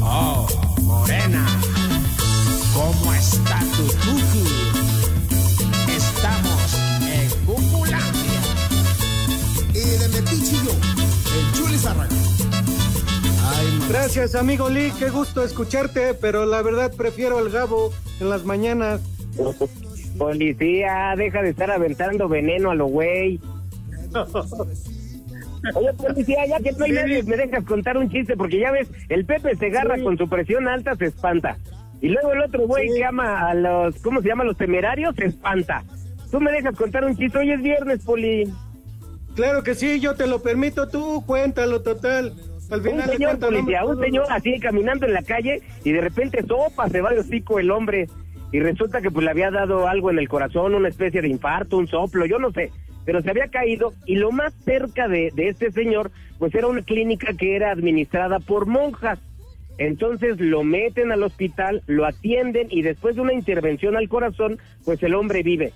Oh, 0.00 0.48
Morena, 0.82 1.46
¿cómo 2.74 3.14
está 3.14 3.60
tu 3.76 4.31
Gracias, 13.92 14.34
amigo 14.34 14.70
Lee, 14.70 14.90
qué 14.98 15.10
gusto 15.10 15.44
escucharte, 15.44 16.14
pero 16.14 16.46
la 16.46 16.62
verdad 16.62 16.90
prefiero 16.96 17.38
el 17.38 17.52
Gabo 17.52 17.92
en 18.20 18.30
las 18.30 18.42
mañanas. 18.42 19.02
Policía, 20.16 21.12
deja 21.14 21.42
de 21.42 21.50
estar 21.50 21.70
aventando 21.70 22.26
veneno 22.26 22.70
a 22.70 22.74
lo 22.74 22.86
güey. 22.86 23.38
Oye, 25.74 25.92
policía, 25.92 26.46
ya 26.46 26.58
que 26.60 26.72
no 26.72 26.86
hay 26.86 26.92
nadie, 26.92 27.22
me 27.24 27.36
dejas 27.36 27.64
contar 27.64 27.98
un 27.98 28.08
chiste, 28.08 28.34
porque 28.34 28.60
ya 28.60 28.70
ves, 28.70 28.88
el 29.10 29.26
Pepe 29.26 29.56
se 29.56 29.66
agarra 29.66 30.02
con 30.02 30.16
su 30.16 30.26
presión 30.26 30.68
alta, 30.68 30.96
se 30.96 31.04
espanta. 31.04 31.58
Y 32.00 32.08
luego 32.08 32.32
el 32.32 32.40
otro 32.40 32.66
güey 32.66 32.88
que 32.88 33.04
ama 33.04 33.50
a 33.50 33.52
los, 33.52 33.96
¿cómo 33.96 34.22
se 34.22 34.28
llama? 34.28 34.44
Los 34.44 34.56
temerarios, 34.56 35.14
se 35.16 35.26
espanta. 35.26 35.84
Tú 36.30 36.40
me 36.40 36.50
dejas 36.50 36.74
contar 36.76 37.04
un 37.04 37.14
chiste, 37.14 37.36
hoy 37.36 37.52
es 37.52 37.60
viernes, 37.60 38.02
Poli. 38.02 38.50
Claro 39.34 39.62
que 39.62 39.74
sí, 39.74 40.00
yo 40.00 40.14
te 40.14 40.26
lo 40.26 40.42
permito, 40.42 40.88
tú 40.88 41.22
cuéntalo 41.26 41.82
total. 41.82 42.32
Al 42.72 42.78
Un 42.78 42.84
final 42.84 43.10
señor 43.10 43.30
cuentas, 43.32 43.50
no 43.50 43.56
me 43.56 43.62
policía, 43.62 43.84
un 43.84 44.00
señor 44.00 44.24
así 44.30 44.58
caminando 44.58 45.04
en 45.04 45.12
la 45.12 45.22
calle 45.22 45.60
y 45.84 45.92
de 45.92 46.00
repente 46.00 46.42
sopa, 46.42 46.88
se 46.88 47.02
va 47.02 47.10
de 47.10 47.20
hocico 47.20 47.58
el 47.58 47.70
hombre 47.70 48.06
y 48.50 48.60
resulta 48.60 49.02
que 49.02 49.10
pues 49.10 49.24
le 49.24 49.30
había 49.30 49.50
dado 49.50 49.88
algo 49.88 50.10
en 50.10 50.18
el 50.18 50.26
corazón, 50.26 50.74
una 50.74 50.88
especie 50.88 51.20
de 51.20 51.28
infarto, 51.28 51.76
un 51.76 51.86
soplo, 51.86 52.24
yo 52.24 52.38
no 52.38 52.50
sé, 52.50 52.70
pero 53.04 53.20
se 53.20 53.28
había 53.28 53.48
caído 53.48 53.92
y 54.06 54.16
lo 54.16 54.32
más 54.32 54.54
cerca 54.64 55.06
de, 55.06 55.30
de 55.34 55.48
este 55.48 55.70
señor 55.70 56.12
pues 56.38 56.54
era 56.54 56.66
una 56.66 56.80
clínica 56.80 57.34
que 57.34 57.56
era 57.56 57.72
administrada 57.72 58.40
por 58.40 58.66
monjas. 58.66 59.18
Entonces 59.76 60.40
lo 60.40 60.64
meten 60.64 61.12
al 61.12 61.22
hospital, 61.22 61.82
lo 61.86 62.06
atienden 62.06 62.68
y 62.70 62.80
después 62.80 63.16
de 63.16 63.20
una 63.20 63.34
intervención 63.34 63.98
al 63.98 64.08
corazón 64.08 64.58
pues 64.86 65.02
el 65.02 65.14
hombre 65.14 65.42
vive. 65.42 65.74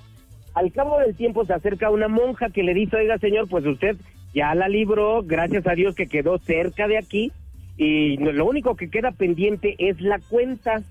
Al 0.55 0.73
cabo 0.73 0.99
del 1.01 1.15
tiempo 1.15 1.45
se 1.45 1.53
acerca 1.53 1.91
una 1.91 2.09
monja 2.09 2.49
que 2.49 2.63
le 2.63 2.73
dice, 2.73 2.97
oiga 2.97 3.19
señor, 3.19 3.49
pues 3.49 3.67
usted 3.67 3.97
ya 4.37 4.55
la 4.55 4.69
libró, 4.69 5.23
gracias 5.23 5.67
a 5.67 5.73
Dios 5.73 5.95
que 5.95 6.09
quedó 6.09 6.37
cerca 6.37 6.87
de 6.87 6.99
aquí 6.99 7.33
y 7.79 8.19
lo 8.19 8.45
único 8.45 8.77
que 8.77 8.91
queda 8.91 9.11
pendiente 9.13 9.77
es 9.79 9.99
la 10.03 10.19
cuenta. 10.19 10.83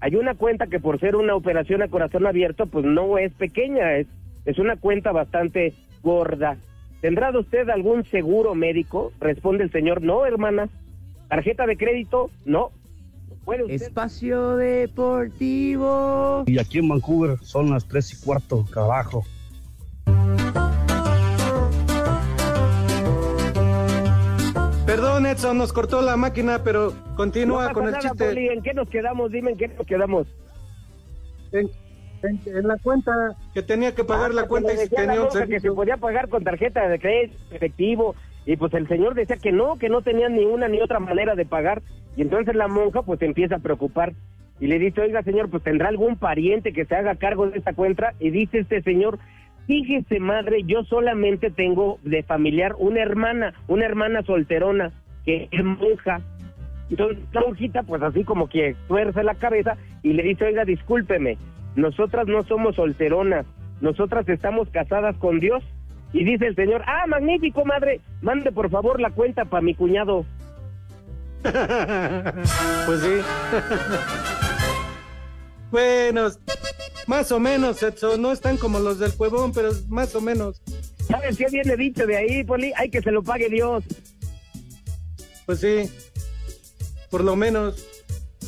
Hay 0.00 0.16
una 0.16 0.34
cuenta 0.34 0.66
que 0.66 0.80
por 0.80 0.98
ser 0.98 1.14
una 1.14 1.34
operación 1.34 1.82
a 1.82 1.88
corazón 1.88 2.26
abierto, 2.26 2.64
pues 2.64 2.86
no 2.86 3.18
es 3.18 3.34
pequeña, 3.34 3.98
es, 3.98 4.06
es 4.46 4.58
una 4.58 4.76
cuenta 4.76 5.12
bastante 5.12 5.74
gorda. 6.02 6.56
¿Tendrá 7.02 7.38
usted 7.38 7.68
algún 7.68 8.06
seguro 8.06 8.54
médico? 8.54 9.12
Responde 9.20 9.64
el 9.64 9.70
señor, 9.70 10.00
no, 10.00 10.24
hermana. 10.24 10.70
¿Tarjeta 11.28 11.66
de 11.66 11.76
crédito? 11.76 12.30
No. 12.46 12.70
¿Puede 13.44 13.64
usted? 13.64 13.88
Espacio 13.88 14.56
Deportivo. 14.56 16.44
Y 16.46 16.58
aquí 16.58 16.78
en 16.78 16.88
Vancouver 16.88 17.36
son 17.42 17.68
las 17.68 17.86
tres 17.86 18.14
y 18.14 18.24
cuarto, 18.24 18.64
carajo. 18.72 19.22
Perdón, 24.86 25.26
Edson, 25.26 25.58
nos 25.58 25.72
cortó 25.72 26.00
la 26.00 26.16
máquina, 26.16 26.62
pero 26.62 26.92
continúa 27.16 27.68
No 27.68 27.72
con 27.74 27.88
el 27.88 27.98
chiste. 27.98 28.24
Poli, 28.28 28.48
¿En 28.48 28.62
qué 28.62 28.72
nos 28.72 28.88
quedamos? 28.88 29.32
Dime 29.32 29.50
en 29.52 29.58
qué 29.58 29.68
nos 29.68 29.86
quedamos. 29.86 30.28
En, 31.52 31.68
en- 32.22 32.40
en 32.56 32.68
la 32.68 32.76
cuenta 32.78 33.12
que 33.52 33.62
tenía 33.62 33.94
que 33.94 34.04
pagar 34.04 34.32
la 34.32 34.42
Ah, 34.42 34.46
cuenta 34.48 34.74
que 34.76 34.84
y 34.84 34.88
tenía 34.88 35.06
la 35.06 35.12
un 35.14 35.18
monja 35.26 35.32
que 35.32 35.38
se 35.38 35.46
servicio. 35.46 35.74
podía 35.74 35.96
pagar 35.96 36.28
con 36.28 36.44
tarjeta 36.44 36.88
de 36.88 36.98
crédito 37.00 37.36
efectivo 37.50 38.14
y 38.46 38.56
pues 38.56 38.72
el 38.74 38.86
señor 38.88 39.14
decía 39.14 39.36
que 39.36 39.52
no, 39.52 39.76
que 39.76 39.88
no 39.88 40.02
tenía 40.02 40.28
ni 40.28 40.44
una 40.44 40.68
ni 40.68 40.80
otra 40.80 41.00
manera 41.00 41.34
de 41.34 41.46
pagar 41.46 41.82
y 42.16 42.22
entonces 42.22 42.54
la 42.54 42.68
monja 42.68 43.02
pues 43.02 43.18
se 43.18 43.26
empieza 43.26 43.56
a 43.56 43.60
preocupar 43.60 44.12
y 44.60 44.68
le 44.68 44.78
dice, 44.78 45.00
oiga 45.02 45.22
señor, 45.22 45.50
pues 45.50 45.62
tendrá 45.62 45.88
algún 45.88 46.16
pariente 46.16 46.72
que 46.72 46.84
se 46.86 46.94
haga 46.94 47.16
cargo 47.16 47.48
de 47.48 47.58
esta 47.58 47.74
cuenta 47.74 48.14
y 48.20 48.30
dice 48.30 48.60
este 48.60 48.82
señor, 48.82 49.18
fíjese 49.66 50.20
madre, 50.20 50.62
yo 50.64 50.84
solamente 50.84 51.50
tengo 51.50 51.98
de 52.02 52.22
familiar 52.22 52.74
una 52.78 53.02
hermana, 53.02 53.54
una 53.68 53.84
hermana 53.84 54.22
solterona 54.22 54.92
que 55.24 55.48
es 55.50 55.64
monja 55.64 56.22
entonces 56.90 57.18
la 57.32 57.40
monjita, 57.40 57.82
pues 57.82 58.02
así 58.02 58.24
como 58.24 58.48
que 58.48 58.76
tuerce 58.86 59.22
la 59.22 59.34
cabeza 59.34 59.76
y 60.02 60.12
le 60.12 60.22
dice, 60.22 60.44
oiga, 60.44 60.64
discúlpeme, 60.64 61.36
nosotras 61.74 62.26
no 62.26 62.44
somos 62.44 62.76
solteronas, 62.76 63.44
nosotras 63.80 64.28
estamos 64.28 64.68
casadas 64.70 65.16
con 65.16 65.40
Dios. 65.40 65.62
Y 66.12 66.24
dice 66.24 66.46
el 66.46 66.54
señor, 66.54 66.82
ah, 66.86 67.06
magnífico, 67.08 67.64
madre, 67.64 68.00
mande 68.22 68.52
por 68.52 68.70
favor 68.70 69.00
la 69.00 69.10
cuenta 69.10 69.44
para 69.44 69.60
mi 69.60 69.74
cuñado. 69.74 70.24
pues 71.42 73.00
sí. 73.00 73.20
bueno, 75.70 76.28
más 77.06 77.30
o 77.32 77.40
menos, 77.40 77.82
Edson, 77.82 78.20
no 78.20 78.32
están 78.32 78.56
como 78.56 78.78
los 78.78 78.98
del 78.98 79.12
Cuevón, 79.14 79.52
pero 79.52 79.70
más 79.88 80.14
o 80.14 80.20
menos. 80.20 80.60
¿Sabes 81.08 81.36
qué 81.36 81.46
viene 81.50 81.76
dicho 81.76 82.06
de 82.06 82.16
ahí, 82.16 82.44
Poli? 82.44 82.72
Hay 82.76 82.90
que 82.90 83.00
se 83.00 83.10
lo 83.10 83.22
pague 83.22 83.48
Dios. 83.48 83.84
Pues 85.46 85.60
sí, 85.60 85.88
por 87.10 87.22
lo 87.22 87.36
menos. 87.36 87.86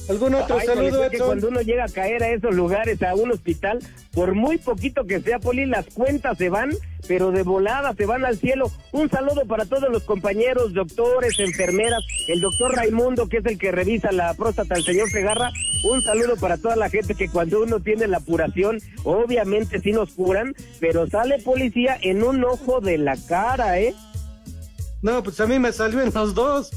¿Algún 0.09 0.35
otro 0.35 0.57
Ay, 0.59 0.67
saludo, 0.67 1.11
que 1.11 1.19
cuando 1.19 1.49
uno 1.49 1.61
llega 1.61 1.85
a 1.85 1.89
caer 1.89 2.23
a 2.23 2.31
esos 2.31 2.55
lugares, 2.55 3.03
a 3.03 3.15
un 3.15 3.31
hospital, 3.31 3.79
por 4.13 4.35
muy 4.35 4.57
poquito 4.57 5.07
que 5.07 5.21
sea, 5.21 5.39
Poli, 5.39 5.67
las 5.67 5.87
cuentas 5.87 6.39
se 6.39 6.49
van, 6.49 6.71
pero 7.07 7.31
de 7.31 7.43
volada 7.43 7.95
se 7.95 8.07
van 8.07 8.25
al 8.25 8.39
cielo. 8.39 8.71
Un 8.93 9.11
saludo 9.11 9.47
para 9.47 9.65
todos 9.67 9.91
los 9.91 10.03
compañeros, 10.05 10.73
doctores, 10.75 11.39
enfermeras, 11.39 12.03
el 12.29 12.41
doctor 12.41 12.75
Raimundo, 12.75 13.29
que 13.29 13.39
es 13.39 13.47
el 13.47 13.59
que 13.59 13.73
revisa 13.73 14.11
la 14.13 14.35
próstata 14.35 14.75
del 14.75 14.85
señor 14.85 15.11
Segarra. 15.11 15.51
Un 15.85 16.03
saludo 16.03 16.37
para 16.37 16.57
toda 16.57 16.77
la 16.77 16.91
gente 16.91 17.15
que 17.15 17.29
cuando 17.29 17.63
uno 17.63 17.81
tiene 17.81 18.09
la 18.09 18.19
apuración, 18.19 18.79
obviamente 19.05 19.81
sí 19.81 19.93
nos 19.93 20.13
curan, 20.13 20.55
pero 20.81 21.07
sale 21.07 21.39
policía 21.41 21.97
en 22.01 22.23
un 22.23 22.45
ojo 22.45 22.81
de 22.81 22.99
la 22.99 23.17
cara, 23.29 23.79
¿eh? 23.79 23.95
No, 25.03 25.23
pues 25.23 25.41
a 25.41 25.47
mí 25.47 25.59
me 25.59 25.73
salió 25.73 26.01
en 26.01 26.13
los 26.13 26.35
dos. 26.35 26.71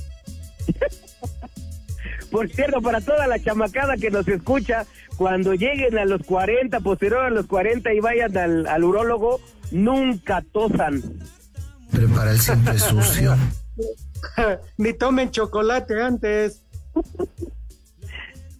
Por 2.31 2.49
cierto, 2.49 2.81
para 2.81 3.01
toda 3.01 3.27
la 3.27 3.39
chamacada 3.39 3.97
que 3.97 4.09
nos 4.09 4.27
escucha, 4.27 4.85
cuando 5.17 5.53
lleguen 5.53 5.97
a 5.97 6.05
los 6.05 6.23
40, 6.23 6.79
posterior 6.79 7.25
a 7.25 7.29
los 7.29 7.45
40 7.47 7.93
y 7.93 7.99
vayan 7.99 8.37
al, 8.37 8.67
al 8.67 8.83
urólogo, 8.83 9.41
nunca 9.71 10.43
tosan. 10.51 11.01
Prepara 11.91 12.31
el 12.31 12.39
siempre 12.39 12.77
sucio. 12.79 13.35
Ni 14.77 14.93
tomen 14.93 15.31
chocolate 15.31 16.01
antes. 16.01 16.63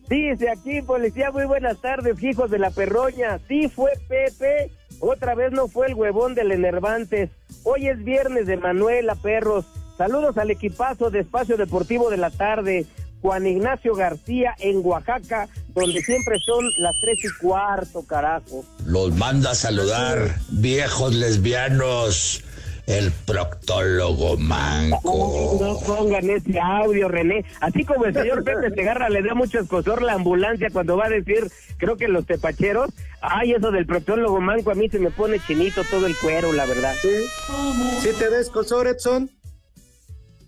Dice 0.09 0.49
aquí, 0.49 0.81
policía, 0.81 1.31
muy 1.31 1.45
buenas 1.45 1.79
tardes, 1.79 2.21
hijos 2.21 2.51
de 2.51 2.59
la 2.59 2.69
perroña. 2.71 3.39
Sí 3.47 3.69
fue 3.69 3.91
Pepe, 4.09 4.69
otra 4.99 5.35
vez 5.35 5.53
no 5.53 5.67
fue 5.69 5.87
el 5.87 5.93
huevón 5.93 6.35
del 6.35 6.51
Enervantes. 6.51 7.29
Hoy 7.63 7.87
es 7.87 8.03
viernes 8.03 8.45
de 8.45 8.57
Manuela 8.57 9.15
Perros. 9.15 9.65
Saludos 9.97 10.37
al 10.37 10.51
equipazo 10.51 11.11
de 11.11 11.19
Espacio 11.19 11.55
Deportivo 11.55 12.09
de 12.09 12.17
la 12.17 12.29
tarde. 12.29 12.85
Juan 13.21 13.45
Ignacio 13.45 13.93
García 13.95 14.55
en 14.59 14.81
Oaxaca, 14.83 15.47
donde 15.69 16.01
siempre 16.01 16.39
son 16.39 16.65
las 16.77 16.95
tres 17.01 17.19
y 17.23 17.29
cuarto, 17.39 18.03
carajo. 18.03 18.65
Los 18.85 19.15
manda 19.15 19.51
a 19.51 19.55
saludar, 19.55 20.35
viejos 20.49 21.13
lesbianos, 21.13 22.43
el 22.87 23.11
proctólogo 23.11 24.37
manco. 24.37 25.57
No 25.61 25.79
pongan 25.79 26.29
ese 26.29 26.59
audio, 26.59 27.07
René. 27.07 27.45
Así 27.59 27.85
como 27.85 28.05
el 28.05 28.13
señor 28.13 28.43
Pepe 28.43 28.71
Segarra 28.71 29.09
le 29.09 29.21
da 29.21 29.35
mucho 29.35 29.59
escosor 29.59 30.01
la 30.01 30.13
ambulancia 30.13 30.69
cuando 30.71 30.97
va 30.97 31.05
a 31.05 31.09
decir, 31.09 31.47
creo 31.77 31.97
que 31.97 32.07
los 32.07 32.25
tepacheros, 32.25 32.89
ay, 33.21 33.53
eso 33.53 33.71
del 33.71 33.85
proctólogo 33.85 34.41
manco 34.41 34.71
a 34.71 34.75
mí 34.75 34.89
se 34.89 34.99
me 34.99 35.11
pone 35.11 35.39
chinito 35.39 35.83
todo 35.89 36.07
el 36.07 36.15
cuero, 36.17 36.51
la 36.53 36.65
verdad. 36.65 36.95
¿Sí 37.01 38.09
te 38.17 38.29
des 38.29 38.49
cosor, 38.49 38.87
Edson? 38.87 39.29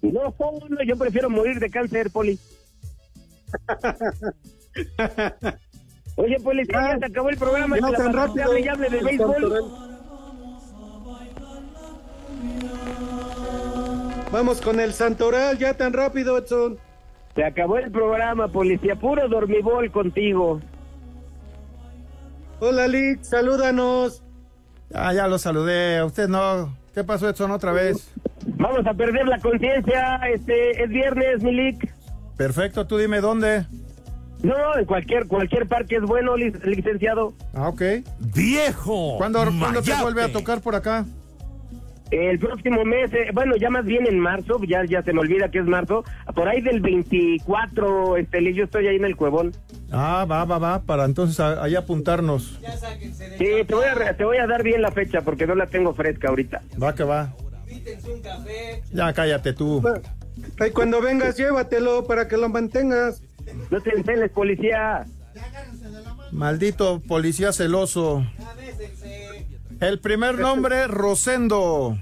No, 0.02 0.36
no, 0.70 0.84
yo 0.86 0.98
prefiero 0.98 1.30
morir 1.30 1.60
de 1.60 1.70
cáncer, 1.70 2.10
Poli. 2.12 2.38
Oye, 6.16 6.40
Poli, 6.40 6.68
ya, 6.72 6.98
se 7.00 7.06
acabó 7.06 7.30
el 7.30 7.38
programa. 7.38 7.78
no 7.78 7.92
tan 7.92 8.14
rápido. 8.14 8.46
hable 8.46 8.60
y 8.62 8.68
hable 8.68 8.90
de 8.90 9.04
béisbol. 9.04 9.72
Vamos 14.32 14.62
con 14.62 14.80
el 14.80 14.94
Santoral, 14.94 15.58
ya 15.58 15.76
tan 15.76 15.94
rápido, 15.94 16.38
Edson. 16.38 16.78
Se 17.36 17.44
acabó 17.44 17.78
el 17.78 17.92
programa, 17.92 18.48
policía. 18.48 18.96
Puro 18.96 19.28
dormibol 19.28 19.92
contigo. 19.92 20.62
Hola, 22.60 22.88
Lick, 22.88 23.24
salúdanos. 23.24 24.24
Ah, 24.94 25.14
ya 25.14 25.28
lo 25.28 25.38
saludé. 25.38 25.98
A 25.98 26.06
usted 26.06 26.28
no. 26.28 26.76
¿Qué 26.94 27.04
pasó, 27.04 27.28
Edson, 27.28 27.52
otra 27.52 27.72
vez? 27.72 28.12
Vamos 28.46 28.86
a 28.86 28.94
perder 28.94 29.28
la 29.28 29.40
conciencia. 29.40 30.18
Este 30.32 30.84
es 30.84 30.90
viernes, 30.90 31.42
Milik. 31.42 31.92
Perfecto, 32.38 32.86
tú 32.88 32.98
dime 32.98 33.22
dónde. 33.22 33.66
No, 34.42 34.78
en 34.78 34.86
cualquier 34.86 35.28
cualquier 35.28 35.68
parque 35.68 35.96
es 35.98 36.02
bueno, 36.02 36.36
lic- 36.36 36.62
licenciado. 36.66 37.34
Ah, 37.54 37.70
ok. 37.70 37.82
¡Viejo! 38.20 39.16
¿Cuándo, 39.18 39.40
¿cuándo 39.60 39.82
te 39.82 39.94
vuelve 40.02 40.22
a 40.24 40.32
tocar 40.34 40.60
por 40.62 40.76
acá? 40.76 41.06
El 42.12 42.38
próximo 42.38 42.84
mes, 42.86 43.12
eh, 43.14 43.30
bueno, 43.34 43.56
ya 43.56 43.70
más 43.72 43.86
bien 43.86 44.06
en 44.06 44.20
marzo, 44.20 44.60
ya 44.68 44.84
ya 44.86 45.02
se 45.02 45.14
me 45.14 45.22
olvida 45.22 45.50
que 45.50 45.60
es 45.60 45.66
marzo, 45.66 46.04
por 46.36 46.48
ahí 46.48 46.62
del 46.62 46.80
24, 46.82 48.18
este, 48.18 48.54
yo 48.54 48.66
estoy 48.66 48.86
ahí 48.88 48.98
en 48.98 49.06
el 49.06 49.16
Cuevón. 49.16 49.52
Ah, 49.92 50.26
va, 50.30 50.46
va, 50.46 50.60
va, 50.60 50.82
para 50.84 51.06
entonces 51.06 51.40
a- 51.40 51.64
ahí 51.64 51.74
apuntarnos. 51.76 52.60
Sí, 53.40 53.46
te 53.66 53.74
voy, 53.74 53.86
a, 53.86 53.96
re- 53.96 54.14
te 54.14 54.26
voy 54.26 54.38
a 54.38 54.46
dar 54.46 54.62
bien 54.62 54.82
la 54.84 54.92
fecha 54.92 55.22
porque 55.22 55.48
no 55.48 55.56
la 55.56 55.66
tengo 55.68 55.94
fresca 55.96 56.28
ahorita. 56.30 56.62
Va 56.82 56.94
que 56.94 57.04
va. 57.04 57.34
Ya 58.92 59.12
cállate 59.14 59.54
tú. 59.54 59.82
Ay, 60.60 60.72
cuando 60.72 61.02
vengas, 61.02 61.38
llévatelo 61.38 62.06
para 62.06 62.28
que 62.28 62.38
lo 62.38 62.50
mantengas. 62.50 63.22
No 63.70 63.82
te 63.82 63.92
enceles, 63.92 64.32
policía. 64.32 65.06
Maldito 66.32 67.02
policía 67.02 67.52
celoso. 67.52 68.26
El 69.80 70.00
primer 70.00 70.40
nombre, 70.40 70.88
Rosendo. 70.88 71.98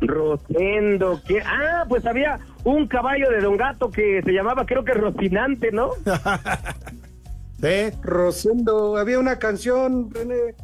Rosendo, 0.00 1.22
que 1.26 1.40
ah, 1.42 1.84
pues 1.88 2.06
había 2.06 2.40
un 2.64 2.88
caballo 2.88 3.30
de 3.30 3.40
Don 3.40 3.56
Gato 3.56 3.90
que 3.90 4.22
se 4.24 4.32
llamaba, 4.32 4.64
creo 4.64 4.84
que 4.84 4.94
Rocinante, 4.94 5.70
¿no? 5.72 5.90
sí. 7.60 7.96
Rosendo, 8.02 8.96
había 8.96 9.18
una 9.18 9.38
canción, 9.38 10.10
René. 10.10 10.54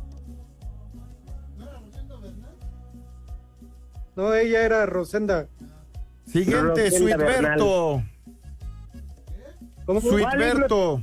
No, 4.16 4.34
ella 4.34 4.64
era 4.64 4.86
Rosenda. 4.86 5.46
Siguiente, 6.36 6.90
Suitberto. 6.90 8.02
¿Cómo? 9.86 10.00
Suitberto. 10.02 11.02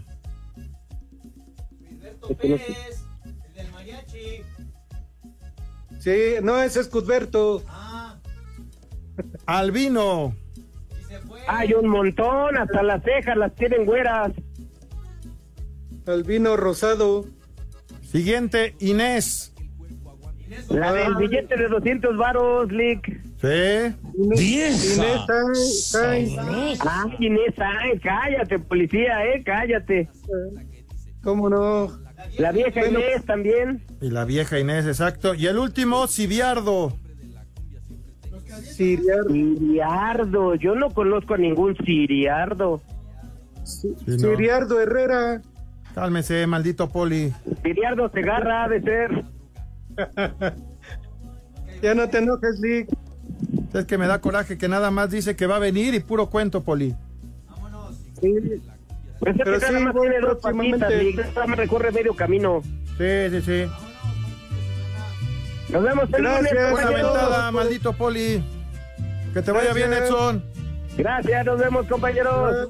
Sí, 5.98 6.36
no, 6.44 6.62
ese 6.62 6.82
es 6.82 6.88
Cusberto. 6.88 7.64
Albino. 9.48 10.36
Hay 11.48 11.74
un 11.74 11.88
montón, 11.88 12.56
hasta 12.58 12.84
las 12.84 13.04
cejas 13.04 13.36
las 13.36 13.56
tienen 13.56 13.86
güeras. 13.86 14.34
Albino 16.06 16.58
Rosado. 16.58 17.26
Siguiente, 18.04 18.76
Inés. 18.80 19.52
La 20.70 20.94
del 20.94 21.16
billete 21.16 21.58
de 21.58 21.70
200 21.70 22.18
varos, 22.18 22.72
Lick. 22.72 23.33
Sí. 23.44 23.94
Inés 24.16 24.96
Sáenz, 24.96 25.90
Sáenz. 25.90 26.32
Ah, 26.80 27.06
Inés 27.20 27.54
Sáenz, 27.58 28.02
cállate, 28.02 28.58
policía, 28.58 29.26
eh, 29.26 29.44
cállate. 29.44 30.08
¿Cómo 31.22 31.50
no? 31.50 31.92
La 32.38 32.54
vieja 32.54 32.80
Bueno. 32.80 33.00
Inés 33.00 33.26
también. 33.26 33.82
Y 34.00 34.12
la 34.12 34.24
vieja 34.24 34.60
Inés, 34.60 34.86
exacto. 34.86 35.34
Y 35.34 35.48
el 35.48 35.58
último, 35.58 36.08
Cibiardo. 36.08 36.94
Siriardo. 38.62 39.30
Siriardo, 39.34 40.56
yo 40.56 40.76
no 40.76 40.92
conozco 40.92 41.34
a 41.34 41.38
ningún 41.38 41.76
Siriardo. 41.86 42.82
Sí, 43.66 43.94
no. 44.08 44.20
Siriardo 44.20 44.80
Herrera. 44.80 45.42
Cálmese, 45.94 46.48
maldito 46.48 46.90
poli. 46.90 47.34
Siriardo 47.62 48.10
Segarra 48.10 48.64
ha 48.64 48.70
de 48.70 48.82
ser. 48.82 49.26
Ya 51.82 51.94
no 51.94 52.08
te 52.08 52.20
enojes, 52.20 52.62
Lick. 52.62 52.88
Es 53.74 53.86
que 53.86 53.98
me 53.98 54.08
da 54.08 54.20
coraje 54.22 54.58
que 54.58 54.68
nada 54.68 54.92
más 54.92 55.10
dice 55.10 55.36
que 55.36 55.48
va 55.48 55.56
a 55.56 55.60
venir 55.60 55.94
y 55.96 56.00
puro 56.00 56.30
cuento, 56.30 56.64
poli. 56.64 56.96
Sí. 58.22 58.36
Pues 59.20 59.36
es 59.36 59.42
Pero 59.44 59.60
sí, 59.60 59.66
nada 59.68 59.80
más 59.80 59.94
voy 59.94 60.10
tiene 60.10 60.22
dos 60.26 60.38
próximamente. 60.42 60.80
patitas, 60.86 61.34
nada 61.36 61.48
más 61.48 61.58
recorre 61.58 61.92
medio 61.92 62.14
camino. 62.14 62.62
Sí, 62.98 63.30
sí, 63.32 63.42
sí. 63.42 63.72
Nos 65.70 65.84
vemos 65.84 66.04
el 66.14 66.22
Gracias, 66.22 66.54
lunes, 66.54 66.72
Buena 66.72 66.90
ventada, 66.92 67.52
maldito 67.52 67.94
poli. 67.94 68.44
Que 69.34 69.42
te 69.42 69.52
vaya 69.52 69.74
bien. 69.74 69.92
Edson. 69.94 70.44
Gracias, 70.98 71.46
nos 71.46 71.58
vemos, 71.60 71.88
compañeros. 71.88 72.70